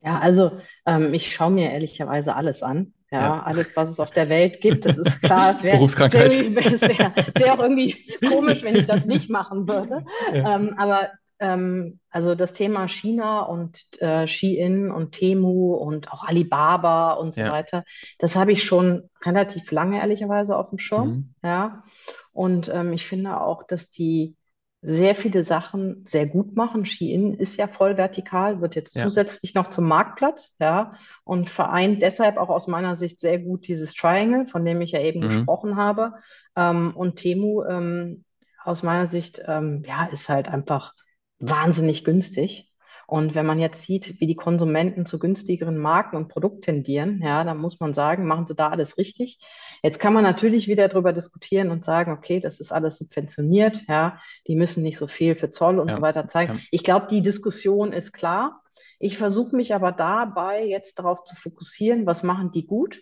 Ja, 0.01 0.19
also 0.19 0.59
ähm, 0.85 1.13
ich 1.13 1.33
schaue 1.33 1.51
mir 1.51 1.71
ehrlicherweise 1.71 2.35
alles 2.35 2.63
an. 2.63 2.93
Ja, 3.11 3.21
ja, 3.21 3.41
alles, 3.41 3.75
was 3.75 3.89
es 3.89 3.99
auf 3.99 4.11
der 4.11 4.29
Welt 4.29 4.61
gibt, 4.61 4.85
das 4.85 4.99
ist 4.99 5.21
klar. 5.23 5.51
Es 5.51 5.63
wäre 5.63 5.79
wär, 5.79 5.87
wär 7.35 7.53
auch 7.53 7.59
irgendwie 7.59 8.05
komisch, 8.27 8.61
wenn 8.61 8.75
ich 8.75 8.85
das 8.85 9.05
nicht 9.05 9.31
machen 9.31 9.67
würde. 9.67 10.05
Ja. 10.31 10.55
Ähm, 10.55 10.75
aber 10.77 11.09
ähm, 11.39 11.99
also 12.09 12.35
das 12.35 12.53
Thema 12.53 12.87
China 12.87 13.41
und 13.41 13.85
äh, 14.01 14.27
Shein 14.27 14.91
und 14.91 15.13
Temu 15.13 15.73
und 15.75 16.11
auch 16.11 16.23
Alibaba 16.23 17.13
und 17.13 17.35
so 17.35 17.41
ja. 17.41 17.51
weiter, 17.51 17.83
das 18.17 18.35
habe 18.35 18.51
ich 18.51 18.63
schon 18.63 19.09
relativ 19.23 19.71
lange 19.71 19.99
ehrlicherweise 19.99 20.55
auf 20.57 20.69
dem 20.69 20.79
Schirm. 20.79 21.09
Mhm. 21.09 21.33
Ja. 21.43 21.83
Und 22.31 22.69
ähm, 22.73 22.93
ich 22.93 23.05
finde 23.07 23.41
auch, 23.41 23.63
dass 23.63 23.89
die 23.89 24.35
sehr 24.81 25.13
viele 25.13 25.43
Sachen 25.43 26.05
sehr 26.05 26.25
gut 26.25 26.55
machen. 26.55 26.85
Shein 26.85 27.33
ist 27.33 27.57
ja 27.57 27.67
voll 27.67 27.97
vertikal, 27.97 28.61
wird 28.61 28.75
jetzt 28.75 28.95
ja. 28.95 29.03
zusätzlich 29.03 29.53
noch 29.53 29.69
zum 29.69 29.85
Marktplatz, 29.85 30.55
ja, 30.59 30.93
und 31.25 31.49
vereint 31.49 32.01
deshalb 32.01 32.37
auch 32.37 32.49
aus 32.49 32.67
meiner 32.67 32.95
Sicht 32.95 33.19
sehr 33.19 33.39
gut 33.39 33.67
dieses 33.67 33.93
Triangle, 33.93 34.47
von 34.47 34.63
dem 34.63 34.79
ich 34.81 34.91
ja 34.91 35.01
eben 35.01 35.19
mhm. 35.19 35.29
gesprochen 35.29 35.75
habe. 35.75 36.13
Ähm, 36.55 36.93
und 36.95 37.17
Temu 37.17 37.63
ähm, 37.63 38.23
aus 38.63 38.83
meiner 38.83 39.07
Sicht, 39.07 39.41
ähm, 39.45 39.83
ja, 39.85 40.05
ist 40.05 40.29
halt 40.29 40.47
einfach 40.47 40.93
wahnsinnig 41.39 42.03
günstig. 42.03 42.65
Und 43.07 43.33
wenn 43.33 43.47
man 43.47 43.57
jetzt 43.57 43.81
sieht, 43.81 44.19
wie 44.19 44.27
die 44.27 44.35
Konsumenten 44.35 45.07
zu 45.07 45.17
günstigeren 45.17 45.79
Marken 45.79 46.15
und 46.15 46.27
Produkten 46.27 46.61
tendieren, 46.61 47.21
ja, 47.23 47.43
dann 47.43 47.57
muss 47.57 47.79
man 47.79 47.95
sagen, 47.95 48.27
machen 48.27 48.45
sie 48.45 48.53
da 48.53 48.69
alles 48.69 48.99
richtig. 48.99 49.39
Jetzt 49.81 49.99
kann 49.99 50.13
man 50.13 50.21
natürlich 50.21 50.67
wieder 50.67 50.87
darüber 50.87 51.11
diskutieren 51.11 51.71
und 51.71 51.83
sagen, 51.83 52.11
okay, 52.11 52.39
das 52.39 52.59
ist 52.59 52.71
alles 52.71 52.99
subventioniert, 52.99 53.81
ja, 53.87 54.19
die 54.45 54.55
müssen 54.55 54.83
nicht 54.83 54.99
so 54.99 55.07
viel 55.07 55.33
für 55.33 55.49
Zoll 55.49 55.79
und 55.79 55.87
ja, 55.87 55.95
so 55.95 56.01
weiter 56.01 56.27
zeigen. 56.27 56.53
Ja. 56.53 56.59
Ich 56.69 56.83
glaube, 56.83 57.07
die 57.09 57.21
Diskussion 57.21 57.93
ist 57.93 58.11
klar. 58.11 58.61
Ich 58.99 59.17
versuche 59.17 59.55
mich 59.55 59.73
aber 59.73 59.91
dabei 59.91 60.63
jetzt 60.63 60.99
darauf 60.99 61.23
zu 61.23 61.35
fokussieren, 61.35 62.05
was 62.05 62.21
machen 62.21 62.51
die 62.51 62.67
gut, 62.67 63.01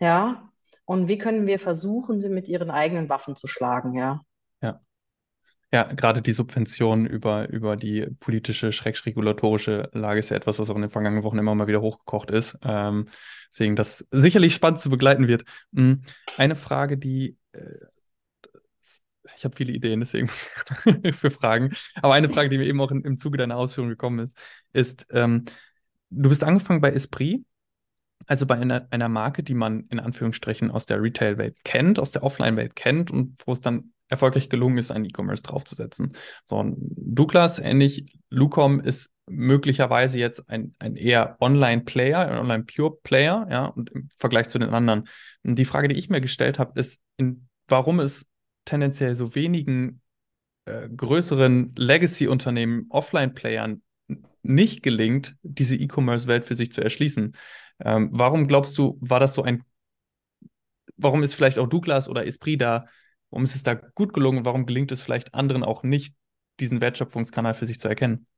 ja, 0.00 0.50
und 0.84 1.06
wie 1.06 1.18
können 1.18 1.46
wir 1.46 1.60
versuchen, 1.60 2.18
sie 2.18 2.28
mit 2.28 2.48
ihren 2.48 2.70
eigenen 2.70 3.08
Waffen 3.08 3.36
zu 3.36 3.46
schlagen, 3.46 3.94
ja. 3.94 4.24
Ja, 5.74 5.92
gerade 5.92 6.22
die 6.22 6.30
Subvention 6.30 7.04
über, 7.04 7.48
über 7.48 7.74
die 7.74 8.06
politische, 8.20 8.70
schrägregulatorische 8.70 9.90
Lage 9.92 10.20
ist 10.20 10.30
ja 10.30 10.36
etwas, 10.36 10.60
was 10.60 10.70
auch 10.70 10.76
in 10.76 10.82
den 10.82 10.90
vergangenen 10.92 11.24
Wochen 11.24 11.36
immer 11.36 11.52
mal 11.52 11.66
wieder 11.66 11.80
hochgekocht 11.80 12.30
ist. 12.30 12.56
Ähm, 12.62 13.08
deswegen 13.50 13.74
das 13.74 14.06
sicherlich 14.12 14.54
spannend 14.54 14.78
zu 14.78 14.88
begleiten 14.88 15.26
wird. 15.26 15.42
Hm, 15.74 16.02
eine 16.36 16.54
Frage, 16.54 16.96
die 16.96 17.36
äh, 17.50 17.86
ich 19.36 19.44
habe 19.44 19.56
viele 19.56 19.72
Ideen, 19.72 19.98
deswegen 19.98 20.28
für 21.12 21.32
Fragen. 21.32 21.74
Aber 21.96 22.14
eine 22.14 22.28
Frage, 22.28 22.50
die 22.50 22.58
mir 22.58 22.66
eben 22.66 22.80
auch 22.80 22.92
in, 22.92 23.02
im 23.02 23.18
Zuge 23.18 23.36
deiner 23.36 23.56
Ausführung 23.56 23.90
gekommen 23.90 24.20
ist, 24.20 24.38
ist, 24.72 25.08
ähm, 25.10 25.44
du 26.10 26.28
bist 26.28 26.44
angefangen 26.44 26.82
bei 26.82 26.92
Esprit, 26.92 27.44
also 28.28 28.46
bei 28.46 28.54
einer, 28.54 28.86
einer 28.90 29.08
Marke, 29.08 29.42
die 29.42 29.54
man 29.54 29.88
in 29.88 29.98
Anführungsstrichen 29.98 30.70
aus 30.70 30.86
der 30.86 31.02
Retail-Welt 31.02 31.56
kennt, 31.64 31.98
aus 31.98 32.12
der 32.12 32.22
Offline-Welt 32.22 32.76
kennt 32.76 33.10
und 33.10 33.42
wo 33.44 33.52
es 33.52 33.60
dann 33.60 33.93
erfolgreich 34.14 34.48
gelungen 34.48 34.78
ist, 34.78 34.90
einen 34.90 35.04
E-Commerce 35.04 35.42
draufzusetzen. 35.42 36.12
So, 36.44 36.64
Douglas, 36.76 37.58
ähnlich, 37.58 38.18
Lucom 38.30 38.80
ist 38.80 39.10
möglicherweise 39.26 40.18
jetzt 40.18 40.48
ein, 40.50 40.74
ein 40.78 40.96
eher 40.96 41.36
Online-Player, 41.40 42.18
ein 42.18 42.38
Online-Pure-Player, 42.38 43.46
ja, 43.50 43.66
und 43.66 43.90
im 43.90 44.08
Vergleich 44.16 44.48
zu 44.48 44.58
den 44.58 44.70
anderen. 44.70 45.08
Und 45.42 45.58
die 45.58 45.64
Frage, 45.64 45.88
die 45.88 45.96
ich 45.96 46.10
mir 46.10 46.20
gestellt 46.20 46.58
habe, 46.58 46.78
ist, 46.78 46.98
in, 47.16 47.48
warum 47.68 48.00
es 48.00 48.26
tendenziell 48.64 49.14
so 49.14 49.34
wenigen 49.34 50.00
äh, 50.66 50.88
größeren 50.88 51.74
Legacy-Unternehmen, 51.76 52.86
Offline-Playern 52.90 53.82
nicht 54.42 54.82
gelingt, 54.82 55.36
diese 55.42 55.76
E-Commerce-Welt 55.76 56.44
für 56.44 56.54
sich 56.54 56.72
zu 56.72 56.82
erschließen. 56.82 57.32
Ähm, 57.80 58.10
warum 58.12 58.46
glaubst 58.46 58.76
du, 58.76 58.98
war 59.00 59.20
das 59.20 59.34
so 59.34 59.42
ein, 59.42 59.64
warum 60.96 61.22
ist 61.22 61.34
vielleicht 61.34 61.58
auch 61.58 61.68
Douglas 61.68 62.08
oder 62.08 62.26
Esprit 62.26 62.60
da, 62.60 62.86
warum 63.34 63.42
ist 63.42 63.56
es 63.56 63.64
da 63.64 63.74
gut 63.74 64.12
gelungen, 64.12 64.44
warum 64.44 64.64
gelingt 64.64 64.92
es 64.92 65.02
vielleicht 65.02 65.34
anderen 65.34 65.64
auch 65.64 65.82
nicht, 65.82 66.14
diesen 66.60 66.80
Wertschöpfungskanal 66.80 67.54
für 67.54 67.66
sich 67.66 67.80
zu 67.80 67.88
erkennen? 67.88 68.28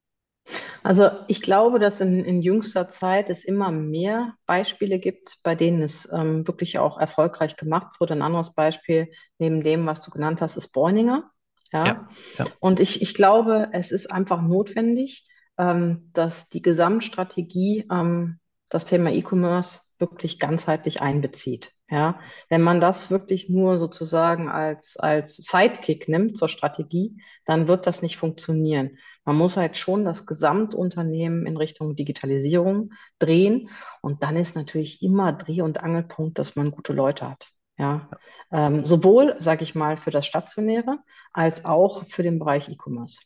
Also 0.83 1.11
ich 1.29 1.43
glaube, 1.43 1.79
dass 1.79 2.01
in, 2.01 2.25
in 2.25 2.41
jüngster 2.41 2.89
Zeit 2.89 3.29
es 3.29 3.45
immer 3.45 3.71
mehr 3.71 4.33
Beispiele 4.47 4.99
gibt, 4.99 5.37
bei 5.43 5.55
denen 5.55 5.83
es 5.83 6.11
ähm, 6.11 6.49
wirklich 6.49 6.79
auch 6.79 6.97
erfolgreich 6.97 7.59
gemacht 7.59 8.01
wurde. 8.01 8.15
Ein 8.15 8.23
anderes 8.23 8.55
Beispiel 8.55 9.13
neben 9.39 9.63
dem, 9.63 9.85
was 9.85 10.01
du 10.01 10.11
genannt 10.11 10.41
hast, 10.41 10.57
ist 10.57 10.73
Bräuninger. 10.73 11.31
Ja? 11.75 11.87
Ja, 11.87 12.09
ja. 12.39 12.45
Und 12.61 12.81
ich, 12.81 13.03
ich 13.03 13.13
glaube, 13.13 13.69
es 13.73 13.93
ist 13.93 14.11
einfach 14.11 14.41
notwendig, 14.41 15.29
ähm, 15.59 16.11
dass 16.15 16.49
die 16.49 16.63
Gesamtstrategie 16.63 17.87
ähm, 17.93 18.39
das 18.71 18.87
Thema 18.87 19.13
E-Commerce 19.13 19.81
wirklich 19.99 20.39
ganzheitlich 20.39 21.01
einbezieht. 21.01 21.73
Ja, 21.89 22.19
wenn 22.49 22.63
man 22.63 22.81
das 22.81 23.13
wirklich 23.13 23.49
nur 23.49 23.79
sozusagen 23.79 24.49
als, 24.49 24.97
als 24.97 25.37
Sidekick 25.37 26.09
nimmt 26.09 26.37
zur 26.37 26.49
Strategie, 26.49 27.23
dann 27.45 27.69
wird 27.69 27.87
das 27.87 28.03
nicht 28.03 28.17
funktionieren. 28.17 28.99
Man 29.25 29.37
muss 29.37 29.57
halt 29.57 29.77
schon 29.77 30.05
das 30.05 30.27
Gesamtunternehmen 30.27 31.47
in 31.47 31.57
Richtung 31.57 31.95
Digitalisierung 31.95 32.93
drehen. 33.21 33.71
Und 34.03 34.23
dann 34.25 34.37
ist 34.37 34.57
natürlich 34.57 35.01
immer 35.01 35.33
Dreh- 35.33 35.63
und 35.63 35.79
Angelpunkt, 35.79 36.39
dass 36.39 36.57
man 36.57 36.73
gute 36.73 36.93
Leute 36.93 37.29
hat. 37.31 37.49
Ja, 37.79 38.09
ähm, 38.51 38.87
sowohl, 38.87 39.37
sage 39.41 39.63
ich 39.63 39.75
mal, 39.75 39.97
für 39.97 40.11
das 40.11 40.27
Stationäre 40.27 40.99
als 41.33 41.65
auch 41.65 42.07
für 42.07 42.23
den 42.23 42.39
Bereich 42.39 42.69
E-Commerce. 42.69 43.21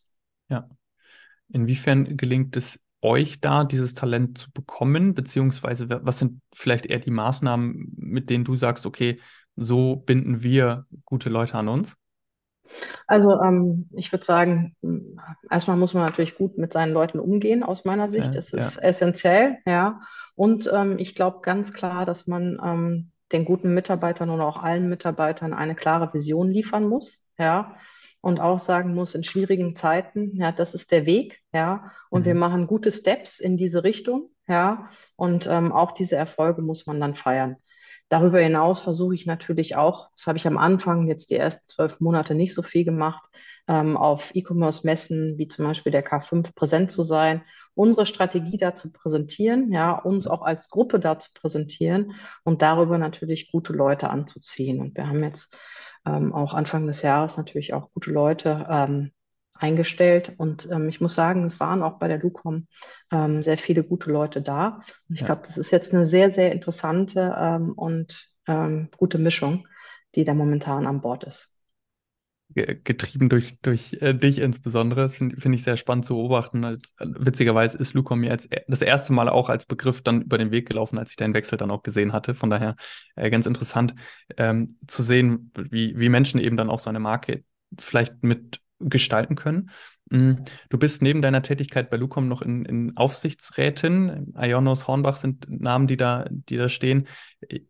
Ja. 0.48 0.68
Inwiefern 1.52 2.16
gelingt 2.16 2.56
es 2.56 2.78
euch 3.02 3.40
da, 3.40 3.64
dieses 3.64 3.94
Talent 3.94 4.38
zu 4.38 4.50
bekommen? 4.52 5.14
Beziehungsweise 5.14 5.88
was 5.88 6.18
sind 6.18 6.40
vielleicht 6.54 6.86
eher 6.86 6.98
die 6.98 7.10
Maßnahmen, 7.10 7.94
mit 7.96 8.30
denen 8.30 8.44
du 8.44 8.54
sagst, 8.54 8.86
okay, 8.86 9.20
so 9.56 9.96
binden 9.96 10.42
wir 10.42 10.86
gute 11.04 11.28
Leute 11.30 11.54
an 11.54 11.68
uns? 11.68 11.96
Also 13.06 13.40
ähm, 13.40 13.88
ich 13.92 14.12
würde 14.12 14.24
sagen, 14.24 14.76
erstmal 15.50 15.76
muss 15.76 15.94
man 15.94 16.04
natürlich 16.04 16.36
gut 16.36 16.58
mit 16.58 16.72
seinen 16.72 16.92
Leuten 16.92 17.18
umgehen, 17.18 17.62
aus 17.62 17.84
meiner 17.84 18.08
Sicht. 18.08 18.26
Ja, 18.26 18.32
Das 18.32 18.52
ist 18.52 18.76
ja. 18.76 18.82
essentiell, 18.82 19.58
ja. 19.66 20.00
Und 20.36 20.70
ähm, 20.72 20.98
ich 20.98 21.14
glaube 21.14 21.40
ganz 21.42 21.72
klar, 21.72 22.06
dass 22.06 22.26
man 22.26 22.58
ähm, 22.64 23.10
den 23.32 23.44
guten 23.44 23.74
Mitarbeitern 23.74 24.30
und 24.30 24.40
auch 24.40 24.62
allen 24.62 24.88
Mitarbeitern 24.88 25.52
eine 25.52 25.74
klare 25.74 26.12
Vision 26.14 26.50
liefern 26.50 26.88
muss, 26.88 27.24
ja. 27.38 27.74
Und 28.22 28.40
auch 28.40 28.58
sagen 28.58 28.94
muss, 28.94 29.14
in 29.14 29.24
schwierigen 29.24 29.74
Zeiten, 29.76 30.36
ja, 30.36 30.52
das 30.52 30.74
ist 30.74 30.92
der 30.92 31.06
Weg, 31.06 31.40
ja. 31.54 31.90
Und 32.10 32.26
wir 32.26 32.34
Mhm. 32.34 32.40
machen 32.40 32.66
gute 32.66 32.92
Steps 32.92 33.40
in 33.40 33.56
diese 33.56 33.82
Richtung, 33.84 34.30
ja. 34.46 34.90
Und 35.16 35.46
ähm, 35.46 35.72
auch 35.72 35.92
diese 35.92 36.16
Erfolge 36.16 36.60
muss 36.62 36.86
man 36.86 37.00
dann 37.00 37.14
feiern. 37.14 37.56
Darüber 38.08 38.40
hinaus 38.40 38.80
versuche 38.80 39.14
ich 39.14 39.24
natürlich 39.26 39.76
auch, 39.76 40.10
das 40.16 40.26
habe 40.26 40.36
ich 40.36 40.46
am 40.46 40.58
Anfang 40.58 41.06
jetzt 41.06 41.30
die 41.30 41.36
ersten 41.36 41.66
zwölf 41.68 42.00
Monate 42.00 42.34
nicht 42.34 42.54
so 42.54 42.62
viel 42.62 42.84
gemacht, 42.84 43.22
ähm, 43.68 43.96
auf 43.96 44.34
E-Commerce-Messen 44.34 45.38
wie 45.38 45.46
zum 45.48 45.64
Beispiel 45.66 45.92
der 45.92 46.04
K5 46.04 46.52
präsent 46.54 46.90
zu 46.90 47.04
sein, 47.04 47.42
unsere 47.74 48.06
Strategie 48.06 48.56
da 48.56 48.74
zu 48.74 48.92
präsentieren, 48.92 49.72
ja, 49.72 49.92
uns 49.92 50.26
auch 50.26 50.42
als 50.42 50.68
Gruppe 50.68 50.98
da 50.98 51.18
zu 51.20 51.30
präsentieren 51.34 52.14
und 52.42 52.62
darüber 52.62 52.98
natürlich 52.98 53.52
gute 53.52 53.72
Leute 53.72 54.10
anzuziehen. 54.10 54.80
Und 54.80 54.96
wir 54.96 55.06
haben 55.06 55.22
jetzt 55.22 55.56
ähm, 56.16 56.32
auch 56.34 56.54
Anfang 56.54 56.86
des 56.86 57.02
Jahres 57.02 57.36
natürlich 57.36 57.74
auch 57.74 57.90
gute 57.92 58.10
Leute 58.10 58.66
ähm, 58.70 59.12
eingestellt. 59.54 60.32
Und 60.38 60.68
ähm, 60.70 60.88
ich 60.88 61.00
muss 61.00 61.14
sagen, 61.14 61.44
es 61.44 61.60
waren 61.60 61.82
auch 61.82 61.98
bei 61.98 62.08
der 62.08 62.18
Lucom 62.18 62.66
ähm, 63.12 63.42
sehr 63.42 63.58
viele 63.58 63.84
gute 63.84 64.10
Leute 64.10 64.42
da. 64.42 64.80
Und 65.08 65.14
ich 65.16 65.20
Ja. 65.20 65.26
glaube, 65.26 65.42
das 65.46 65.58
ist 65.58 65.70
jetzt 65.70 65.92
eine 65.94 66.06
sehr, 66.06 66.30
sehr 66.30 66.52
interessante 66.52 67.34
ähm, 67.38 67.72
und 67.72 68.28
ähm, 68.46 68.88
gute 68.96 69.18
Mischung, 69.18 69.66
die 70.14 70.24
da 70.24 70.34
momentan 70.34 70.86
an 70.86 71.00
Bord 71.00 71.24
ist. 71.24 71.59
Ge- 72.54 72.80
Getrieben 72.82 73.28
durch, 73.28 73.58
durch 73.62 73.94
äh, 74.00 74.12
dich 74.14 74.38
insbesondere. 74.38 75.02
Das 75.02 75.14
finde 75.14 75.40
find 75.40 75.54
ich 75.54 75.62
sehr 75.62 75.76
spannend 75.76 76.04
zu 76.04 76.14
beobachten. 76.14 76.64
Als, 76.64 76.94
äh, 76.98 77.06
witzigerweise 77.18 77.78
ist 77.78 77.94
Luca 77.94 78.16
mir 78.16 78.32
als, 78.32 78.48
das 78.66 78.82
erste 78.82 79.12
Mal 79.12 79.28
auch 79.28 79.48
als 79.48 79.66
Begriff 79.66 80.02
dann 80.02 80.22
über 80.22 80.38
den 80.38 80.50
Weg 80.50 80.66
gelaufen, 80.66 80.98
als 80.98 81.10
ich 81.10 81.16
deinen 81.16 81.34
Wechsel 81.34 81.58
dann 81.58 81.70
auch 81.70 81.82
gesehen 81.82 82.12
hatte. 82.12 82.34
Von 82.34 82.50
daher 82.50 82.76
äh, 83.16 83.30
ganz 83.30 83.46
interessant 83.46 83.94
ähm, 84.36 84.78
zu 84.86 85.02
sehen, 85.02 85.52
wie, 85.70 85.98
wie 85.98 86.08
Menschen 86.08 86.40
eben 86.40 86.56
dann 86.56 86.70
auch 86.70 86.80
so 86.80 86.90
eine 86.90 87.00
Marke 87.00 87.44
vielleicht 87.78 88.22
mit 88.22 88.60
gestalten 88.80 89.36
können. 89.36 89.70
Mm, 90.10 90.32
Du 90.70 90.78
bist 90.78 91.02
neben 91.02 91.22
deiner 91.22 91.42
Tätigkeit 91.42 91.90
bei 91.90 91.96
Lucom 91.96 92.28
noch 92.28 92.42
in, 92.42 92.64
in 92.64 92.96
Aufsichtsrätin. 92.96 94.32
Ionos, 94.36 94.88
Hornbach 94.88 95.18
sind 95.18 95.46
Namen, 95.48 95.86
die 95.86 95.96
da, 95.96 96.26
die 96.30 96.56
da 96.56 96.68
stehen. 96.68 97.06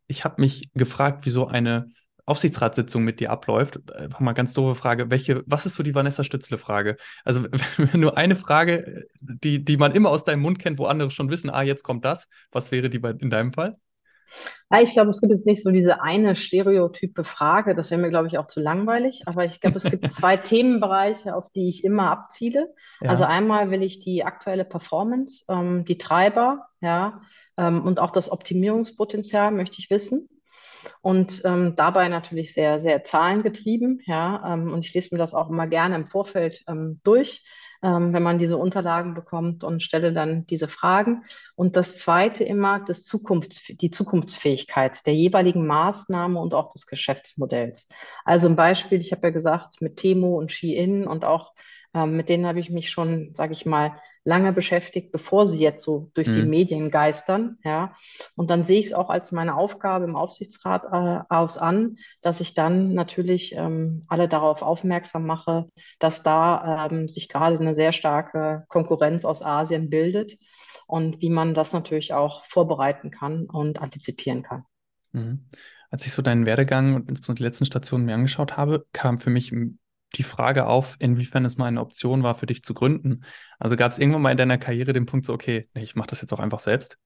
Ich 0.07 0.25
habe 0.25 0.41
mich 0.41 0.71
gefragt, 0.75 1.27
wieso 1.27 1.47
eine 1.49 1.91
Aufsichtsratssitzung 2.31 3.05
mit 3.05 3.21
dir 3.21 3.31
abläuft. 3.31 3.93
Einfach 3.93 4.21
mal 4.21 4.33
ganz 4.33 4.55
doofe 4.55 4.75
Frage. 4.75 5.11
Welche, 5.11 5.43
was 5.47 5.67
ist 5.67 5.75
so 5.77 5.83
die 5.83 5.95
Vanessa 5.95 6.25
Stützle-Frage? 6.25 6.97
Also, 7.25 7.43
nur 7.95 8.17
eine 8.17 8.37
Frage, 8.37 9.07
die, 9.21 9.65
die 9.65 9.77
man 9.77 9.93
immer 9.93 10.11
aus 10.11 10.25
deinem 10.25 10.41
Mund 10.41 10.59
kennt, 10.59 10.79
wo 10.79 10.87
andere 10.87 11.11
schon 11.11 11.31
wissen, 11.31 11.51
ah, 11.51 11.63
jetzt 11.63 11.83
kommt 11.83 12.05
das. 12.05 12.27
Was 12.53 12.71
wäre 12.71 12.89
die 12.91 12.99
bei, 12.99 13.11
in 13.11 13.31
deinem 13.31 13.53
Fall? 13.53 13.77
Ja, 14.71 14.81
ich 14.81 14.93
glaube, 14.93 15.11
es 15.11 15.21
gibt 15.21 15.33
jetzt 15.33 15.47
nicht 15.47 15.63
so 15.63 15.71
diese 15.71 16.03
eine 16.03 16.37
stereotype 16.37 17.25
Frage, 17.25 17.75
das 17.75 17.91
wäre 17.91 18.01
mir, 18.01 18.11
glaube 18.11 18.29
ich, 18.29 18.39
auch 18.39 18.47
zu 18.47 18.61
langweilig, 18.61 19.23
aber 19.27 19.45
ich 19.45 19.61
glaube, 19.61 19.79
es 19.79 19.91
gibt 19.91 20.11
zwei 20.13 20.37
Themenbereiche, 20.37 21.35
auf 21.35 21.51
die 21.51 21.69
ich 21.69 21.85
immer 21.85 22.11
abziele. 22.11 22.73
Also 23.01 23.25
Ja. 23.25 23.31
einmal 23.31 23.71
will 23.71 23.83
ich 23.83 23.99
die 23.99 24.25
aktuelle 24.25 24.65
Performance, 24.65 25.45
ähm, 25.49 25.85
die 25.85 25.99
Treiber, 25.99 26.69
ja, 26.81 27.21
ähm, 27.57 27.83
und 27.83 28.01
auch 28.01 28.13
das 28.13 28.31
Optimierungspotenzial 28.31 29.51
möchte 29.51 29.79
ich 29.81 29.91
wissen. 29.91 30.29
Und 31.01 31.43
ähm, 31.45 31.75
dabei 31.77 32.09
natürlich 32.09 32.53
sehr, 32.53 32.81
sehr 32.81 33.05
zahlengetrieben, 33.05 34.01
ja. 34.05 34.55
Ähm, 34.55 34.73
und 34.73 34.85
ich 34.85 34.95
lese 34.95 35.15
mir 35.15 35.19
das 35.19 35.35
auch 35.35 35.51
immer 35.51 35.67
gerne 35.67 35.97
im 35.97 36.07
Vorfeld 36.07 36.63
ähm, 36.69 36.97
durch, 37.05 37.45
ähm, 37.83 38.13
wenn 38.13 38.23
man 38.23 38.39
diese 38.39 38.57
Unterlagen 38.57 39.15
bekommt 39.15 39.65
und 39.65 39.83
stelle 39.83 40.13
dann 40.13 40.47
diese 40.47 40.69
Fragen. 40.69 41.25
Und 41.55 41.77
das 41.77 41.99
Zweite 41.99 42.45
immer 42.45 42.81
das 42.81 43.05
Zukunfts 43.05 43.63
die 43.69 43.91
Zukunftsfähigkeit 43.91 45.07
der 45.07 45.15
jeweiligen 45.15 45.67
Maßnahme 45.67 46.39
und 46.41 46.55
auch 46.55 46.71
des 46.71 46.87
Geschäftsmodells. 46.87 47.89
Also 48.25 48.49
ein 48.49 48.57
Beispiel, 48.57 49.01
ich 49.01 49.13
habe 49.13 49.29
ja 49.29 49.31
gesagt, 49.31 49.81
mit 49.81 49.97
Temo 49.97 50.39
und 50.39 50.53
Shein 50.53 51.07
und 51.07 51.25
auch 51.25 51.53
ähm, 51.95 52.17
mit 52.17 52.29
denen 52.29 52.47
habe 52.47 52.61
ich 52.61 52.71
mich 52.71 52.91
schon, 52.91 53.35
sage 53.35 53.53
ich 53.53 53.67
mal, 53.67 53.97
lange 54.25 54.53
beschäftigt, 54.53 55.13
bevor 55.13 55.47
sie 55.47 55.59
jetzt 55.59 55.83
so 55.85 56.11
durch 56.15 56.31
die 56.31 56.43
Mhm. 56.43 56.51
Medien 56.51 56.91
geistern. 56.91 57.59
Ja. 57.65 57.97
Und 58.37 58.51
dann 58.51 58.65
sehe 58.65 58.79
ich 58.81 58.87
es 58.87 58.93
auch 58.93 59.09
als 59.11 59.33
meine 59.33 59.57
Aufgabe 59.57 60.05
im 60.05 60.15
Aufsichtsrat 60.17 60.85
äh, 60.85 61.25
aus 61.35 61.57
an, 61.59 61.97
dass 62.21 62.41
ich 62.41 62.55
dann 62.55 62.95
natürlich 62.95 63.55
ähm, 63.57 64.05
alle 64.09 64.29
darauf 64.29 64.63
aufmerksam 64.63 65.27
mache, 65.27 65.69
dass 65.99 66.23
da 66.23 66.87
ähm, 66.91 67.09
sich 67.09 67.29
gerade 67.29 67.59
eine 67.59 67.75
sehr 67.75 67.93
starke 67.93 68.65
Konkurrenz 68.69 69.25
aus 69.25 69.43
Asien 69.43 69.91
bildet 69.91 70.39
und 70.87 71.21
wie 71.21 71.31
man 71.31 71.55
das 71.55 71.73
natürlich 71.73 72.13
auch 72.13 72.45
vorbereiten 72.45 73.11
kann 73.11 73.47
und 73.47 73.81
antizipieren 73.81 74.43
kann. 74.43 74.65
Mhm. 75.13 75.47
Als 75.91 76.07
ich 76.07 76.13
so 76.13 76.23
deinen 76.23 76.47
Werdegang 76.47 76.95
und 76.95 77.09
insbesondere 77.09 77.43
die 77.43 77.49
letzten 77.49 77.65
Stationen 77.65 78.05
mir 78.05 78.15
angeschaut 78.15 78.57
habe, 78.57 78.87
kam 78.93 79.19
für 79.19 79.31
mich 79.31 79.53
die 80.17 80.23
Frage 80.25 80.67
auf, 80.67 80.97
inwiefern 80.99 81.45
es 81.45 81.57
mal 81.57 81.67
eine 81.67 81.81
Option 81.81 82.23
war, 82.23 82.35
für 82.35 82.47
dich 82.47 82.65
zu 82.65 82.75
gründen. 82.75 83.25
Also 83.59 83.77
gab 83.77 83.93
es 83.93 83.99
irgendwann 83.99 84.23
mal 84.23 84.33
in 84.33 84.39
deiner 84.39 84.59
Karriere 84.59 84.93
den 84.93 85.07
Punkt 85.07 85.27
so, 85.27 85.33
okay, 85.33 85.69
nee, 85.75 85.83
ich 85.83 85.97
mache 85.97 86.09
das 86.09 86.21
jetzt 86.21 86.33
auch 86.33 86.41
einfach 86.41 86.61
selbst? 86.61 86.99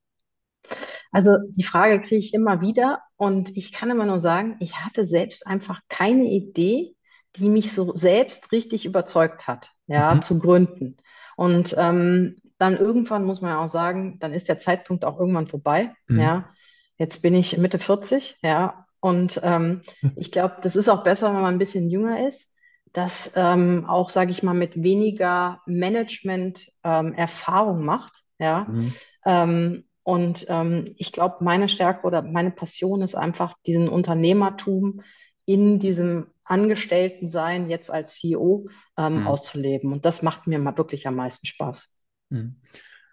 Also 1.13 1.37
die 1.51 1.63
Frage 1.65 2.01
kriege 2.01 2.17
ich 2.17 2.35
immer 2.35 2.61
wieder 2.61 3.01
und 3.17 3.57
ich 3.57 3.73
kann 3.73 3.91
immer 3.91 4.07
nur 4.07 4.21
sagen, 4.21 4.57
ich 4.61 4.77
hatte 4.79 5.07
selbst 5.07 5.47
einfach 5.47 5.81
keine 5.89 6.25
Idee, 6.25 6.95
die 7.37 7.49
mich 7.49 7.73
so 7.73 7.95
selbst 7.95 8.53
richtig 8.53 8.85
überzeugt 8.87 9.47
hat, 9.47 9.71
ja, 9.87 10.17
Mhm. 10.17 10.23
zu 10.23 10.39
gründen. 10.39 10.97
Und 11.37 11.75
ähm, 11.79 12.37
dann 12.59 12.77
irgendwann 12.77 13.25
muss 13.25 13.41
man 13.41 13.51
ja 13.51 13.65
auch 13.65 13.69
sagen, 13.69 14.19
dann 14.21 14.33
ist 14.33 14.49
der 14.49 14.59
Zeitpunkt 14.59 15.05
auch 15.05 15.19
irgendwann 15.19 15.49
vorbei, 15.49 15.95
Mhm. 16.09 16.19
ja. 16.19 16.51
Jetzt 16.97 17.23
bin 17.23 17.35
ich 17.35 17.59
Mitte 17.59 17.81
40, 17.81 18.37
ja, 18.41 18.87
und 19.01 19.41
ähm, 19.43 19.83
ich 20.15 20.31
glaube, 20.31 20.57
das 20.63 20.77
ist 20.77 20.89
auch 20.89 21.03
besser, 21.03 21.27
wenn 21.35 21.43
man 21.43 21.55
ein 21.55 21.59
bisschen 21.59 21.91
jünger 21.91 22.29
ist, 22.29 22.54
dass 22.95 23.33
ähm, 23.37 23.87
auch, 23.87 24.11
sage 24.11 24.33
ich 24.33 24.43
mal, 24.45 24.55
mit 24.55 24.83
weniger 24.83 25.63
Management 25.67 26.73
ähm, 26.85 27.15
Erfahrung 27.15 27.85
macht, 27.85 28.25
ja. 28.41 28.67
Mhm. 28.69 28.95
Ähm, 29.27 29.85
und 30.05 30.47
ähm, 30.49 30.95
ich 30.99 31.13
glaube, 31.13 31.45
meine 31.45 31.69
Stärke 31.69 32.07
oder 32.07 32.23
meine 32.23 32.53
Passion 32.53 33.03
ist 33.03 33.17
einfach, 33.17 33.57
diesen 33.67 33.89
Unternehmertum 33.89 35.03
in 35.47 35.81
diesem 35.81 36.29
Angestelltensein 36.45 37.71
jetzt 37.71 37.91
als 37.91 38.17
CEO 38.17 38.69
ähm, 38.99 39.23
Mhm. 39.23 39.27
auszuleben. 39.27 39.93
Und 39.93 40.07
das 40.07 40.23
macht 40.23 40.47
mir 40.47 40.59
mal 40.59 40.79
wirklich 40.79 41.07
am 41.07 41.17
meisten 41.17 41.47
Spaß. 41.47 42.03
Mhm. 42.31 42.57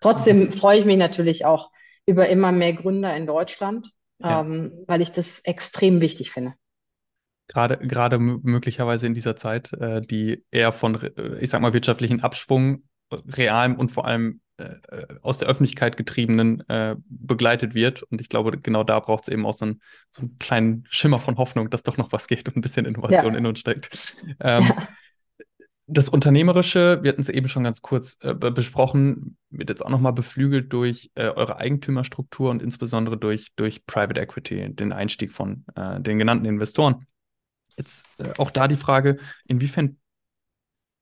Trotzdem 0.01 0.51
Was, 0.51 0.55
freue 0.55 0.79
ich 0.79 0.85
mich 0.85 0.97
natürlich 0.97 1.45
auch 1.45 1.71
über 2.05 2.27
immer 2.29 2.51
mehr 2.51 2.73
Gründer 2.73 3.15
in 3.15 3.27
Deutschland, 3.27 3.91
ja, 4.19 4.41
ähm, 4.41 4.83
weil 4.87 5.01
ich 5.01 5.11
das 5.11 5.39
extrem 5.41 6.01
wichtig 6.01 6.31
finde. 6.31 6.55
Gerade, 7.51 7.77
gerade 7.77 8.17
möglicherweise 8.17 9.05
in 9.05 9.13
dieser 9.13 9.35
Zeit, 9.35 9.73
äh, 9.73 10.01
die 10.01 10.43
eher 10.51 10.71
von, 10.71 10.95
äh, 10.95 11.39
ich 11.39 11.49
sag 11.49 11.61
mal, 11.61 11.73
wirtschaftlichen 11.73 12.21
Abschwung, 12.21 12.83
äh, 13.11 13.17
realem 13.27 13.75
und 13.75 13.91
vor 13.91 14.05
allem 14.05 14.39
äh, 14.57 14.75
aus 15.21 15.39
der 15.39 15.49
Öffentlichkeit 15.49 15.97
getriebenen 15.97 16.67
äh, 16.69 16.95
begleitet 17.07 17.73
wird. 17.73 18.03
Und 18.03 18.21
ich 18.21 18.29
glaube, 18.29 18.57
genau 18.57 18.83
da 18.83 18.99
braucht 18.99 19.23
es 19.23 19.29
eben 19.29 19.45
auch 19.45 19.53
so 19.53 19.65
einen, 19.65 19.81
so 20.09 20.21
einen 20.21 20.37
kleinen 20.39 20.85
Schimmer 20.89 21.19
von 21.19 21.37
Hoffnung, 21.37 21.69
dass 21.69 21.83
doch 21.83 21.97
noch 21.97 22.11
was 22.11 22.27
geht 22.27 22.47
und 22.47 22.57
ein 22.57 22.61
bisschen 22.61 22.85
Innovation 22.85 23.33
ja. 23.33 23.39
in 23.39 23.45
uns 23.45 23.59
steckt. 23.59 24.15
Ähm, 24.39 24.63
ja. 24.63 24.87
Das 25.87 26.07
Unternehmerische, 26.07 26.99
wir 27.01 27.09
hatten 27.09 27.21
es 27.21 27.27
eben 27.27 27.49
schon 27.49 27.63
ganz 27.63 27.81
kurz 27.81 28.17
äh, 28.21 28.33
besprochen, 28.33 29.37
wird 29.49 29.69
jetzt 29.69 29.85
auch 29.85 29.89
nochmal 29.89 30.13
beflügelt 30.13 30.71
durch 30.71 31.11
äh, 31.15 31.27
eure 31.27 31.57
Eigentümerstruktur 31.57 32.49
und 32.49 32.63
insbesondere 32.63 33.17
durch, 33.17 33.49
durch 33.57 33.85
Private 33.85 34.21
Equity, 34.21 34.73
den 34.73 34.93
Einstieg 34.93 35.33
von 35.33 35.65
äh, 35.75 35.99
den 35.99 36.17
genannten 36.17 36.45
Investoren. 36.45 37.05
Jetzt 37.77 38.03
äh, 38.17 38.31
auch 38.37 38.51
da 38.51 38.67
die 38.67 38.75
Frage, 38.77 39.17
inwiefern 39.45 39.97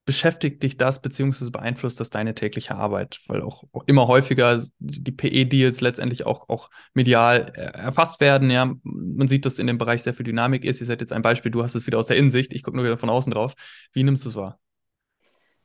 beschäftigt 0.05 0.63
dich 0.63 0.75
das 0.75 1.03
beziehungsweise 1.03 1.51
beeinflusst 1.51 1.99
das 1.99 2.09
deine 2.09 2.33
tägliche 2.33 2.73
Arbeit? 2.73 3.19
Weil 3.27 3.43
auch, 3.43 3.65
immer 3.85 4.07
häufiger 4.07 4.63
die 4.79 5.11
PE-Deals 5.11 5.81
letztendlich 5.81 6.25
auch, 6.25 6.49
auch 6.49 6.71
medial 6.95 7.51
äh, 7.55 7.77
erfasst 7.77 8.19
werden. 8.19 8.49
Ja, 8.49 8.73
man 8.81 9.27
sieht, 9.27 9.45
dass 9.45 9.59
in 9.59 9.67
dem 9.67 9.77
Bereich 9.77 10.01
sehr 10.01 10.15
viel 10.15 10.25
Dynamik 10.25 10.65
ist. 10.65 10.81
Ihr 10.81 10.87
seid 10.87 11.01
jetzt 11.01 11.13
ein 11.13 11.21
Beispiel, 11.21 11.51
du 11.51 11.61
hast 11.61 11.75
es 11.75 11.85
wieder 11.85 11.99
aus 11.99 12.07
der 12.07 12.17
Innensicht, 12.17 12.53
ich 12.53 12.63
gucke 12.63 12.77
nur 12.77 12.85
wieder 12.85 12.97
von 12.97 13.11
außen 13.11 13.31
drauf. 13.31 13.53
Wie 13.93 14.03
nimmst 14.03 14.25
du 14.25 14.29
es 14.29 14.35
wahr? 14.35 14.59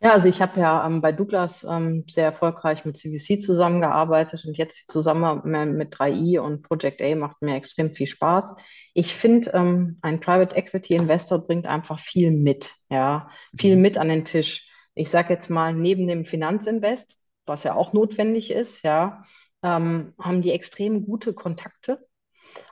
Ja, 0.05 0.13
also 0.13 0.29
ich 0.29 0.43
habe 0.43 0.61
ja 0.61 0.87
ähm, 0.87 1.01
bei 1.01 1.13
Douglas 1.13 1.65
ähm, 1.65 2.05
sehr 2.07 2.27
erfolgreich 2.27 2.85
mit 2.85 2.99
CVC 2.99 3.41
zusammengearbeitet 3.41 4.45
und 4.45 4.59
jetzt 4.59 4.91
zusammen 4.91 5.41
mit 5.79 5.95
3i 5.95 6.39
und 6.39 6.61
Project 6.61 7.01
A 7.01 7.15
macht 7.17 7.41
mir 7.41 7.57
extrem 7.57 7.91
viel 7.91 8.07
Spaß. 8.07 8.55
Ich 8.95 9.15
finde, 9.15 9.51
ähm, 9.53 9.97
ein 10.03 10.21
Private 10.21 10.57
Equity 10.57 10.95
Investor 10.95 11.45
bringt 11.45 11.67
einfach 11.67 11.99
viel 11.99 12.31
mit, 12.31 12.73
ja, 12.89 13.29
viel 13.57 13.77
mhm. 13.77 13.83
mit 13.83 13.99
an 13.99 14.09
den 14.09 14.25
Tisch. 14.25 14.71
Ich 14.95 15.11
sage 15.11 15.35
jetzt 15.35 15.51
mal, 15.51 15.75
neben 15.75 16.07
dem 16.07 16.25
Finanzinvest, 16.25 17.17
was 17.45 17.65
ja 17.65 17.75
auch 17.75 17.93
notwendig 17.93 18.51
ist, 18.51 18.83
ja, 18.83 19.25
ähm, 19.63 20.15
haben 20.19 20.43
die 20.43 20.53
extrem 20.53 21.05
gute 21.05 21.35
Kontakte 21.35 22.07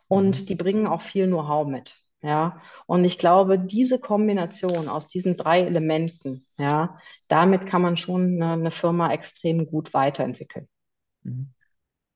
und 0.06 0.42
mhm. 0.42 0.46
die 0.46 0.54
bringen 0.54 0.86
auch 0.86 1.02
viel 1.02 1.26
Know-how 1.26 1.66
mit. 1.66 1.96
Ja, 2.24 2.62
und 2.86 3.04
ich 3.04 3.18
glaube, 3.18 3.58
diese 3.58 3.98
Kombination 3.98 4.88
aus 4.88 5.08
diesen 5.08 5.36
drei 5.36 5.62
Elementen, 5.62 6.44
ja, 6.56 7.00
damit 7.26 7.66
kann 7.66 7.82
man 7.82 7.96
schon 7.96 8.40
eine, 8.40 8.52
eine 8.52 8.70
Firma 8.70 9.12
extrem 9.12 9.66
gut 9.66 9.92
weiterentwickeln. 9.92 10.68
Mhm. 11.24 11.52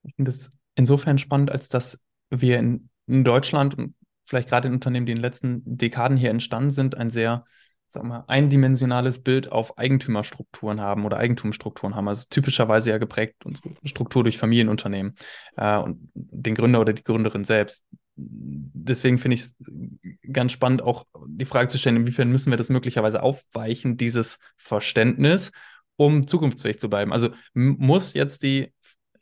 Ich 0.04 0.14
finde 0.14 0.28
es 0.30 0.52
insofern 0.76 1.18
spannend, 1.18 1.50
als 1.50 1.68
dass 1.68 1.98
wir 2.30 2.61
in, 2.61 2.88
in 3.07 3.24
Deutschland 3.24 3.76
und 3.76 3.94
vielleicht 4.24 4.48
gerade 4.48 4.68
in 4.68 4.74
Unternehmen, 4.74 5.07
die 5.07 5.12
in 5.12 5.18
den 5.18 5.22
letzten 5.22 5.62
Dekaden 5.64 6.16
hier 6.16 6.30
entstanden 6.30 6.70
sind, 6.70 6.96
ein 6.96 7.11
sehr 7.11 7.44
sag 7.88 8.02
mal, 8.02 8.24
eindimensionales 8.26 9.22
Bild 9.22 9.52
auf 9.52 9.78
Eigentümerstrukturen 9.78 10.80
haben 10.80 11.04
oder 11.04 11.18
Eigentumsstrukturen 11.18 11.94
haben. 11.94 12.09
Also 12.09 12.26
typischerweise 12.28 12.90
ja 12.90 12.98
geprägt 12.98 13.44
unsere 13.44 13.70
Struktur 13.84 14.24
durch 14.24 14.38
Familienunternehmen 14.38 15.14
äh, 15.57 15.78
und 15.78 16.11
den 16.14 16.54
Gründer 16.54 16.80
oder 16.80 16.92
die 16.92 17.04
Gründerin 17.04 17.44
selbst 17.44 17.84
deswegen 18.16 19.18
finde 19.18 19.34
ich 19.34 19.42
es 19.42 19.54
ganz 20.32 20.52
spannend, 20.52 20.82
auch 20.82 21.07
die 21.26 21.44
Frage 21.44 21.68
zu 21.68 21.78
stellen, 21.78 21.96
inwiefern 21.96 22.30
müssen 22.30 22.50
wir 22.50 22.57
das 22.57 22.70
möglicherweise 22.70 23.22
aufweichen, 23.22 23.96
dieses 23.96 24.38
Verständnis, 24.57 25.52
um 25.96 26.26
zukunftsfähig 26.26 26.78
zu 26.78 26.88
bleiben. 26.88 27.12
Also 27.12 27.30
muss 27.52 28.14
jetzt 28.14 28.42
die 28.42 28.72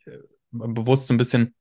äh, 0.05 0.17
bewusst 0.51 1.07
so 1.07 1.13
ein 1.13 1.17
bisschen 1.17 1.53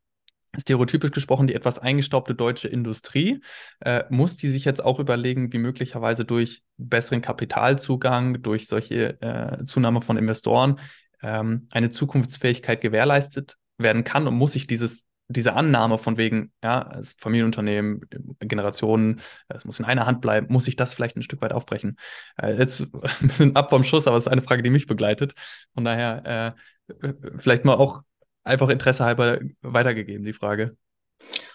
stereotypisch 0.58 1.10
gesprochen, 1.10 1.46
die 1.46 1.54
etwas 1.54 1.78
eingestaubte 1.78 2.34
deutsche 2.34 2.68
Industrie, 2.68 3.40
äh, 3.80 4.04
muss 4.10 4.36
die 4.36 4.48
sich 4.48 4.64
jetzt 4.64 4.84
auch 4.84 4.98
überlegen, 4.98 5.52
wie 5.52 5.58
möglicherweise 5.58 6.24
durch 6.24 6.62
besseren 6.76 7.22
Kapitalzugang, 7.22 8.42
durch 8.42 8.66
solche 8.66 9.20
äh, 9.20 9.64
Zunahme 9.64 10.02
von 10.02 10.16
Investoren 10.16 10.78
ähm, 11.22 11.68
eine 11.70 11.90
Zukunftsfähigkeit 11.90 12.80
gewährleistet 12.80 13.56
werden 13.78 14.04
kann 14.04 14.26
und 14.26 14.34
muss 14.34 14.52
sich 14.52 14.66
dieses 14.66 15.06
diese 15.28 15.54
Annahme 15.54 15.98
von 15.98 16.18
wegen, 16.18 16.52
ja, 16.62 16.82
als 16.82 17.14
Familienunternehmen, 17.18 18.02
Generationen, 18.40 19.20
es 19.48 19.64
muss 19.64 19.78
in 19.78 19.86
einer 19.86 20.06
Hand 20.06 20.20
bleiben, 20.20 20.48
muss 20.50 20.68
ich 20.68 20.76
das 20.76 20.94
vielleicht 20.94 21.16
ein 21.16 21.22
Stück 21.22 21.40
weit 21.40 21.52
aufbrechen? 21.52 21.96
Äh, 22.36 22.58
jetzt 22.58 22.82
ein 23.20 23.28
bisschen 23.28 23.56
ab 23.56 23.70
vom 23.70 23.84
Schuss, 23.84 24.06
aber 24.06 24.16
es 24.16 24.24
ist 24.24 24.32
eine 24.32 24.42
Frage, 24.42 24.62
die 24.62 24.70
mich 24.70 24.86
begleitet. 24.86 25.32
Von 25.74 25.84
daher 25.84 26.54
äh, 27.00 27.12
vielleicht 27.36 27.64
mal 27.64 27.74
auch 27.74 28.02
einfach 28.44 28.68
Interesse 28.68 29.04
halber 29.04 29.40
weitergegeben, 29.62 30.24
die 30.24 30.32
Frage. 30.32 30.76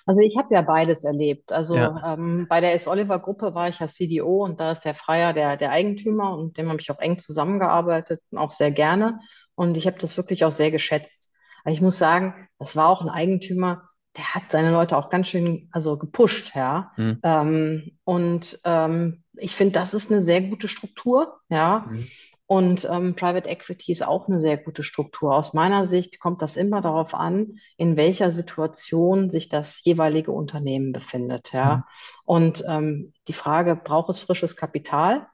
Also 0.06 0.22
ich 0.22 0.38
habe 0.38 0.54
ja 0.54 0.62
beides 0.62 1.04
erlebt. 1.04 1.52
Also 1.52 1.76
ja. 1.76 2.14
ähm, 2.14 2.48
bei 2.50 2.62
der 2.62 2.74
S. 2.74 2.88
Oliver 2.88 3.20
Gruppe 3.20 3.54
war 3.54 3.70
ich 3.70 3.80
ja 3.80 3.88
CDO 3.88 4.44
und 4.44 4.60
da 4.60 4.72
ist 4.72 4.82
der 4.82 4.96
Freier 4.96 5.34
der, 5.34 5.56
der 5.56 5.72
Eigentümer 5.72 6.36
und 6.36 6.58
dem 6.58 6.70
habe 6.70 6.82
ich 6.82 6.90
auch 6.90 7.00
eng 7.00 7.20
zusammengearbeitet 7.20 8.22
und 8.32 8.40
auch 8.40 8.52
sehr 8.52 8.72
gerne. 8.72 9.20
Und 9.56 9.78
ich 9.78 9.86
habe 9.86 10.00
das 10.00 10.18
wirklich 10.18 10.46
auch 10.46 10.52
sehr 10.52 10.72
geschätzt. 10.72 11.30
Aber 11.64 11.74
ich 11.74 11.82
muss 11.82 11.98
sagen, 11.98 12.48
das 12.58 12.76
war 12.76 12.90
auch 12.90 13.02
ein 13.02 13.10
Eigentümer, 13.10 13.90
der 14.18 14.34
hat 14.34 14.52
seine 14.52 14.72
Leute 14.72 14.98
auch 14.98 15.10
ganz 15.10 15.28
schön 15.28 15.70
also 15.72 15.98
gepusht, 15.98 16.56
ja. 16.56 16.92
Mhm. 16.98 17.20
Ähm, 17.24 17.92
und 18.04 18.60
ähm, 18.66 19.24
ich 19.38 19.56
finde, 19.56 19.74
das 19.74 19.94
ist 19.94 20.12
eine 20.12 20.22
sehr 20.22 20.42
gute 20.42 20.68
Struktur, 20.68 21.40
ja. 21.50 21.86
Mhm. 21.90 22.08
Und 22.52 22.90
ähm, 22.92 23.16
Private 23.16 23.48
Equity 23.48 23.92
ist 23.92 24.02
auch 24.02 24.28
eine 24.28 24.42
sehr 24.42 24.58
gute 24.58 24.82
Struktur. 24.82 25.36
Aus 25.36 25.54
meiner 25.54 25.88
Sicht 25.88 26.20
kommt 26.20 26.42
das 26.42 26.58
immer 26.58 26.82
darauf 26.82 27.14
an, 27.14 27.60
in 27.78 27.96
welcher 27.96 28.32
Situation 28.32 29.30
sich 29.30 29.50
das 29.50 29.84
jeweilige 29.84 30.32
Unternehmen 30.32 30.92
befindet. 30.92 31.54
Ja? 31.54 31.76
Mhm. 31.76 31.84
Und 32.26 32.64
ähm, 32.68 33.14
die 33.28 33.34
Frage, 33.34 33.76
braucht 33.76 34.10
es 34.10 34.18
frisches 34.18 34.56
Kapital? 34.56 35.28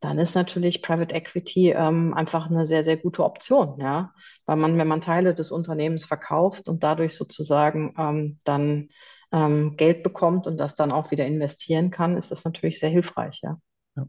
dann 0.00 0.18
ist 0.18 0.34
natürlich 0.36 0.80
Private 0.80 1.12
Equity 1.12 1.70
ähm, 1.70 2.14
einfach 2.14 2.46
eine 2.46 2.66
sehr, 2.66 2.84
sehr 2.84 2.96
gute 2.96 3.24
Option, 3.24 3.80
ja. 3.80 4.12
Weil 4.46 4.56
man, 4.56 4.78
wenn 4.78 4.86
man 4.86 5.00
Teile 5.00 5.34
des 5.34 5.50
Unternehmens 5.50 6.04
verkauft 6.04 6.68
und 6.68 6.84
dadurch 6.84 7.16
sozusagen 7.16 7.94
ähm, 7.98 8.38
dann 8.44 8.90
ähm, 9.32 9.76
Geld 9.76 10.04
bekommt 10.04 10.46
und 10.46 10.56
das 10.56 10.76
dann 10.76 10.92
auch 10.92 11.10
wieder 11.10 11.26
investieren 11.26 11.90
kann, 11.90 12.16
ist 12.16 12.30
das 12.30 12.44
natürlich 12.44 12.78
sehr 12.78 12.90
hilfreich, 12.90 13.40
ja. 13.42 13.58
Ja, 13.96 14.06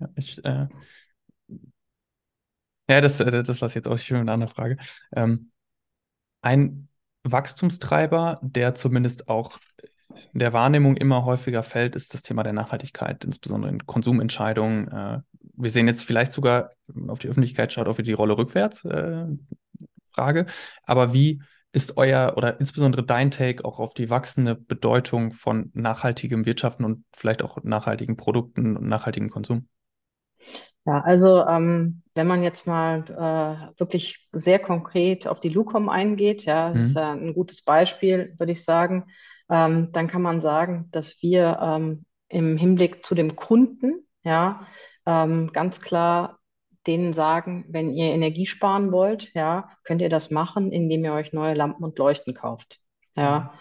ja 0.00 0.08
ich, 0.16 0.44
äh, 0.44 0.66
ja 2.88 3.00
das, 3.00 3.20
äh, 3.20 3.42
das 3.42 3.60
lasse 3.60 3.72
ich 3.72 3.74
jetzt 3.76 3.88
auch 3.88 3.98
schön 3.98 4.18
mit 4.18 4.24
einer 4.24 4.34
anderen 4.34 4.54
Frage. 4.54 4.76
Ähm, 5.14 5.50
ein 6.40 6.88
Wachstumstreiber, 7.24 8.40
der 8.42 8.74
zumindest 8.74 9.28
auch 9.28 9.58
in 10.32 10.40
der 10.40 10.52
Wahrnehmung 10.52 10.96
immer 10.96 11.24
häufiger 11.24 11.62
fällt, 11.62 11.96
ist 11.96 12.14
das 12.14 12.22
Thema 12.22 12.42
der 12.42 12.52
Nachhaltigkeit, 12.52 13.24
insbesondere 13.24 13.70
in 13.70 13.86
Konsumentscheidungen. 13.86 14.88
Äh, 14.88 15.20
wir 15.54 15.70
sehen 15.70 15.88
jetzt 15.88 16.04
vielleicht 16.04 16.32
sogar, 16.32 16.70
auf 17.08 17.18
die 17.18 17.28
Öffentlichkeit 17.28 17.72
schaut, 17.72 17.88
auch 17.88 17.98
wieder 17.98 18.06
die 18.06 18.12
Rolle 18.12 18.38
rückwärts, 18.38 18.84
äh, 18.84 19.26
Frage. 20.12 20.46
Aber 20.84 21.12
wie 21.12 21.42
ist 21.72 21.96
euer 21.96 22.34
oder 22.36 22.60
insbesondere 22.60 23.04
dein 23.04 23.30
Take 23.30 23.64
auch 23.64 23.78
auf 23.78 23.94
die 23.94 24.10
wachsende 24.10 24.54
Bedeutung 24.54 25.32
von 25.32 25.70
nachhaltigem 25.74 26.46
Wirtschaften 26.46 26.84
und 26.84 27.04
vielleicht 27.14 27.42
auch 27.42 27.62
nachhaltigen 27.62 28.16
Produkten 28.16 28.76
und 28.76 28.88
nachhaltigem 28.88 29.30
Konsum? 29.30 29.68
Ja, 30.86 31.00
also 31.00 31.44
ähm, 31.46 32.02
wenn 32.14 32.26
man 32.26 32.42
jetzt 32.42 32.66
mal 32.66 33.04
äh, 33.08 33.80
wirklich 33.80 34.28
sehr 34.32 34.58
konkret 34.58 35.26
auf 35.26 35.40
die 35.40 35.50
Lucom 35.50 35.88
eingeht, 35.88 36.44
ja, 36.44 36.72
das 36.72 36.86
ist 36.86 36.94
mhm. 36.96 37.02
ein 37.02 37.34
gutes 37.34 37.62
Beispiel, 37.62 38.34
würde 38.38 38.52
ich 38.52 38.64
sagen 38.64 39.04
ähm, 39.50 39.92
dann 39.92 40.08
kann 40.08 40.22
man 40.22 40.40
sagen, 40.40 40.88
dass 40.90 41.22
wir 41.22 41.58
ähm, 41.60 42.04
im 42.28 42.56
Hinblick 42.56 43.04
zu 43.04 43.14
dem 43.14 43.36
Kunden, 43.36 44.06
ja, 44.22 44.66
ähm, 45.06 45.52
ganz 45.52 45.80
klar 45.80 46.38
denen 46.86 47.12
sagen, 47.12 47.66
wenn 47.68 47.92
ihr 47.92 48.12
Energie 48.12 48.46
sparen 48.46 48.92
wollt, 48.92 49.32
ja, 49.34 49.70
könnt 49.84 50.00
ihr 50.00 50.08
das 50.08 50.30
machen, 50.30 50.72
indem 50.72 51.04
ihr 51.04 51.12
euch 51.12 51.32
neue 51.32 51.54
Lampen 51.54 51.84
und 51.84 51.98
Leuchten 51.98 52.34
kauft. 52.34 52.78
Ja. 53.16 53.40
Mhm 53.40 53.58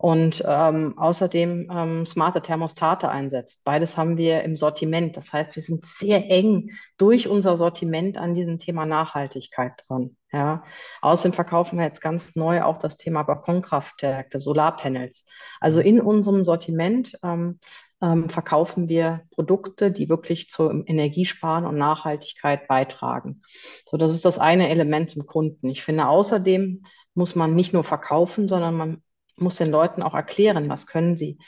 und 0.00 0.44
ähm, 0.46 0.96
außerdem 0.96 1.68
ähm, 1.72 2.06
smarte 2.06 2.40
Thermostate 2.40 3.08
einsetzt. 3.08 3.64
Beides 3.64 3.96
haben 3.96 4.16
wir 4.16 4.44
im 4.44 4.56
Sortiment. 4.56 5.16
Das 5.16 5.32
heißt, 5.32 5.56
wir 5.56 5.62
sind 5.62 5.84
sehr 5.84 6.30
eng 6.30 6.70
durch 6.98 7.26
unser 7.26 7.56
Sortiment 7.56 8.16
an 8.16 8.32
diesem 8.32 8.60
Thema 8.60 8.86
Nachhaltigkeit 8.86 9.84
dran. 9.88 10.16
Ja. 10.32 10.62
Außerdem 11.02 11.32
verkaufen 11.32 11.78
wir 11.78 11.84
jetzt 11.84 12.00
ganz 12.00 12.36
neu 12.36 12.62
auch 12.62 12.78
das 12.78 12.96
Thema 12.96 13.24
Balkonkraftwerke, 13.24 14.38
Solarpanels. 14.38 15.28
Also 15.58 15.80
in 15.80 16.00
unserem 16.00 16.44
Sortiment 16.44 17.18
ähm, 17.24 17.58
ähm, 18.00 18.30
verkaufen 18.30 18.88
wir 18.88 19.22
Produkte, 19.32 19.90
die 19.90 20.08
wirklich 20.08 20.48
zum 20.48 20.84
Energiesparen 20.86 21.66
und 21.66 21.76
Nachhaltigkeit 21.76 22.68
beitragen. 22.68 23.42
So, 23.84 23.96
das 23.96 24.12
ist 24.12 24.24
das 24.24 24.38
eine 24.38 24.68
Element 24.68 25.10
zum 25.10 25.26
Kunden. 25.26 25.68
Ich 25.68 25.82
finde, 25.82 26.06
außerdem 26.06 26.84
muss 27.14 27.34
man 27.34 27.56
nicht 27.56 27.72
nur 27.72 27.82
verkaufen, 27.82 28.46
sondern 28.46 28.76
man 28.76 29.02
muss 29.40 29.56
den 29.56 29.70
Leuten 29.70 30.02
auch 30.02 30.14
erklären, 30.14 30.68
was 30.68 30.86
können 30.86 31.16
sie 31.16 31.38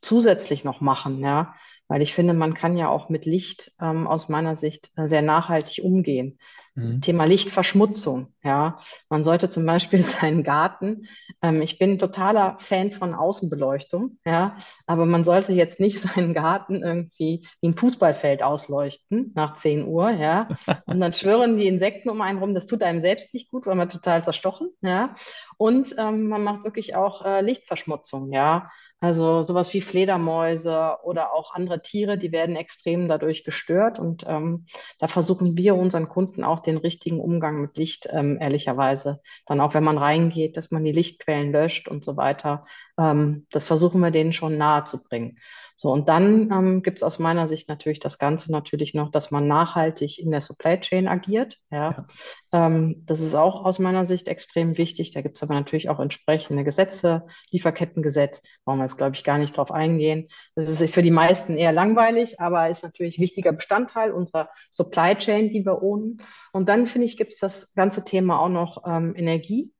zusätzlich 0.00 0.64
noch 0.64 0.80
machen, 0.80 1.20
ja. 1.20 1.54
Weil 1.88 2.02
ich 2.02 2.14
finde, 2.14 2.34
man 2.34 2.54
kann 2.54 2.76
ja 2.76 2.88
auch 2.88 3.08
mit 3.08 3.24
Licht 3.24 3.72
ähm, 3.80 4.06
aus 4.06 4.28
meiner 4.28 4.56
Sicht 4.56 4.90
äh, 4.96 5.08
sehr 5.08 5.22
nachhaltig 5.22 5.82
umgehen. 5.84 6.38
Mhm. 6.78 7.00
Thema 7.00 7.24
Lichtverschmutzung. 7.24 8.28
Ja, 8.42 8.78
man 9.08 9.24
sollte 9.24 9.48
zum 9.48 9.66
Beispiel 9.66 10.02
seinen 10.02 10.44
Garten. 10.44 11.08
Ähm, 11.42 11.60
ich 11.60 11.78
bin 11.78 11.98
totaler 11.98 12.56
Fan 12.58 12.92
von 12.92 13.14
Außenbeleuchtung. 13.14 14.18
Ja, 14.24 14.58
aber 14.86 15.04
man 15.04 15.24
sollte 15.24 15.52
jetzt 15.52 15.80
nicht 15.80 16.00
seinen 16.00 16.34
Garten 16.34 16.82
irgendwie 16.82 17.46
wie 17.60 17.68
ein 17.68 17.74
Fußballfeld 17.74 18.42
ausleuchten 18.42 19.32
nach 19.34 19.54
10 19.54 19.86
Uhr. 19.86 20.10
Ja, 20.10 20.48
und 20.86 21.00
dann 21.00 21.12
schwören 21.12 21.56
die 21.56 21.66
Insekten 21.66 22.10
um 22.10 22.20
einen 22.20 22.38
rum. 22.38 22.54
Das 22.54 22.66
tut 22.66 22.82
einem 22.82 23.00
selbst 23.00 23.34
nicht 23.34 23.50
gut, 23.50 23.66
weil 23.66 23.76
man 23.76 23.90
total 23.90 24.24
zerstochen. 24.24 24.70
Ja, 24.80 25.14
und 25.56 25.94
ähm, 25.98 26.28
man 26.28 26.44
macht 26.44 26.64
wirklich 26.64 26.94
auch 26.94 27.24
äh, 27.24 27.40
Lichtverschmutzung. 27.40 28.32
Ja, 28.32 28.70
also 29.00 29.42
sowas 29.44 29.72
wie 29.74 29.80
Fledermäuse 29.80 30.98
oder 31.04 31.32
auch 31.32 31.54
andere 31.54 31.82
Tiere, 31.82 32.18
die 32.18 32.32
werden 32.32 32.56
extrem 32.56 33.08
dadurch 33.08 33.44
gestört. 33.44 33.98
Und 33.98 34.24
ähm, 34.26 34.66
da 34.98 35.06
versuchen 35.06 35.56
wir 35.56 35.76
unseren 35.76 36.08
Kunden 36.08 36.42
auch 36.42 36.60
den 36.68 36.78
richtigen 36.78 37.20
Umgang 37.20 37.60
mit 37.60 37.76
Licht, 37.76 38.08
ähm, 38.12 38.38
ehrlicherweise. 38.40 39.20
Dann 39.46 39.60
auch, 39.60 39.74
wenn 39.74 39.84
man 39.84 39.98
reingeht, 39.98 40.56
dass 40.56 40.70
man 40.70 40.84
die 40.84 40.92
Lichtquellen 40.92 41.52
löscht 41.52 41.88
und 41.88 42.04
so 42.04 42.16
weiter. 42.16 42.64
Ähm, 42.98 43.46
das 43.50 43.66
versuchen 43.66 44.00
wir 44.00 44.10
denen 44.12 44.32
schon 44.32 44.56
nahe 44.58 44.84
zu 44.84 45.02
bringen. 45.02 45.38
So, 45.80 45.92
und 45.92 46.08
dann 46.08 46.50
ähm, 46.50 46.82
gibt 46.82 46.98
es 46.98 47.02
aus 47.04 47.20
meiner 47.20 47.46
Sicht 47.46 47.68
natürlich 47.68 48.00
das 48.00 48.18
Ganze 48.18 48.50
natürlich 48.50 48.94
noch, 48.94 49.12
dass 49.12 49.30
man 49.30 49.46
nachhaltig 49.46 50.18
in 50.18 50.32
der 50.32 50.40
Supply 50.40 50.80
Chain 50.80 51.06
agiert. 51.06 51.56
Ja. 51.70 52.06
ja. 52.52 52.66
Ähm, 52.66 53.04
das 53.06 53.20
ist 53.20 53.36
auch 53.36 53.64
aus 53.64 53.78
meiner 53.78 54.04
Sicht 54.04 54.26
extrem 54.26 54.76
wichtig. 54.76 55.12
Da 55.12 55.22
gibt 55.22 55.36
es 55.36 55.42
aber 55.44 55.54
natürlich 55.54 55.88
auch 55.88 56.00
entsprechende 56.00 56.64
Gesetze, 56.64 57.28
Lieferkettengesetz, 57.52 58.42
brauchen 58.64 58.78
wir 58.78 58.86
jetzt, 58.86 58.98
glaube 58.98 59.14
ich, 59.14 59.22
gar 59.22 59.38
nicht 59.38 59.56
drauf 59.56 59.70
eingehen. 59.70 60.26
Das 60.56 60.68
ist 60.68 60.92
für 60.92 61.02
die 61.02 61.12
meisten 61.12 61.56
eher 61.56 61.72
langweilig, 61.72 62.40
aber 62.40 62.68
ist 62.68 62.82
natürlich 62.82 63.20
wichtiger 63.20 63.52
Bestandteil 63.52 64.10
unserer 64.10 64.50
Supply 64.70 65.14
Chain, 65.14 65.48
die 65.48 65.64
wir 65.64 65.80
ohnen. 65.80 66.22
Und 66.50 66.68
dann, 66.68 66.88
finde 66.88 67.06
ich, 67.06 67.16
gibt 67.16 67.34
es 67.34 67.38
das 67.38 67.72
ganze 67.74 68.02
Thema 68.02 68.40
auch 68.40 68.48
noch 68.48 68.82
ähm, 68.84 69.14
Energie. 69.14 69.70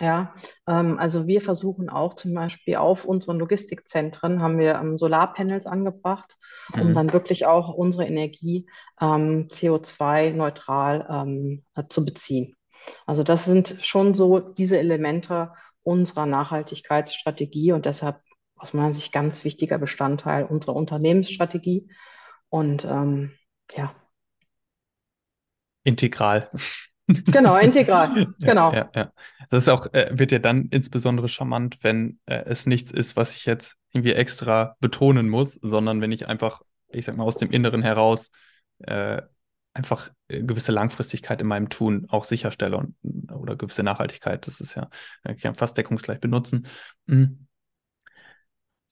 Ja, 0.00 0.34
ähm, 0.66 0.98
also 0.98 1.26
wir 1.26 1.40
versuchen 1.40 1.88
auch 1.88 2.14
zum 2.14 2.34
Beispiel 2.34 2.76
auf 2.76 3.04
unseren 3.04 3.38
Logistikzentren 3.38 4.42
haben 4.42 4.58
wir 4.58 4.74
ähm, 4.74 4.98
Solarpanels 4.98 5.66
angebracht, 5.66 6.36
um 6.74 6.88
mhm. 6.88 6.94
dann 6.94 7.12
wirklich 7.12 7.46
auch 7.46 7.70
unsere 7.72 8.06
Energie 8.06 8.68
ähm, 9.00 9.48
CO2-neutral 9.48 11.06
ähm, 11.08 11.64
äh, 11.74 11.84
zu 11.88 12.04
beziehen. 12.04 12.56
Also 13.06 13.22
das 13.22 13.46
sind 13.46 13.76
schon 13.80 14.14
so 14.14 14.38
diese 14.38 14.78
Elemente 14.78 15.52
unserer 15.82 16.26
Nachhaltigkeitsstrategie 16.26 17.72
und 17.72 17.86
deshalb 17.86 18.16
aus 18.56 18.74
meiner 18.74 18.92
Sicht 18.92 19.12
ganz 19.12 19.44
wichtiger 19.44 19.78
Bestandteil 19.78 20.44
unserer 20.44 20.76
Unternehmensstrategie. 20.76 21.90
Und 22.48 22.84
ähm, 22.84 23.32
ja. 23.74 23.94
Integral. 25.84 26.50
Genau, 27.06 27.56
integral. 27.56 28.26
Genau. 28.40 28.72
Ja, 28.72 28.90
ja, 28.94 29.12
Das 29.48 29.64
ist 29.64 29.68
auch, 29.68 29.92
äh, 29.92 30.10
wird 30.12 30.32
ja 30.32 30.38
dann 30.38 30.68
insbesondere 30.70 31.28
charmant, 31.28 31.78
wenn 31.82 32.18
äh, 32.26 32.42
es 32.46 32.66
nichts 32.66 32.90
ist, 32.90 33.16
was 33.16 33.36
ich 33.36 33.46
jetzt 33.46 33.76
irgendwie 33.92 34.12
extra 34.12 34.76
betonen 34.80 35.28
muss, 35.28 35.54
sondern 35.62 36.00
wenn 36.00 36.12
ich 36.12 36.28
einfach, 36.28 36.62
ich 36.88 37.04
sag 37.04 37.16
mal, 37.16 37.24
aus 37.24 37.38
dem 37.38 37.50
Inneren 37.50 37.82
heraus 37.82 38.30
äh, 38.78 39.22
einfach 39.72 40.10
äh, 40.28 40.42
gewisse 40.42 40.72
Langfristigkeit 40.72 41.40
in 41.40 41.46
meinem 41.46 41.68
Tun 41.68 42.06
auch 42.08 42.24
sicherstelle 42.24 42.76
und, 42.76 42.96
oder 43.30 43.56
gewisse 43.56 43.82
Nachhaltigkeit. 43.82 44.46
Das 44.46 44.60
ist 44.60 44.74
ja, 44.74 44.88
ich 45.28 45.42
kann 45.42 45.54
fast 45.54 45.76
deckungsgleich 45.76 46.18
benutzen. 46.18 46.66
Mhm. 47.06 47.46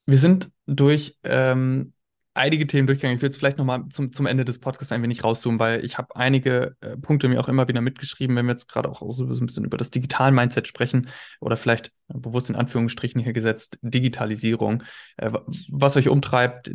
Wir 0.07 0.19
sind 0.19 0.51
durch 0.67 1.19
ähm, 1.25 1.93
einige 2.35 2.66
Themen 2.66 2.89
durchgegangen. 2.89 3.16
Ich 3.16 3.22
würde 3.22 3.30
es 3.30 3.37
vielleicht 3.37 3.59
nochmal 3.59 3.89
zum, 3.91 4.12
zum 4.12 4.26
Ende 4.26 4.45
des 4.45 4.59
Podcasts 4.59 4.91
ein 4.91 5.03
wenig 5.03 5.22
rauszoomen, 5.22 5.61
weil 5.61 5.85
ich 5.85 5.99
habe 5.99 6.16
einige 6.16 6.76
äh, 6.80 6.97
Punkte 6.97 7.28
mir 7.28 7.41
auch 7.41 7.49
immer 7.49 7.68
wieder 7.68 7.80
mitgeschrieben, 7.80 8.35
wenn 8.35 8.47
wir 8.47 8.53
jetzt 8.53 8.68
gerade 8.68 8.89
auch 8.89 9.03
so 9.12 9.24
ein 9.24 9.47
bisschen 9.47 9.64
über 9.64 9.76
das 9.76 9.91
Digital-Mindset 9.91 10.66
sprechen 10.66 11.09
oder 11.41 11.57
vielleicht 11.57 11.93
bewusst 12.09 12.51
in 12.51 12.57
Anführungsstrichen 12.57 13.20
hier 13.20 13.32
gesetzt, 13.32 13.78
Digitalisierung, 13.82 14.82
äh, 15.16 15.30
was 15.68 15.97
euch 15.97 16.09
umtreibt. 16.09 16.72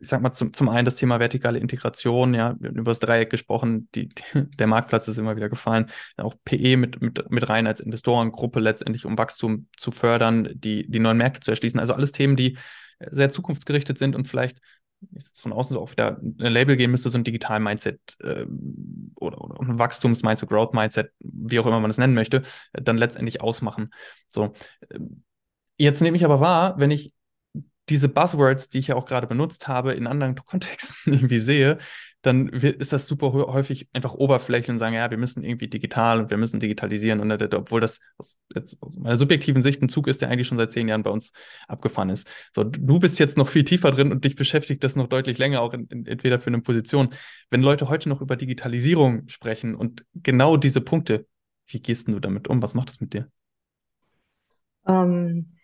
Ich 0.00 0.08
sag 0.08 0.22
mal 0.22 0.32
zum, 0.32 0.52
zum 0.52 0.68
einen 0.68 0.84
das 0.84 0.96
Thema 0.96 1.20
vertikale 1.20 1.60
Integration, 1.60 2.34
ja, 2.34 2.56
wir 2.58 2.70
haben 2.70 2.78
über 2.78 2.90
das 2.90 3.00
Dreieck 3.00 3.30
gesprochen, 3.30 3.88
die, 3.94 4.08
die, 4.08 4.22
der 4.58 4.66
Marktplatz 4.66 5.06
ist 5.06 5.18
immer 5.18 5.36
wieder 5.36 5.48
gefallen, 5.48 5.86
auch 6.16 6.34
PE 6.44 6.76
mit, 6.76 7.00
mit, 7.00 7.30
mit 7.30 7.48
rein 7.48 7.68
als 7.68 7.78
Investorengruppe 7.78 8.58
letztendlich, 8.58 9.06
um 9.06 9.16
Wachstum 9.16 9.68
zu 9.76 9.92
fördern, 9.92 10.48
die, 10.52 10.90
die 10.90 10.98
neuen 10.98 11.18
Märkte 11.18 11.40
zu 11.40 11.52
erschließen. 11.52 11.78
Also 11.78 11.94
alles 11.94 12.10
Themen, 12.10 12.34
die 12.34 12.58
sehr 13.10 13.30
zukunftsgerichtet 13.30 13.98
sind 13.98 14.14
und 14.14 14.28
vielleicht 14.28 14.58
jetzt 15.12 15.40
von 15.40 15.52
außen 15.52 15.74
so 15.74 15.80
auf 15.80 15.92
wieder 15.92 16.18
ein 16.20 16.52
Label 16.52 16.76
gehen 16.76 16.90
müsste, 16.90 17.10
so 17.10 17.18
ein 17.18 17.24
Digital-Mindset 17.24 18.18
äh, 18.20 18.46
oder, 19.16 19.40
oder 19.40 19.60
ein 19.60 19.78
Wachstums-Mindset, 19.78 20.48
Growth-Mindset, 20.48 21.12
wie 21.20 21.58
auch 21.58 21.66
immer 21.66 21.80
man 21.80 21.90
es 21.90 21.98
nennen 21.98 22.14
möchte, 22.14 22.42
dann 22.72 22.98
letztendlich 22.98 23.40
ausmachen. 23.40 23.90
So. 24.28 24.52
Ähm, 24.90 25.24
jetzt 25.78 26.02
nehme 26.02 26.16
ich 26.16 26.24
aber 26.24 26.40
wahr, 26.40 26.78
wenn 26.78 26.90
ich 26.90 27.12
diese 27.88 28.08
Buzzwords, 28.08 28.68
die 28.68 28.78
ich 28.78 28.88
ja 28.88 28.94
auch 28.94 29.06
gerade 29.06 29.26
benutzt 29.26 29.68
habe, 29.68 29.94
in 29.94 30.06
anderen 30.06 30.34
Kontexten 30.46 31.12
irgendwie 31.12 31.38
sehe, 31.38 31.78
dann 32.22 32.48
ist 32.48 32.92
das 32.92 33.06
super 33.06 33.32
häufig 33.32 33.88
einfach 33.94 34.14
oberflächlich 34.14 34.70
und 34.70 34.78
sagen, 34.78 34.94
ja, 34.94 35.10
wir 35.10 35.16
müssen 35.16 35.42
irgendwie 35.42 35.68
digital 35.68 36.20
und 36.20 36.30
wir 36.30 36.36
müssen 36.36 36.60
digitalisieren. 36.60 37.18
Und 37.20 37.32
obwohl 37.54 37.80
das 37.80 37.98
aus, 38.18 38.36
jetzt 38.54 38.82
aus 38.82 38.98
meiner 38.98 39.16
subjektiven 39.16 39.62
Sicht 39.62 39.80
ein 39.80 39.88
Zug 39.88 40.06
ist, 40.06 40.20
der 40.20 40.28
eigentlich 40.28 40.46
schon 40.46 40.58
seit 40.58 40.70
zehn 40.70 40.86
Jahren 40.86 41.02
bei 41.02 41.10
uns 41.10 41.32
abgefahren 41.66 42.10
ist. 42.10 42.28
So, 42.54 42.62
du 42.64 42.98
bist 42.98 43.18
jetzt 43.18 43.38
noch 43.38 43.48
viel 43.48 43.64
tiefer 43.64 43.90
drin 43.90 44.12
und 44.12 44.24
dich 44.24 44.36
beschäftigt 44.36 44.84
das 44.84 44.96
noch 44.96 45.08
deutlich 45.08 45.38
länger, 45.38 45.62
auch 45.62 45.72
in, 45.72 45.86
in, 45.86 46.06
entweder 46.06 46.40
für 46.40 46.48
eine 46.48 46.60
Position. 46.60 47.14
Wenn 47.48 47.62
Leute 47.62 47.88
heute 47.88 48.10
noch 48.10 48.20
über 48.20 48.36
Digitalisierung 48.36 49.26
sprechen 49.28 49.74
und 49.74 50.04
genau 50.14 50.58
diese 50.58 50.82
Punkte, 50.82 51.26
wie 51.68 51.80
gehst 51.80 52.08
du 52.08 52.20
damit 52.20 52.48
um? 52.48 52.60
Was 52.62 52.74
macht 52.74 52.88
das 52.90 53.00
mit 53.00 53.14
dir? 53.14 53.30
Ähm, 54.86 55.56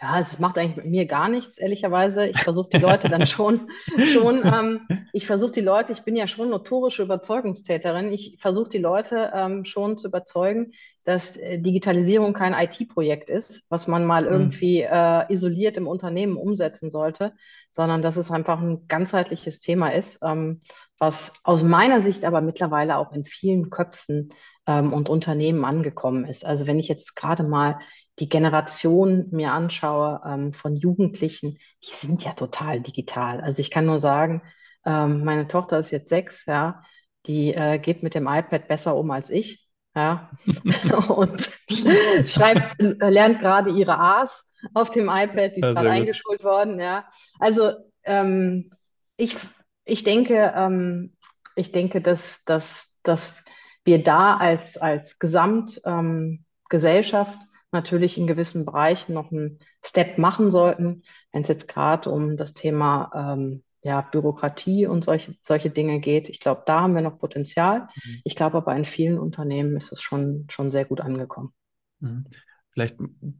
ja, 0.00 0.20
es 0.20 0.38
macht 0.38 0.58
eigentlich 0.58 0.76
mit 0.76 0.86
mir 0.86 1.06
gar 1.06 1.28
nichts, 1.28 1.58
ehrlicherweise. 1.58 2.28
Ich 2.28 2.38
versuche 2.40 2.68
die 2.72 2.78
Leute 2.78 3.08
dann 3.08 3.26
schon, 3.26 3.68
schon, 4.12 4.44
ähm, 4.44 4.80
ich 5.12 5.26
versuche 5.26 5.52
die 5.52 5.60
Leute, 5.60 5.92
ich 5.92 6.02
bin 6.02 6.14
ja 6.14 6.28
schon 6.28 6.50
notorische 6.50 7.02
Überzeugungstäterin, 7.02 8.12
ich 8.12 8.36
versuche 8.38 8.68
die 8.68 8.78
Leute 8.78 9.32
ähm, 9.34 9.64
schon 9.64 9.96
zu 9.96 10.08
überzeugen, 10.08 10.72
dass 11.04 11.36
äh, 11.36 11.58
Digitalisierung 11.58 12.32
kein 12.32 12.54
IT-Projekt 12.54 13.28
ist, 13.28 13.68
was 13.70 13.88
man 13.88 14.04
mal 14.04 14.22
mhm. 14.22 14.28
irgendwie 14.28 14.82
äh, 14.82 15.32
isoliert 15.32 15.76
im 15.76 15.88
Unternehmen 15.88 16.36
umsetzen 16.36 16.90
sollte, 16.90 17.32
sondern 17.70 18.00
dass 18.00 18.16
es 18.16 18.30
einfach 18.30 18.60
ein 18.60 18.86
ganzheitliches 18.86 19.58
Thema 19.58 19.88
ist, 19.88 20.22
ähm, 20.22 20.60
was 20.98 21.40
aus 21.42 21.64
meiner 21.64 22.02
Sicht 22.02 22.24
aber 22.24 22.40
mittlerweile 22.40 22.98
auch 22.98 23.12
in 23.12 23.24
vielen 23.24 23.70
Köpfen 23.70 24.30
ähm, 24.66 24.92
und 24.92 25.08
Unternehmen 25.08 25.64
angekommen 25.64 26.24
ist. 26.24 26.44
Also 26.44 26.68
wenn 26.68 26.78
ich 26.78 26.88
jetzt 26.88 27.16
gerade 27.16 27.42
mal 27.42 27.78
die 28.18 28.28
Generation 28.28 29.28
mir 29.30 29.52
anschaue 29.52 30.20
ähm, 30.26 30.52
von 30.52 30.76
Jugendlichen, 30.76 31.58
die 31.84 31.92
sind 31.92 32.24
ja 32.24 32.32
total 32.32 32.80
digital. 32.80 33.40
Also 33.40 33.60
ich 33.60 33.70
kann 33.70 33.86
nur 33.86 34.00
sagen, 34.00 34.42
ähm, 34.84 35.24
meine 35.24 35.48
Tochter 35.48 35.78
ist 35.78 35.90
jetzt 35.90 36.08
sechs, 36.08 36.46
ja, 36.46 36.82
die 37.26 37.54
äh, 37.54 37.78
geht 37.78 38.02
mit 38.02 38.14
dem 38.14 38.26
iPad 38.26 38.68
besser 38.68 38.96
um 38.96 39.10
als 39.10 39.30
ich. 39.30 39.64
Ja, 39.94 40.30
und 41.08 41.50
schreibt, 42.28 42.80
äh, 42.80 43.10
lernt 43.10 43.40
gerade 43.40 43.70
ihre 43.70 43.98
A's 43.98 44.54
auf 44.74 44.90
dem 44.90 45.08
iPad, 45.08 45.56
die 45.56 45.60
ist 45.60 45.66
ja, 45.66 45.72
gerade 45.72 45.90
eingeschult 45.90 46.44
worden, 46.44 46.80
ja. 46.80 47.04
Also 47.38 47.72
ähm, 48.04 48.70
ich, 49.16 49.36
ich 49.84 50.04
denke, 50.04 50.52
ähm, 50.56 51.16
ich 51.56 51.72
denke, 51.72 52.00
dass, 52.00 52.44
dass, 52.44 53.00
dass 53.02 53.44
wir 53.84 54.02
da 54.02 54.36
als, 54.36 54.76
als 54.76 55.18
Gesamtgesellschaft 55.18 57.38
ähm, 57.40 57.47
natürlich 57.72 58.16
in 58.16 58.26
gewissen 58.26 58.64
Bereichen 58.64 59.14
noch 59.14 59.30
einen 59.30 59.58
Step 59.84 60.18
machen 60.18 60.50
sollten, 60.50 61.02
wenn 61.32 61.42
es 61.42 61.48
jetzt 61.48 61.68
gerade 61.68 62.10
um 62.10 62.36
das 62.36 62.54
Thema 62.54 63.10
ähm, 63.14 63.62
ja, 63.82 64.00
Bürokratie 64.00 64.86
und 64.86 65.04
solche, 65.04 65.36
solche 65.40 65.70
Dinge 65.70 66.00
geht. 66.00 66.28
Ich 66.28 66.40
glaube, 66.40 66.62
da 66.66 66.80
haben 66.80 66.94
wir 66.94 67.02
noch 67.02 67.18
Potenzial. 67.18 67.88
Mhm. 68.04 68.20
Ich 68.24 68.36
glaube 68.36 68.56
aber 68.58 68.74
in 68.74 68.84
vielen 68.84 69.18
Unternehmen 69.18 69.76
ist 69.76 69.92
es 69.92 70.00
schon, 70.00 70.46
schon 70.50 70.70
sehr 70.70 70.84
gut 70.84 71.00
angekommen. 71.00 71.52
Mhm. 72.00 72.26
Vielleicht 72.72 72.96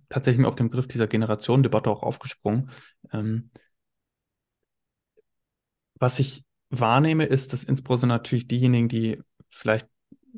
tatsächlich 0.08 0.46
auf 0.46 0.56
den 0.56 0.70
Begriff 0.70 0.88
dieser 0.88 1.06
Generationendebatte 1.06 1.90
auch 1.90 2.02
aufgesprungen. 2.02 2.70
Ähm, 3.12 3.50
was 5.94 6.18
ich 6.18 6.44
wahrnehme, 6.70 7.24
ist, 7.24 7.52
dass 7.52 7.64
insbesondere 7.64 8.18
natürlich 8.18 8.48
diejenigen, 8.48 8.88
die 8.88 9.20
vielleicht 9.48 9.88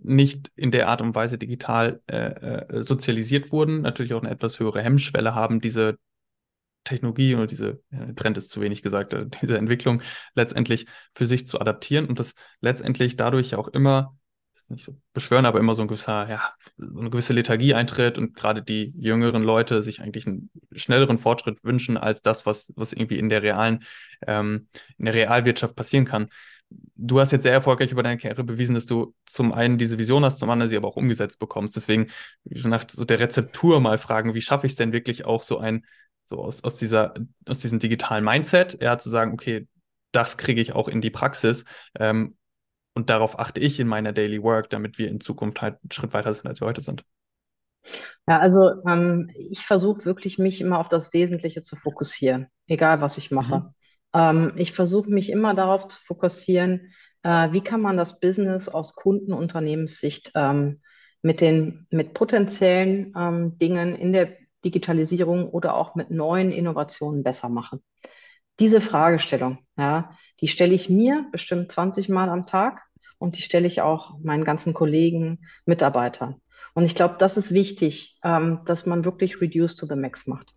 nicht 0.02 0.50
in 0.54 0.70
der 0.70 0.88
Art 0.88 1.02
und 1.02 1.14
Weise 1.14 1.38
digital 1.38 2.00
äh, 2.06 2.16
äh, 2.16 2.82
sozialisiert 2.82 3.52
wurden, 3.52 3.82
natürlich 3.82 4.14
auch 4.14 4.22
eine 4.22 4.30
etwas 4.30 4.58
höhere 4.60 4.82
Hemmschwelle 4.82 5.34
haben, 5.34 5.60
diese 5.60 5.98
Technologie 6.84 7.34
oder 7.34 7.46
diese, 7.46 7.82
äh, 7.90 8.14
Trend 8.14 8.36
ist 8.38 8.50
zu 8.50 8.60
wenig 8.60 8.82
gesagt, 8.82 9.12
äh, 9.12 9.26
diese 9.42 9.58
Entwicklung 9.58 10.02
letztendlich 10.34 10.86
für 11.14 11.26
sich 11.26 11.46
zu 11.46 11.60
adaptieren 11.60 12.06
und 12.06 12.18
das 12.18 12.34
letztendlich 12.60 13.16
dadurch 13.16 13.54
auch 13.54 13.68
immer, 13.68 14.16
nicht 14.68 14.84
so 14.84 14.96
beschwören, 15.12 15.46
aber 15.46 15.58
immer 15.58 15.74
so 15.74 15.82
ein 15.82 15.88
gewisser, 15.88 16.28
ja, 16.28 16.52
so 16.76 17.00
eine 17.00 17.10
gewisse 17.10 17.32
Lethargie 17.32 17.74
eintritt 17.74 18.18
und 18.18 18.34
gerade 18.34 18.62
die 18.62 18.94
jüngeren 18.96 19.42
Leute 19.42 19.82
sich 19.82 20.00
eigentlich 20.00 20.28
einen 20.28 20.50
schnelleren 20.72 21.18
Fortschritt 21.18 21.64
wünschen 21.64 21.96
als 21.96 22.22
das, 22.22 22.46
was, 22.46 22.72
was 22.76 22.92
irgendwie 22.92 23.18
in 23.18 23.28
der 23.28 23.42
realen, 23.42 23.82
ähm, 24.26 24.68
in 24.96 25.06
der 25.06 25.14
Realwirtschaft 25.14 25.74
passieren 25.74 26.04
kann. 26.04 26.28
Du 26.70 27.18
hast 27.20 27.32
jetzt 27.32 27.42
sehr 27.42 27.52
erfolgreich 27.52 27.92
über 27.92 28.02
deine 28.02 28.18
Karriere 28.18 28.44
bewiesen, 28.44 28.74
dass 28.74 28.86
du 28.86 29.14
zum 29.26 29.52
einen 29.52 29.78
diese 29.78 29.98
Vision 29.98 30.24
hast, 30.24 30.38
zum 30.38 30.50
anderen 30.50 30.70
sie 30.70 30.76
aber 30.76 30.88
auch 30.88 30.96
umgesetzt 30.96 31.38
bekommst. 31.38 31.76
Deswegen 31.76 32.08
nach 32.44 32.84
so 32.90 33.04
der 33.04 33.20
Rezeptur 33.20 33.80
mal 33.80 33.98
fragen, 33.98 34.34
wie 34.34 34.42
schaffe 34.42 34.66
ich 34.66 34.72
es 34.72 34.76
denn 34.76 34.92
wirklich 34.92 35.24
auch 35.24 35.42
so 35.42 35.58
ein, 35.58 35.86
so 36.24 36.42
aus, 36.42 36.62
aus 36.62 36.76
dieser, 36.76 37.14
aus 37.48 37.58
diesem 37.58 37.78
digitalen 37.78 38.24
Mindset, 38.24 38.80
ja, 38.80 38.98
zu 38.98 39.10
sagen, 39.10 39.32
okay, 39.32 39.66
das 40.12 40.36
kriege 40.36 40.60
ich 40.60 40.74
auch 40.74 40.88
in 40.88 41.00
die 41.00 41.10
Praxis. 41.10 41.64
Ähm, 41.98 42.36
und 42.94 43.08
darauf 43.10 43.38
achte 43.38 43.60
ich 43.60 43.80
in 43.80 43.88
meiner 43.88 44.12
Daily 44.12 44.42
Work, 44.42 44.70
damit 44.70 44.98
wir 44.98 45.08
in 45.08 45.20
Zukunft 45.20 45.62
halt 45.62 45.78
einen 45.82 45.90
Schritt 45.92 46.12
weiter 46.12 46.32
sind, 46.34 46.46
als 46.46 46.60
wir 46.60 46.66
heute 46.66 46.80
sind. 46.80 47.04
Ja, 48.28 48.38
also 48.38 48.72
ähm, 48.86 49.30
ich 49.34 49.64
versuche 49.64 50.04
wirklich, 50.04 50.38
mich 50.38 50.60
immer 50.60 50.78
auf 50.78 50.88
das 50.88 51.12
Wesentliche 51.12 51.62
zu 51.62 51.76
fokussieren, 51.76 52.48
egal 52.66 53.00
was 53.00 53.16
ich 53.16 53.30
mache. 53.30 53.60
Mhm. 53.60 53.74
Ähm, 54.14 54.52
ich 54.56 54.72
versuche 54.72 55.10
mich 55.10 55.30
immer 55.30 55.54
darauf 55.54 55.88
zu 55.88 55.98
fokussieren, 56.00 56.92
äh, 57.22 57.52
wie 57.52 57.60
kann 57.60 57.80
man 57.80 57.96
das 57.96 58.20
Business 58.20 58.68
aus 58.68 58.94
Kundenunternehmenssicht 58.94 60.32
ähm, 60.34 60.80
mit 61.22 61.40
den 61.40 61.86
mit 61.90 62.14
potenziellen 62.14 63.12
ähm, 63.16 63.58
Dingen 63.58 63.94
in 63.94 64.12
der 64.12 64.36
Digitalisierung 64.64 65.48
oder 65.48 65.76
auch 65.76 65.94
mit 65.94 66.10
neuen 66.10 66.52
Innovationen 66.52 67.22
besser 67.22 67.48
machen. 67.48 67.82
Diese 68.58 68.80
Fragestellung, 68.80 69.58
ja, 69.76 70.10
die 70.40 70.48
stelle 70.48 70.74
ich 70.74 70.90
mir 70.90 71.26
bestimmt 71.32 71.72
20 71.72 72.08
Mal 72.08 72.28
am 72.28 72.46
Tag 72.46 72.82
und 73.18 73.36
die 73.36 73.42
stelle 73.42 73.66
ich 73.66 73.80
auch 73.80 74.18
meinen 74.20 74.44
ganzen 74.44 74.74
Kollegen, 74.74 75.46
Mitarbeitern. 75.64 76.40
Und 76.74 76.84
ich 76.84 76.94
glaube, 76.94 77.16
das 77.18 77.36
ist 77.36 77.52
wichtig, 77.52 78.18
ähm, 78.22 78.60
dass 78.66 78.86
man 78.86 79.04
wirklich 79.04 79.40
Reduce 79.40 79.76
to 79.76 79.86
the 79.86 79.96
Max 79.96 80.26
macht. 80.26 80.54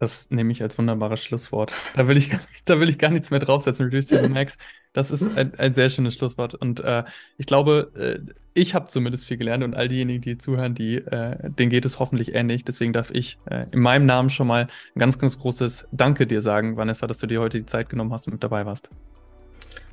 Das 0.00 0.30
nehme 0.30 0.50
ich 0.50 0.62
als 0.62 0.78
wunderbares 0.78 1.22
Schlusswort. 1.22 1.74
Da 1.94 2.08
will 2.08 2.16
ich, 2.16 2.30
da 2.64 2.80
will 2.80 2.88
ich 2.88 2.98
gar 2.98 3.10
nichts 3.10 3.30
mehr 3.30 3.38
draufsetzen. 3.38 3.84
Reduce 3.84 4.06
to 4.06 4.16
the 4.16 4.30
Max. 4.30 4.56
Das 4.94 5.10
ist 5.10 5.22
ein, 5.36 5.52
ein 5.58 5.74
sehr 5.74 5.90
schönes 5.90 6.14
Schlusswort. 6.14 6.54
Und 6.54 6.80
äh, 6.80 7.04
ich 7.36 7.44
glaube, 7.44 7.92
äh, 7.94 8.32
ich 8.54 8.74
habe 8.74 8.86
zumindest 8.86 9.26
viel 9.26 9.36
gelernt 9.36 9.62
und 9.62 9.74
all 9.74 9.88
diejenigen, 9.88 10.22
die 10.22 10.38
zuhören, 10.38 10.74
die, 10.74 10.96
äh, 10.96 11.36
denen 11.50 11.68
geht 11.68 11.84
es 11.84 11.98
hoffentlich 11.98 12.34
ähnlich. 12.34 12.64
Deswegen 12.64 12.94
darf 12.94 13.10
ich 13.10 13.38
äh, 13.44 13.66
in 13.72 13.80
meinem 13.80 14.06
Namen 14.06 14.30
schon 14.30 14.46
mal 14.46 14.68
ein 14.94 14.98
ganz, 14.98 15.18
ganz 15.18 15.38
großes 15.38 15.86
Danke 15.92 16.26
dir 16.26 16.40
sagen, 16.40 16.78
Vanessa, 16.78 17.06
dass 17.06 17.18
du 17.18 17.26
dir 17.26 17.40
heute 17.40 17.58
die 17.58 17.66
Zeit 17.66 17.90
genommen 17.90 18.12
hast 18.12 18.26
und 18.26 18.32
mit 18.32 18.42
dabei 18.42 18.64
warst. 18.64 18.88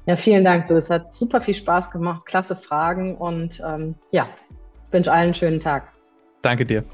Ja, 0.05 0.15
vielen 0.15 0.45
Dank. 0.45 0.71
Es 0.71 0.89
hat 0.89 1.11
super 1.11 1.41
viel 1.41 1.53
Spaß 1.53 1.91
gemacht, 1.91 2.25
klasse 2.25 2.55
Fragen 2.55 3.17
und 3.17 3.61
ähm, 3.67 3.95
ja, 4.11 4.29
wünsche 4.91 5.11
allen 5.11 5.25
einen 5.25 5.33
schönen 5.33 5.59
Tag. 5.59 5.91
Danke 6.43 6.63
dir. 6.63 6.85